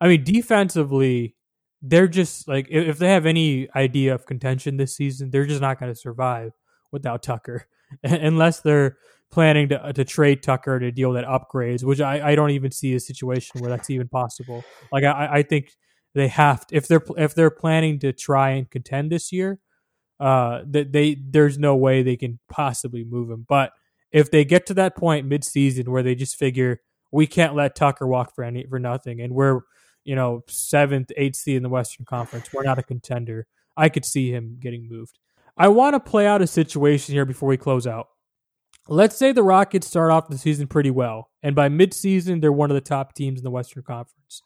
I 0.00 0.08
mean, 0.08 0.24
defensively, 0.24 1.36
they're 1.82 2.08
just 2.08 2.48
like 2.48 2.66
if 2.70 2.98
they 2.98 3.08
have 3.08 3.26
any 3.26 3.68
idea 3.76 4.14
of 4.14 4.26
contention 4.26 4.76
this 4.76 4.96
season, 4.96 5.30
they're 5.30 5.46
just 5.46 5.60
not 5.60 5.78
going 5.78 5.92
to 5.92 5.98
survive 5.98 6.52
without 6.90 7.22
Tucker, 7.22 7.66
unless 8.02 8.60
they're 8.60 8.96
planning 9.30 9.68
to 9.68 9.92
to 9.92 10.04
trade 10.04 10.42
Tucker 10.42 10.80
to 10.80 10.90
deal 10.90 11.12
that 11.12 11.24
upgrades, 11.24 11.84
which 11.84 12.00
I, 12.00 12.30
I 12.30 12.34
don't 12.34 12.50
even 12.50 12.72
see 12.72 12.94
a 12.94 13.00
situation 13.00 13.60
where 13.60 13.70
that's 13.70 13.88
even 13.90 14.08
possible. 14.08 14.64
Like 14.92 15.04
I, 15.04 15.28
I 15.32 15.42
think 15.42 15.70
they 16.14 16.28
have 16.28 16.66
to, 16.66 16.76
if 16.76 16.88
they're 16.88 17.02
if 17.16 17.34
they're 17.34 17.50
planning 17.50 17.98
to 18.00 18.12
try 18.12 18.50
and 18.50 18.70
contend 18.70 19.10
this 19.12 19.32
year, 19.32 19.60
uh, 20.18 20.62
that 20.66 20.92
they 20.92 21.14
there's 21.14 21.58
no 21.58 21.76
way 21.76 22.02
they 22.02 22.16
can 22.16 22.38
possibly 22.48 23.04
move 23.04 23.30
him. 23.30 23.44
But 23.48 23.72
if 24.12 24.30
they 24.30 24.44
get 24.44 24.66
to 24.66 24.74
that 24.74 24.96
point 24.96 25.26
mid-season 25.26 25.90
where 25.90 26.02
they 26.02 26.14
just 26.14 26.36
figure 26.36 26.80
we 27.12 27.26
can't 27.26 27.54
let 27.54 27.74
Tucker 27.74 28.06
walk 28.06 28.34
for 28.34 28.44
any 28.44 28.66
for 28.68 28.78
nothing, 28.78 29.20
and 29.20 29.34
we're 29.34 29.60
you 30.04 30.14
know 30.16 30.42
seventh, 30.48 31.10
eighth 31.16 31.36
seed 31.36 31.56
in 31.56 31.62
the 31.62 31.68
Western 31.68 32.06
Conference, 32.06 32.52
we're 32.52 32.64
not 32.64 32.78
a 32.78 32.82
contender. 32.82 33.46
I 33.76 33.88
could 33.88 34.04
see 34.04 34.30
him 34.30 34.58
getting 34.60 34.88
moved. 34.88 35.18
I 35.56 35.68
want 35.68 35.94
to 35.94 36.00
play 36.00 36.26
out 36.26 36.42
a 36.42 36.46
situation 36.46 37.14
here 37.14 37.24
before 37.24 37.48
we 37.48 37.56
close 37.56 37.86
out. 37.86 38.08
Let's 38.88 39.16
say 39.16 39.32
the 39.32 39.42
Rockets 39.42 39.86
start 39.86 40.10
off 40.10 40.28
the 40.28 40.38
season 40.38 40.66
pretty 40.66 40.90
well, 40.90 41.30
and 41.42 41.54
by 41.54 41.68
mid-season 41.68 42.40
they're 42.40 42.52
one 42.52 42.70
of 42.70 42.74
the 42.74 42.80
top 42.80 43.14
teams 43.14 43.38
in 43.40 43.44
the 43.44 43.50
Western 43.50 43.84
Conference. 43.84 44.42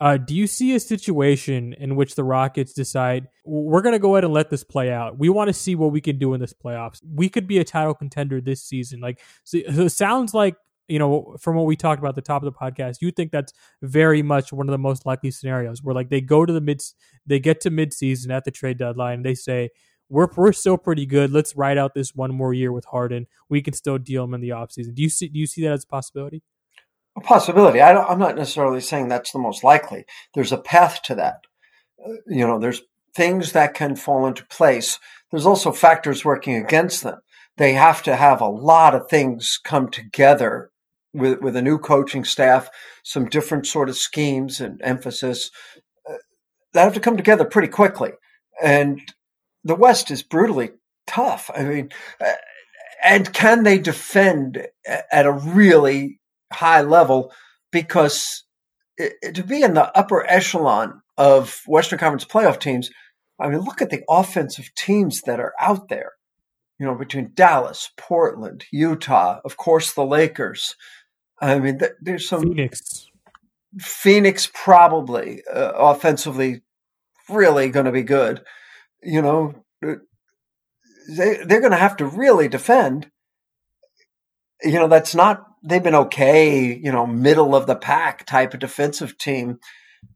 Uh, 0.00 0.16
do 0.16 0.34
you 0.34 0.46
see 0.46 0.74
a 0.74 0.80
situation 0.80 1.72
in 1.74 1.96
which 1.96 2.14
the 2.14 2.22
Rockets 2.22 2.72
decide 2.72 3.26
we're 3.44 3.82
going 3.82 3.94
to 3.94 3.98
go 3.98 4.14
ahead 4.14 4.24
and 4.24 4.32
let 4.32 4.48
this 4.48 4.62
play 4.62 4.92
out? 4.92 5.18
We 5.18 5.28
want 5.28 5.48
to 5.48 5.52
see 5.52 5.74
what 5.74 5.90
we 5.90 6.00
can 6.00 6.18
do 6.18 6.34
in 6.34 6.40
this 6.40 6.54
playoffs. 6.54 7.00
We 7.04 7.28
could 7.28 7.48
be 7.48 7.58
a 7.58 7.64
title 7.64 7.94
contender 7.94 8.40
this 8.40 8.62
season. 8.62 9.00
Like, 9.00 9.20
so 9.42 9.58
it 9.58 9.90
sounds 9.90 10.34
like 10.34 10.54
you 10.88 10.98
know, 10.98 11.36
from 11.38 11.54
what 11.54 11.66
we 11.66 11.76
talked 11.76 11.98
about 11.98 12.10
at 12.10 12.14
the 12.14 12.22
top 12.22 12.42
of 12.42 12.52
the 12.52 12.58
podcast, 12.58 12.96
you 13.00 13.10
think 13.10 13.30
that's 13.30 13.52
very 13.82 14.22
much 14.22 14.52
one 14.52 14.68
of 14.68 14.72
the 14.72 14.78
most 14.78 15.04
likely 15.04 15.30
scenarios 15.30 15.82
where 15.82 15.94
like 15.94 16.08
they 16.08 16.22
go 16.22 16.46
to 16.46 16.52
the 16.52 16.62
mid, 16.62 16.82
they 17.26 17.38
get 17.38 17.60
to 17.60 17.70
mid 17.70 17.92
season 17.92 18.30
at 18.30 18.44
the 18.44 18.50
trade 18.50 18.78
deadline, 18.78 19.22
they 19.22 19.34
say, 19.34 19.68
we're 20.08 20.28
we're 20.36 20.52
still 20.52 20.78
pretty 20.78 21.04
good. 21.04 21.30
Let's 21.30 21.54
ride 21.54 21.76
out 21.76 21.92
this 21.92 22.14
one 22.14 22.34
more 22.34 22.54
year 22.54 22.72
with 22.72 22.86
Harden. 22.86 23.26
We 23.50 23.60
can 23.60 23.74
still 23.74 23.98
deal 23.98 24.24
him 24.24 24.32
in 24.32 24.40
the 24.40 24.50
offseason. 24.50 24.94
Do 24.94 25.02
you 25.02 25.10
see 25.10 25.28
do 25.28 25.38
you 25.38 25.46
see 25.46 25.62
that 25.64 25.72
as 25.72 25.84
a 25.84 25.86
possibility? 25.86 26.42
A 27.18 27.20
possibility. 27.20 27.80
I 27.80 28.12
am 28.12 28.18
not 28.18 28.36
necessarily 28.36 28.80
saying 28.80 29.08
that's 29.08 29.32
the 29.32 29.40
most 29.40 29.64
likely. 29.64 30.04
There's 30.34 30.52
a 30.52 30.58
path 30.58 31.02
to 31.04 31.16
that. 31.16 31.40
Uh, 32.04 32.12
you 32.26 32.46
know, 32.46 32.60
there's 32.60 32.82
things 33.14 33.52
that 33.52 33.74
can 33.74 33.96
fall 33.96 34.26
into 34.26 34.46
place. 34.46 35.00
There's 35.30 35.46
also 35.46 35.72
factors 35.72 36.24
working 36.24 36.54
against 36.54 37.02
them. 37.02 37.18
They 37.56 37.72
have 37.72 38.04
to 38.04 38.14
have 38.14 38.40
a 38.40 38.46
lot 38.46 38.94
of 38.94 39.08
things 39.08 39.58
come 39.62 39.88
together 39.90 40.70
with 41.12 41.40
with 41.40 41.56
a 41.56 41.62
new 41.62 41.78
coaching 41.78 42.24
staff, 42.24 42.70
some 43.02 43.28
different 43.28 43.66
sort 43.66 43.88
of 43.88 43.96
schemes 43.96 44.60
and 44.60 44.80
emphasis 44.82 45.50
uh, 46.08 46.14
that 46.72 46.84
have 46.84 46.94
to 46.94 47.00
come 47.00 47.16
together 47.16 47.44
pretty 47.44 47.68
quickly. 47.68 48.10
And 48.62 49.00
the 49.64 49.74
West 49.74 50.12
is 50.12 50.22
brutally 50.22 50.70
tough. 51.06 51.50
I 51.52 51.64
mean, 51.64 51.90
uh, 52.20 52.32
and 53.02 53.32
can 53.32 53.64
they 53.64 53.78
defend 53.78 54.68
at 54.86 55.26
a 55.26 55.32
really 55.32 56.20
high 56.52 56.82
level? 56.82 57.32
Because 57.70 58.44
it, 58.96 59.34
to 59.34 59.44
be 59.44 59.62
in 59.62 59.74
the 59.74 59.96
upper 59.96 60.24
echelon 60.28 61.02
of 61.16 61.60
Western 61.66 61.98
Conference 61.98 62.24
playoff 62.24 62.60
teams, 62.60 62.90
I 63.38 63.48
mean, 63.48 63.60
look 63.60 63.80
at 63.82 63.90
the 63.90 64.02
offensive 64.08 64.70
teams 64.74 65.22
that 65.22 65.40
are 65.40 65.54
out 65.60 65.88
there. 65.88 66.12
You 66.78 66.86
know, 66.86 66.94
between 66.94 67.32
Dallas, 67.34 67.90
Portland, 67.96 68.64
Utah, 68.70 69.40
of 69.44 69.56
course, 69.56 69.92
the 69.92 70.04
Lakers. 70.04 70.76
I 71.40 71.58
mean, 71.58 71.80
there's 72.00 72.28
some 72.28 72.42
Phoenix. 72.42 73.08
Phoenix 73.78 74.48
probably 74.54 75.42
uh, 75.52 75.72
offensively 75.72 76.62
really 77.28 77.68
going 77.70 77.86
to 77.86 77.92
be 77.92 78.02
good. 78.02 78.42
You 79.02 79.22
know, 79.22 79.54
uh, 79.84 79.96
they 81.08 81.38
they're 81.44 81.60
going 81.60 81.72
to 81.72 81.76
have 81.76 81.96
to 81.96 82.06
really 82.06 82.48
defend. 82.48 83.10
You 84.62 84.72
know, 84.72 84.88
that's 84.88 85.14
not 85.14 85.44
they've 85.62 85.82
been 85.82 85.94
okay. 85.94 86.76
You 86.76 86.92
know, 86.92 87.06
middle 87.06 87.54
of 87.54 87.66
the 87.66 87.76
pack 87.76 88.26
type 88.26 88.54
of 88.54 88.60
defensive 88.60 89.18
team. 89.18 89.58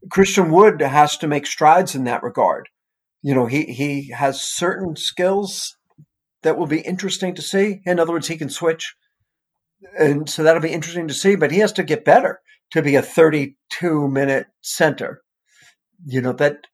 Christian 0.09 0.51
Wood 0.51 0.81
has 0.81 1.17
to 1.17 1.27
make 1.27 1.45
strides 1.45 1.95
in 1.95 2.05
that 2.05 2.23
regard. 2.23 2.69
You 3.21 3.35
know, 3.35 3.45
he 3.45 3.63
he 3.65 4.09
has 4.11 4.41
certain 4.41 4.95
skills 4.95 5.77
that 6.41 6.57
will 6.57 6.67
be 6.67 6.81
interesting 6.81 7.35
to 7.35 7.41
see. 7.41 7.81
In 7.85 7.99
other 7.99 8.11
words, 8.11 8.27
he 8.27 8.37
can 8.37 8.49
switch 8.49 8.95
and 9.97 10.29
so 10.29 10.43
that'll 10.43 10.61
be 10.61 10.71
interesting 10.71 11.07
to 11.07 11.13
see. 11.13 11.35
But 11.35 11.51
he 11.51 11.59
has 11.59 11.71
to 11.73 11.83
get 11.83 12.05
better 12.05 12.41
to 12.71 12.81
be 12.81 12.95
a 12.95 13.01
32 13.01 14.07
minute 14.07 14.47
center. 14.61 15.21
You 16.05 16.21
know 16.21 16.33
that 16.33 16.67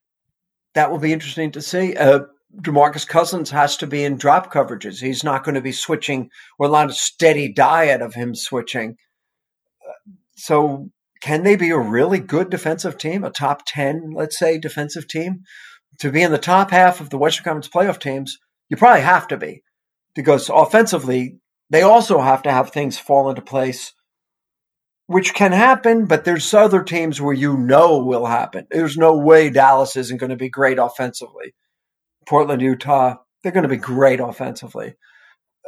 that 0.74 0.90
will 0.90 0.98
be 0.98 1.12
interesting 1.12 1.52
to 1.52 1.62
see. 1.62 1.96
Uh, 1.96 2.20
Demarcus 2.56 3.06
Cousins 3.06 3.50
has 3.50 3.76
to 3.78 3.86
be 3.86 4.04
in 4.04 4.16
drop 4.16 4.52
coverages. 4.52 5.00
He's 5.00 5.22
not 5.22 5.44
going 5.44 5.54
to 5.54 5.60
be 5.60 5.72
switching 5.72 6.30
or 6.58 6.66
a 6.66 6.70
lot 6.70 6.88
of 6.88 6.96
steady 6.96 7.52
diet 7.52 8.02
of 8.02 8.14
him 8.14 8.34
switching. 8.34 8.96
So 10.36 10.90
can 11.20 11.42
they 11.42 11.56
be 11.56 11.70
a 11.70 11.78
really 11.78 12.18
good 12.18 12.50
defensive 12.50 12.98
team, 12.98 13.24
a 13.24 13.30
top 13.30 13.62
10, 13.66 14.12
let's 14.14 14.38
say, 14.38 14.58
defensive 14.58 15.06
team? 15.06 15.42
To 15.98 16.10
be 16.10 16.22
in 16.22 16.32
the 16.32 16.38
top 16.38 16.70
half 16.70 17.00
of 17.00 17.10
the 17.10 17.18
Western 17.18 17.44
Conference 17.44 17.68
playoff 17.68 18.00
teams, 18.00 18.38
you 18.68 18.76
probably 18.76 19.02
have 19.02 19.28
to 19.28 19.36
be 19.36 19.62
because 20.14 20.48
offensively, 20.48 21.38
they 21.68 21.82
also 21.82 22.20
have 22.20 22.42
to 22.42 22.50
have 22.50 22.70
things 22.70 22.98
fall 22.98 23.28
into 23.28 23.42
place, 23.42 23.92
which 25.06 25.34
can 25.34 25.52
happen, 25.52 26.06
but 26.06 26.24
there's 26.24 26.52
other 26.52 26.82
teams 26.82 27.20
where 27.20 27.34
you 27.34 27.56
know 27.56 28.02
will 28.02 28.26
happen. 28.26 28.66
There's 28.70 28.96
no 28.96 29.16
way 29.16 29.50
Dallas 29.50 29.96
isn't 29.96 30.18
going 30.18 30.30
to 30.30 30.36
be 30.36 30.48
great 30.48 30.78
offensively. 30.78 31.54
Portland, 32.26 32.62
Utah, 32.62 33.16
they're 33.42 33.52
going 33.52 33.62
to 33.62 33.68
be 33.68 33.76
great 33.76 34.20
offensively. 34.20 34.94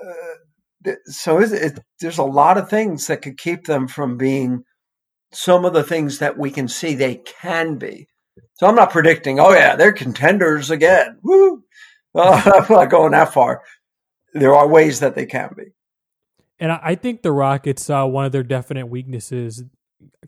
Uh, 0.00 0.92
so 1.06 1.40
it, 1.40 1.52
it, 1.52 1.78
there's 2.00 2.18
a 2.18 2.24
lot 2.24 2.58
of 2.58 2.68
things 2.68 3.06
that 3.06 3.22
could 3.22 3.38
keep 3.38 3.64
them 3.64 3.88
from 3.88 4.16
being 4.16 4.64
some 5.32 5.64
of 5.64 5.72
the 5.72 5.84
things 5.84 6.18
that 6.18 6.38
we 6.38 6.50
can 6.50 6.68
see 6.68 6.94
they 6.94 7.16
can 7.16 7.76
be. 7.76 8.08
So 8.54 8.66
I'm 8.66 8.74
not 8.74 8.90
predicting, 8.90 9.40
oh 9.40 9.52
yeah, 9.52 9.76
they're 9.76 9.92
contenders 9.92 10.70
again. 10.70 11.18
Woo! 11.22 11.62
Uh, 12.14 12.42
I'm 12.54 12.66
not 12.68 12.90
going 12.90 13.12
that 13.12 13.32
far. 13.32 13.62
There 14.34 14.54
are 14.54 14.68
ways 14.68 15.00
that 15.00 15.14
they 15.14 15.26
can 15.26 15.54
be. 15.56 15.72
And 16.58 16.72
I 16.72 16.94
think 16.94 17.22
the 17.22 17.32
Rockets 17.32 17.84
saw 17.84 18.06
one 18.06 18.24
of 18.24 18.32
their 18.32 18.44
definite 18.44 18.86
weaknesses 18.86 19.64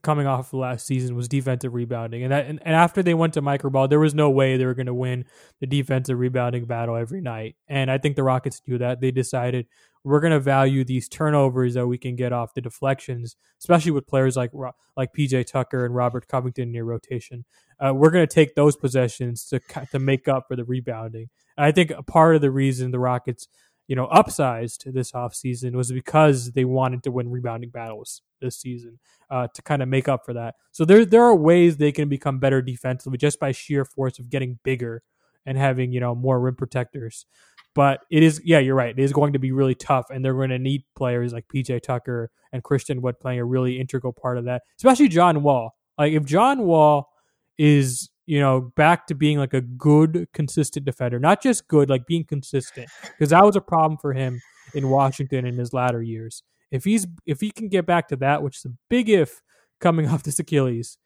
coming 0.04 0.26
off 0.26 0.52
of 0.52 0.60
last 0.60 0.86
season 0.86 1.16
was 1.16 1.26
defensive 1.26 1.74
rebounding. 1.74 2.22
And, 2.22 2.32
that, 2.32 2.46
and, 2.46 2.60
and 2.64 2.74
after 2.76 3.02
they 3.02 3.14
went 3.14 3.34
to 3.34 3.42
microball, 3.42 3.88
there 3.88 3.98
was 3.98 4.14
no 4.14 4.30
way 4.30 4.56
they 4.56 4.66
were 4.66 4.74
going 4.74 4.86
to 4.86 4.94
win 4.94 5.24
the 5.60 5.66
defensive 5.66 6.18
rebounding 6.18 6.66
battle 6.66 6.96
every 6.96 7.20
night. 7.20 7.56
And 7.66 7.90
I 7.90 7.98
think 7.98 8.14
the 8.14 8.22
Rockets 8.22 8.60
do 8.60 8.78
that. 8.78 9.00
They 9.00 9.10
decided 9.10 9.66
we're 10.04 10.20
going 10.20 10.32
to 10.32 10.40
value 10.40 10.84
these 10.84 11.08
turnovers 11.08 11.74
that 11.74 11.86
we 11.86 11.96
can 11.96 12.14
get 12.14 12.32
off 12.32 12.54
the 12.54 12.60
deflections, 12.60 13.36
especially 13.58 13.92
with 13.92 14.06
players 14.06 14.36
like 14.36 14.50
like 14.96 15.10
PJ 15.18 15.46
Tucker 15.46 15.86
and 15.86 15.94
Robert 15.94 16.28
Covington 16.28 16.68
in 16.68 16.74
your 16.74 16.84
rotation. 16.84 17.46
Uh, 17.80 17.94
we're 17.94 18.10
going 18.10 18.26
to 18.26 18.32
take 18.32 18.54
those 18.54 18.76
possessions 18.76 19.46
to 19.46 19.60
to 19.90 19.98
make 19.98 20.28
up 20.28 20.44
for 20.46 20.56
the 20.56 20.64
rebounding. 20.64 21.30
And 21.56 21.64
I 21.64 21.72
think 21.72 21.90
a 21.90 22.02
part 22.02 22.36
of 22.36 22.42
the 22.42 22.50
reason 22.50 22.90
the 22.90 22.98
Rockets 22.98 23.48
you 23.86 23.96
know, 23.96 24.06
upsized 24.08 24.90
this 24.92 25.12
offseason 25.12 25.74
was 25.74 25.92
because 25.92 26.52
they 26.52 26.64
wanted 26.64 27.02
to 27.02 27.10
win 27.10 27.30
rebounding 27.30 27.70
battles 27.70 28.22
this 28.40 28.56
season 28.56 28.98
uh, 29.30 29.48
to 29.54 29.62
kind 29.62 29.82
of 29.82 29.88
make 29.88 30.08
up 30.08 30.24
for 30.24 30.32
that. 30.34 30.54
So 30.72 30.84
there 30.84 31.04
there 31.04 31.22
are 31.22 31.34
ways 31.34 31.76
they 31.76 31.92
can 31.92 32.08
become 32.08 32.38
better 32.38 32.62
defensively 32.62 33.18
just 33.18 33.38
by 33.38 33.52
sheer 33.52 33.84
force 33.84 34.18
of 34.18 34.30
getting 34.30 34.58
bigger 34.64 35.02
and 35.46 35.58
having, 35.58 35.92
you 35.92 36.00
know, 36.00 36.14
more 36.14 36.40
rim 36.40 36.56
protectors. 36.56 37.26
But 37.74 38.00
it 38.10 38.22
is 38.22 38.40
yeah, 38.44 38.60
you're 38.60 38.74
right. 38.74 38.96
It 38.96 39.02
is 39.02 39.12
going 39.12 39.34
to 39.34 39.38
be 39.38 39.52
really 39.52 39.74
tough 39.74 40.06
and 40.10 40.24
they're 40.24 40.34
going 40.34 40.50
to 40.50 40.58
need 40.58 40.84
players 40.96 41.32
like 41.32 41.46
PJ 41.48 41.82
Tucker 41.82 42.30
and 42.52 42.62
Christian 42.62 43.02
Wood 43.02 43.20
playing 43.20 43.40
a 43.40 43.44
really 43.44 43.80
integral 43.80 44.12
part 44.12 44.38
of 44.38 44.44
that. 44.44 44.62
Especially 44.78 45.08
John 45.08 45.42
Wall. 45.42 45.74
Like 45.98 46.12
if 46.12 46.24
John 46.24 46.62
Wall 46.62 47.10
is 47.58 48.10
you 48.26 48.40
know, 48.40 48.72
back 48.76 49.06
to 49.08 49.14
being 49.14 49.38
like 49.38 49.54
a 49.54 49.60
good, 49.60 50.28
consistent 50.32 50.86
defender. 50.86 51.18
Not 51.18 51.42
just 51.42 51.68
good, 51.68 51.90
like 51.90 52.06
being 52.06 52.24
consistent, 52.24 52.88
because 53.02 53.30
that 53.30 53.44
was 53.44 53.56
a 53.56 53.60
problem 53.60 53.98
for 53.98 54.12
him 54.12 54.40
in 54.74 54.90
Washington 54.90 55.46
in 55.46 55.58
his 55.58 55.72
latter 55.72 56.02
years. 56.02 56.42
If 56.70 56.84
he's 56.84 57.06
if 57.26 57.40
he 57.40 57.50
can 57.50 57.68
get 57.68 57.86
back 57.86 58.08
to 58.08 58.16
that, 58.16 58.42
which 58.42 58.58
is 58.58 58.64
a 58.64 58.74
big 58.88 59.08
if 59.08 59.42
coming 59.80 60.08
off 60.10 60.22
this 60.22 60.38
Achilles, 60.38 60.98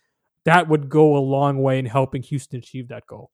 that 0.45 0.69
would 0.69 0.89
go 0.89 1.17
a 1.17 1.19
long 1.19 1.63
way 1.63 1.79
in 1.79 1.87
helping 1.87 2.23
Houston 2.23 2.59
achieve 2.59 2.89
that 2.89 3.07
goal. 3.07 3.31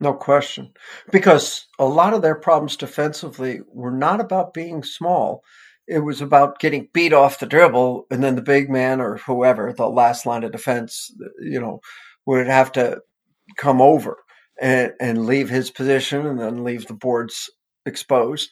No 0.00 0.12
question. 0.12 0.72
Because 1.12 1.66
a 1.78 1.84
lot 1.84 2.14
of 2.14 2.22
their 2.22 2.34
problems 2.34 2.76
defensively 2.76 3.60
were 3.72 3.92
not 3.92 4.20
about 4.20 4.52
being 4.52 4.82
small. 4.82 5.44
It 5.86 6.00
was 6.00 6.20
about 6.20 6.58
getting 6.58 6.88
beat 6.92 7.12
off 7.12 7.38
the 7.38 7.46
dribble 7.46 8.06
and 8.10 8.22
then 8.22 8.34
the 8.34 8.42
big 8.42 8.68
man 8.70 9.00
or 9.00 9.18
whoever, 9.18 9.72
the 9.72 9.88
last 9.88 10.26
line 10.26 10.42
of 10.42 10.52
defense, 10.52 11.12
you 11.40 11.60
know, 11.60 11.80
would 12.26 12.46
have 12.46 12.72
to 12.72 13.00
come 13.56 13.80
over 13.80 14.18
and, 14.60 14.92
and 15.00 15.26
leave 15.26 15.48
his 15.48 15.70
position 15.70 16.26
and 16.26 16.40
then 16.40 16.64
leave 16.64 16.86
the 16.86 16.94
boards 16.94 17.50
exposed. 17.86 18.50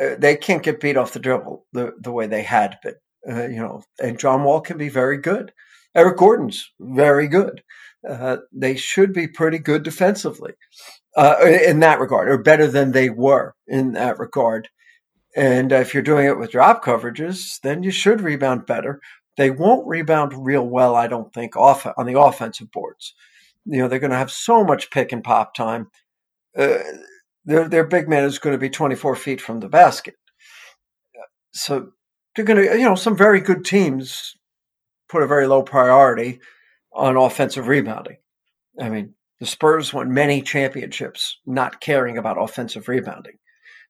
Uh, 0.00 0.16
they 0.18 0.36
can't 0.36 0.62
get 0.62 0.80
beat 0.80 0.96
off 0.96 1.12
the 1.12 1.18
dribble 1.18 1.66
the, 1.72 1.92
the 2.00 2.12
way 2.12 2.26
they 2.26 2.42
had 2.42 2.78
been. 2.82 2.94
Uh, 3.28 3.46
you 3.48 3.60
know, 3.60 3.82
and 4.00 4.18
John 4.18 4.44
Wall 4.44 4.60
can 4.60 4.78
be 4.78 4.88
very 4.88 5.18
good. 5.18 5.52
Eric 5.94 6.18
Gordon's 6.18 6.70
very 6.78 7.26
good. 7.26 7.62
Uh, 8.08 8.36
they 8.52 8.76
should 8.76 9.12
be 9.12 9.26
pretty 9.26 9.58
good 9.58 9.82
defensively 9.82 10.52
uh, 11.16 11.36
in 11.42 11.80
that 11.80 11.98
regard, 11.98 12.28
or 12.28 12.38
better 12.38 12.66
than 12.66 12.92
they 12.92 13.10
were 13.10 13.54
in 13.66 13.92
that 13.92 14.18
regard. 14.18 14.68
And 15.34 15.72
if 15.72 15.92
you're 15.92 16.02
doing 16.02 16.26
it 16.26 16.38
with 16.38 16.52
drop 16.52 16.84
coverages, 16.84 17.60
then 17.62 17.82
you 17.82 17.90
should 17.90 18.20
rebound 18.20 18.66
better. 18.66 19.00
They 19.36 19.50
won't 19.50 19.86
rebound 19.86 20.32
real 20.36 20.66
well, 20.66 20.94
I 20.94 21.06
don't 21.06 21.32
think, 21.32 21.56
off 21.56 21.86
on 21.96 22.06
the 22.06 22.18
offensive 22.18 22.70
boards. 22.70 23.14
You 23.64 23.80
know, 23.80 23.88
they're 23.88 23.98
going 23.98 24.10
to 24.10 24.16
have 24.16 24.30
so 24.30 24.64
much 24.64 24.90
pick 24.90 25.12
and 25.12 25.22
pop 25.22 25.54
time. 25.54 25.90
Uh, 26.56 26.78
their 27.44 27.68
their 27.68 27.86
big 27.86 28.08
man 28.08 28.24
is 28.24 28.38
going 28.38 28.54
to 28.54 28.58
be 28.58 28.70
24 28.70 29.16
feet 29.16 29.40
from 29.40 29.60
the 29.60 29.68
basket. 29.68 30.14
So 31.52 31.90
they're 32.34 32.44
going 32.44 32.64
to, 32.64 32.78
you 32.78 32.84
know, 32.84 32.94
some 32.94 33.16
very 33.16 33.40
good 33.40 33.64
teams 33.64 34.34
put 35.08 35.22
a 35.22 35.26
very 35.26 35.46
low 35.46 35.62
priority 35.62 36.40
on 36.92 37.16
offensive 37.16 37.68
rebounding. 37.68 38.16
I 38.80 38.88
mean, 38.88 39.14
the 39.40 39.46
Spurs 39.46 39.92
won 39.92 40.12
many 40.12 40.42
championships 40.42 41.38
not 41.46 41.80
caring 41.80 42.18
about 42.18 42.42
offensive 42.42 42.88
rebounding. 42.88 43.38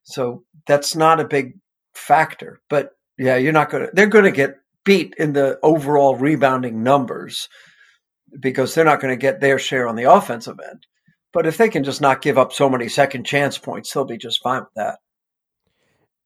So 0.03 0.44
that's 0.66 0.94
not 0.94 1.20
a 1.20 1.26
big 1.26 1.59
factor. 1.94 2.61
But 2.68 2.90
yeah, 3.18 3.36
you're 3.36 3.53
not 3.53 3.70
going 3.70 3.86
to, 3.86 3.90
they're 3.92 4.07
going 4.07 4.24
to 4.24 4.30
get 4.30 4.57
beat 4.87 5.14
in 5.18 5.34
the 5.34 5.59
overall 5.62 6.16
rebounding 6.16 6.82
numbers 6.82 7.51
because 8.41 8.74
they're 8.74 8.87
not 8.87 9.01
going 9.01 9.12
to 9.12 9.20
get 9.20 9.41
their 9.41 9.59
share 9.59 9.87
on 9.87 9.97
the 9.97 10.11
offensive 10.11 10.59
end. 10.66 10.87
But 11.34 11.47
if 11.47 11.59
they 11.59 11.68
can 11.68 11.84
just 11.84 12.01
not 12.01 12.22
give 12.22 12.39
up 12.39 12.55
so 12.55 12.70
many 12.70 12.89
second 12.89 13.26
chance 13.26 13.59
points, 13.59 13.93
they'll 13.93 14.07
be 14.07 14.16
just 14.16 14.41
fine 14.43 14.61
with 14.61 14.72
that. 14.76 14.99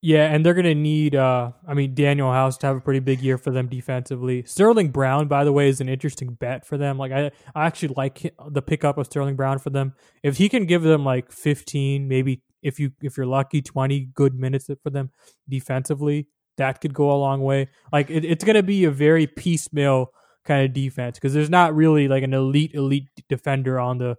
Yeah, 0.03 0.33
and 0.33 0.47
they're 0.47 0.55
gonna 0.55 0.75
need. 0.75 1.15
Uh, 1.15 1.53
I 1.69 1.75
mean, 1.75 1.95
Danuel 1.95 2.33
House 2.33 2.57
to 2.59 2.69
have 2.69 2.77
a 2.77 2.81
pretty 2.81 3.01
big 3.01 3.21
year 3.21 3.37
for 3.37 3.51
them 3.51 3.69
defensively. 3.69 4.45
Sterling 4.45 4.91
Brown, 4.91 5.29
by 5.29 5.45
the 5.45 5.53
way, 5.53 5.69
is 5.69 5.83
an 5.83 5.91
interesting 5.91 6.33
bet 6.33 6.67
for 6.67 6.79
them. 6.79 6.97
Like, 6.97 7.13
I, 7.13 7.33
I 7.55 7.67
actually 7.67 7.95
like 7.99 8.35
the 8.49 8.63
pickup 8.63 8.97
of 8.97 9.07
Sterling 9.07 9.37
Brown 9.37 9.59
for 9.59 9.69
them. 9.69 9.93
If 10.23 10.39
he 10.39 10.49
can 10.49 10.65
give 10.65 10.83
them 10.83 11.05
like 11.05 11.31
fifteen, 11.31 12.09
maybe 12.09 12.41
if 12.63 12.81
you 12.81 12.93
if 13.03 13.19
you're 13.19 13.27
lucky, 13.27 13.61
twenty 13.61 14.09
good 14.15 14.35
minutes 14.35 14.71
for 14.83 14.89
them 14.89 15.11
defensively, 15.47 16.29
that 16.61 16.81
could 16.81 16.95
go 16.95 17.11
a 17.11 17.19
long 17.19 17.43
way. 17.43 17.69
Like, 17.93 18.11
it, 18.11 18.25
it's 18.25 18.45
gonna 18.45 18.63
be 18.63 18.85
a 18.85 18.91
very 18.91 19.27
piecemeal 19.27 20.13
kind 20.45 20.65
of 20.65 20.73
defense 20.73 21.19
because 21.19 21.35
there's 21.35 21.51
not 21.51 21.75
really 21.75 22.09
like 22.09 22.23
an 22.23 22.33
elite 22.33 22.75
elite 22.75 23.09
defender 23.29 23.79
on 23.79 23.99
the 23.99 24.17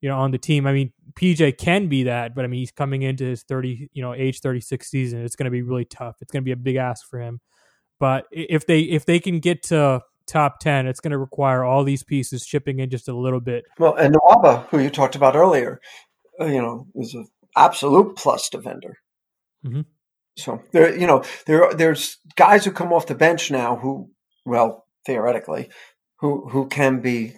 you 0.00 0.08
know, 0.08 0.18
on 0.18 0.30
the 0.30 0.38
team. 0.38 0.66
I 0.66 0.72
mean, 0.72 0.92
PJ 1.14 1.58
can 1.58 1.88
be 1.88 2.04
that, 2.04 2.34
but 2.34 2.44
I 2.44 2.48
mean, 2.48 2.60
he's 2.60 2.70
coming 2.70 3.02
into 3.02 3.24
his 3.24 3.42
30, 3.42 3.90
you 3.92 4.02
know, 4.02 4.14
age 4.14 4.40
36 4.40 4.88
season. 4.88 5.24
It's 5.24 5.36
going 5.36 5.46
to 5.46 5.50
be 5.50 5.62
really 5.62 5.84
tough. 5.84 6.16
It's 6.20 6.30
going 6.30 6.42
to 6.42 6.44
be 6.44 6.52
a 6.52 6.56
big 6.56 6.76
ask 6.76 7.08
for 7.08 7.20
him. 7.20 7.40
But 7.98 8.26
if 8.30 8.64
they 8.66 8.82
if 8.82 9.06
they 9.06 9.18
can 9.18 9.40
get 9.40 9.64
to 9.64 10.02
top 10.26 10.60
10, 10.60 10.86
it's 10.86 11.00
going 11.00 11.10
to 11.10 11.18
require 11.18 11.64
all 11.64 11.82
these 11.82 12.04
pieces 12.04 12.46
chipping 12.46 12.78
in 12.78 12.90
just 12.90 13.08
a 13.08 13.16
little 13.16 13.40
bit. 13.40 13.64
Well, 13.78 13.94
and 13.94 14.14
Nwaba, 14.14 14.68
who 14.68 14.78
you 14.78 14.90
talked 14.90 15.16
about 15.16 15.34
earlier, 15.34 15.80
uh, 16.40 16.44
you 16.44 16.62
know, 16.62 16.86
is 16.94 17.14
an 17.14 17.26
absolute 17.56 18.14
plus 18.14 18.48
defender. 18.48 18.98
Mm-hmm. 19.66 19.80
So 20.38 20.62
there, 20.72 20.96
you 20.96 21.06
know, 21.06 21.24
there 21.46 21.72
there's 21.74 22.18
guys 22.36 22.64
who 22.64 22.70
come 22.70 22.92
off 22.92 23.06
the 23.06 23.14
bench 23.14 23.50
now 23.50 23.76
who, 23.76 24.10
well, 24.46 24.86
theoretically, 25.04 25.68
who 26.20 26.48
who 26.48 26.68
can 26.68 27.00
be 27.00 27.36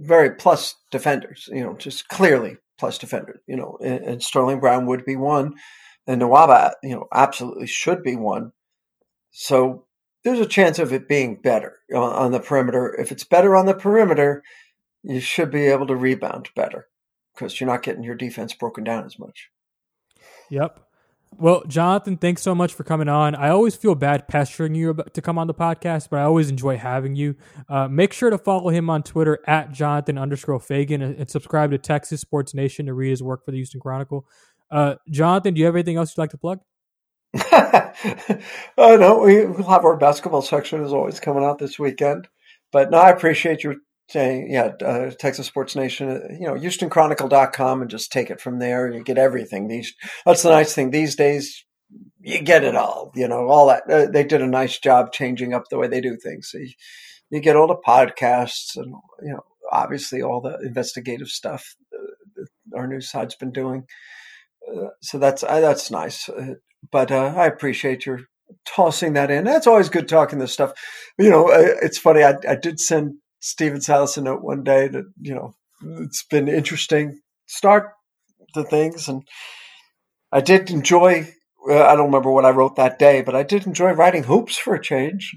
very 0.00 0.30
plus 0.30 0.74
defenders, 0.90 1.48
you 1.52 1.62
know, 1.62 1.74
just 1.74 2.08
clearly 2.08 2.56
plus 2.78 2.98
defenders, 2.98 3.40
you 3.46 3.56
know, 3.56 3.78
and, 3.84 4.02
and 4.04 4.22
Sterling 4.22 4.58
Brown 4.58 4.86
would 4.86 5.04
be 5.04 5.16
one, 5.16 5.54
and 6.06 6.22
Nwaba, 6.22 6.72
you 6.82 6.94
know, 6.94 7.06
absolutely 7.12 7.66
should 7.66 8.02
be 8.02 8.16
one. 8.16 8.52
So 9.30 9.86
there's 10.24 10.40
a 10.40 10.46
chance 10.46 10.78
of 10.78 10.92
it 10.92 11.08
being 11.08 11.36
better 11.36 11.78
on, 11.94 12.12
on 12.12 12.32
the 12.32 12.40
perimeter. 12.40 12.94
If 12.98 13.12
it's 13.12 13.24
better 13.24 13.54
on 13.54 13.66
the 13.66 13.74
perimeter, 13.74 14.42
you 15.02 15.20
should 15.20 15.50
be 15.50 15.66
able 15.66 15.86
to 15.88 15.96
rebound 15.96 16.48
better 16.56 16.88
because 17.34 17.60
you're 17.60 17.70
not 17.70 17.82
getting 17.82 18.02
your 18.02 18.14
defense 18.14 18.54
broken 18.54 18.84
down 18.84 19.04
as 19.04 19.18
much. 19.18 19.50
Yep. 20.50 20.80
Well, 21.38 21.62
Jonathan, 21.66 22.18
thanks 22.18 22.42
so 22.42 22.54
much 22.54 22.74
for 22.74 22.84
coming 22.84 23.08
on. 23.08 23.34
I 23.34 23.48
always 23.48 23.74
feel 23.74 23.94
bad 23.94 24.28
pestering 24.28 24.74
you 24.74 24.94
to 25.12 25.22
come 25.22 25.38
on 25.38 25.46
the 25.46 25.54
podcast, 25.54 26.08
but 26.10 26.18
I 26.20 26.22
always 26.24 26.50
enjoy 26.50 26.76
having 26.76 27.16
you. 27.16 27.36
Uh, 27.68 27.88
make 27.88 28.12
sure 28.12 28.30
to 28.30 28.38
follow 28.38 28.68
him 28.70 28.90
on 28.90 29.02
Twitter 29.02 29.38
at 29.46 29.72
Jonathan 29.72 30.18
underscore 30.18 30.60
Feigen 30.60 31.02
and, 31.02 31.30
subscribe 31.30 31.70
to 31.70 31.78
Texas 31.78 32.20
Sports 32.20 32.54
Nation 32.54 32.86
to 32.86 32.94
read 32.94 33.10
his 33.10 33.22
work 33.22 33.44
for 33.44 33.50
the 33.50 33.56
Houston 33.56 33.80
Chronicle. 33.80 34.26
Uh, 34.70 34.96
Jonathan, 35.10 35.54
do 35.54 35.60
you 35.60 35.66
have 35.66 35.74
anything 35.74 35.96
else 35.96 36.16
you'd 36.16 36.22
like 36.22 36.30
to 36.30 36.38
plug? 36.38 36.60
oh, 37.34 37.92
no, 38.96 39.20
we, 39.24 39.44
we'll 39.46 39.68
have 39.68 39.84
our 39.84 39.96
basketball 39.96 40.42
section 40.42 40.84
is 40.84 40.92
always 40.92 41.18
coming 41.18 41.44
out 41.44 41.58
this 41.58 41.78
weekend. 41.78 42.28
But 42.72 42.90
no, 42.90 42.98
I 42.98 43.10
appreciate 43.10 43.64
your 43.64 43.76
yeah, 44.14 44.72
uh, 44.84 45.10
Texas 45.10 45.46
Sports 45.46 45.76
Nation, 45.76 46.08
uh, 46.08 46.20
you 46.30 46.46
know, 46.46 46.54
HoustonChronicle.com 46.54 47.82
and 47.82 47.90
just 47.90 48.12
take 48.12 48.30
it 48.30 48.40
from 48.40 48.58
there. 48.58 48.90
You 48.90 49.02
get 49.02 49.18
everything. 49.18 49.68
These 49.68 49.94
That's 50.24 50.42
the 50.42 50.50
nice 50.50 50.74
thing. 50.74 50.90
These 50.90 51.16
days, 51.16 51.64
you 52.20 52.40
get 52.40 52.64
it 52.64 52.76
all, 52.76 53.12
you 53.14 53.28
know, 53.28 53.48
all 53.48 53.66
that. 53.68 53.82
Uh, 53.90 54.06
they 54.10 54.24
did 54.24 54.42
a 54.42 54.46
nice 54.46 54.78
job 54.78 55.12
changing 55.12 55.52
up 55.54 55.64
the 55.70 55.78
way 55.78 55.88
they 55.88 56.00
do 56.00 56.16
things. 56.16 56.50
So 56.50 56.58
you, 56.58 56.70
you, 57.30 57.40
get 57.40 57.56
all 57.56 57.66
the 57.66 57.76
podcasts 57.76 58.76
and, 58.76 58.94
you 59.22 59.32
know, 59.32 59.44
obviously 59.70 60.22
all 60.22 60.40
the 60.40 60.58
investigative 60.64 61.28
stuff 61.28 61.74
our 62.76 62.86
news 62.86 63.10
side's 63.10 63.34
been 63.34 63.52
doing. 63.52 63.84
Uh, 64.68 64.88
so 65.00 65.18
that's 65.18 65.42
uh, 65.42 65.60
that's 65.60 65.90
nice. 65.90 66.28
but 66.90 67.10
I 67.10 67.46
appreciate 67.46 68.06
your 68.06 68.20
tossing 68.64 69.14
that 69.14 69.30
in. 69.30 69.44
That's 69.44 69.66
always 69.66 69.88
good 69.88 70.08
talking 70.08 70.38
this 70.38 70.52
stuff. 70.52 70.72
You 71.18 71.30
know, 71.30 71.48
it's 71.50 71.98
funny. 71.98 72.22
I, 72.22 72.36
I 72.48 72.54
did 72.54 72.80
send 72.80 73.14
Silas 73.42 74.16
a 74.16 74.22
note 74.22 74.42
one 74.42 74.62
day 74.62 74.88
that, 74.88 75.04
you 75.20 75.34
know, 75.34 75.54
it's 76.00 76.24
been 76.24 76.48
interesting 76.48 77.20
start 77.46 77.90
to 78.54 78.62
things. 78.62 79.08
And 79.08 79.26
I 80.30 80.40
did 80.40 80.70
enjoy, 80.70 81.28
uh, 81.68 81.82
I 81.84 81.96
don't 81.96 82.06
remember 82.06 82.30
what 82.30 82.44
I 82.44 82.50
wrote 82.50 82.76
that 82.76 82.98
day, 82.98 83.22
but 83.22 83.34
I 83.34 83.42
did 83.42 83.66
enjoy 83.66 83.92
writing 83.92 84.24
hoops 84.24 84.56
for 84.56 84.74
a 84.74 84.82
change. 84.82 85.34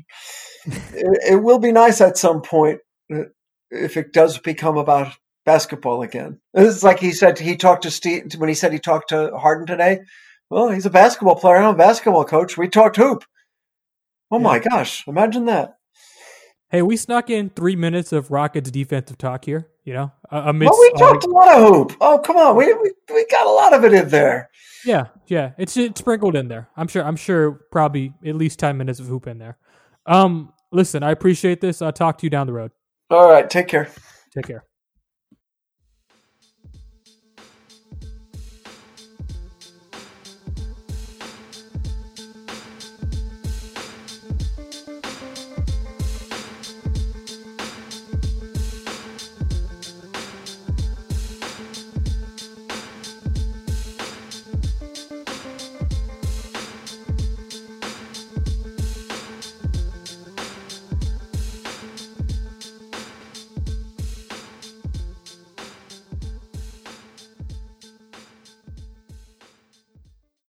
it, 0.66 1.34
it, 1.34 1.44
will 1.44 1.60
be 1.60 1.72
nice 1.72 2.02
at 2.02 2.18
some 2.18 2.42
point 2.42 2.80
uh, 3.14 3.24
if 3.72 3.98
it 3.98 4.14
does 4.14 4.38
become 4.38 4.78
about 4.78 5.14
basketball 5.46 6.02
again. 6.02 6.40
It's 6.54 6.84
like 6.84 7.00
he 7.00 7.12
said, 7.12 7.40
he 7.40 7.56
talked 7.56 7.84
to 7.84 7.92
Steve, 7.92 8.34
when 8.38 8.50
he 8.50 8.56
said 8.56 8.74
he 8.74 8.80
talked 8.80 9.10
to 9.10 9.36
Harden 9.38 9.68
today. 9.68 10.02
Well, 10.50 10.70
he's 10.70 10.86
a 10.86 10.92
basketball 10.92 11.36
player. 11.36 11.58
I'm 11.58 11.76
a 11.76 11.78
basketball 11.78 12.26
coach. 12.26 12.58
We 12.58 12.68
talked 12.68 12.98
hoop. 12.98 13.24
Oh 14.32 14.38
yeah. 14.38 14.44
my 14.44 14.60
gosh. 14.60 15.08
Imagine 15.08 15.46
that. 15.46 15.75
Hey, 16.70 16.82
we 16.82 16.98
snuck 16.98 17.30
in 17.30 17.50
three 17.52 17.76
minutes 17.76 18.12
of 18.12 18.32
Rockets 18.32 18.72
defensive 18.72 19.18
talk 19.18 19.46
here. 19.46 19.70
You 19.84 19.94
know, 19.94 20.12
amidst 20.32 20.72
well, 20.72 20.80
we 20.80 21.00
talked 21.00 21.26
a 21.26 21.30
lot 21.30 21.56
of 21.56 21.60
hoop. 21.60 21.98
Oh, 22.02 22.18
come 22.18 22.38
on, 22.38 22.56
we, 22.56 22.74
we 22.74 22.92
we 23.14 23.26
got 23.28 23.46
a 23.46 23.52
lot 23.52 23.74
of 23.74 23.86
it 23.86 23.94
in 23.94 24.10
there. 24.10 24.50
Yeah, 24.84 25.08
yeah, 25.28 25.52
it's 25.58 25.78
it's 25.78 26.00
sprinkled 26.00 26.36
in 26.36 26.48
there. 26.48 26.70
I'm 26.76 26.88
sure. 26.88 27.04
I'm 27.04 27.16
sure. 27.16 27.62
Probably 27.72 28.14
at 28.26 28.36
least 28.36 28.58
ten 28.60 28.78
minutes 28.78 29.00
of 29.00 29.06
hoop 29.06 29.28
in 29.28 29.38
there. 29.38 29.58
Um, 30.08 30.54
listen, 30.72 31.04
I 31.04 31.12
appreciate 31.12 31.62
this. 31.62 31.82
I'll 31.82 31.94
talk 31.94 32.18
to 32.20 32.26
you 32.26 32.30
down 32.32 32.48
the 32.48 32.54
road. 32.54 32.72
All 33.12 33.30
right, 33.30 33.48
take 33.48 33.68
care. 33.68 33.90
Take 34.34 34.48
care. 34.48 34.64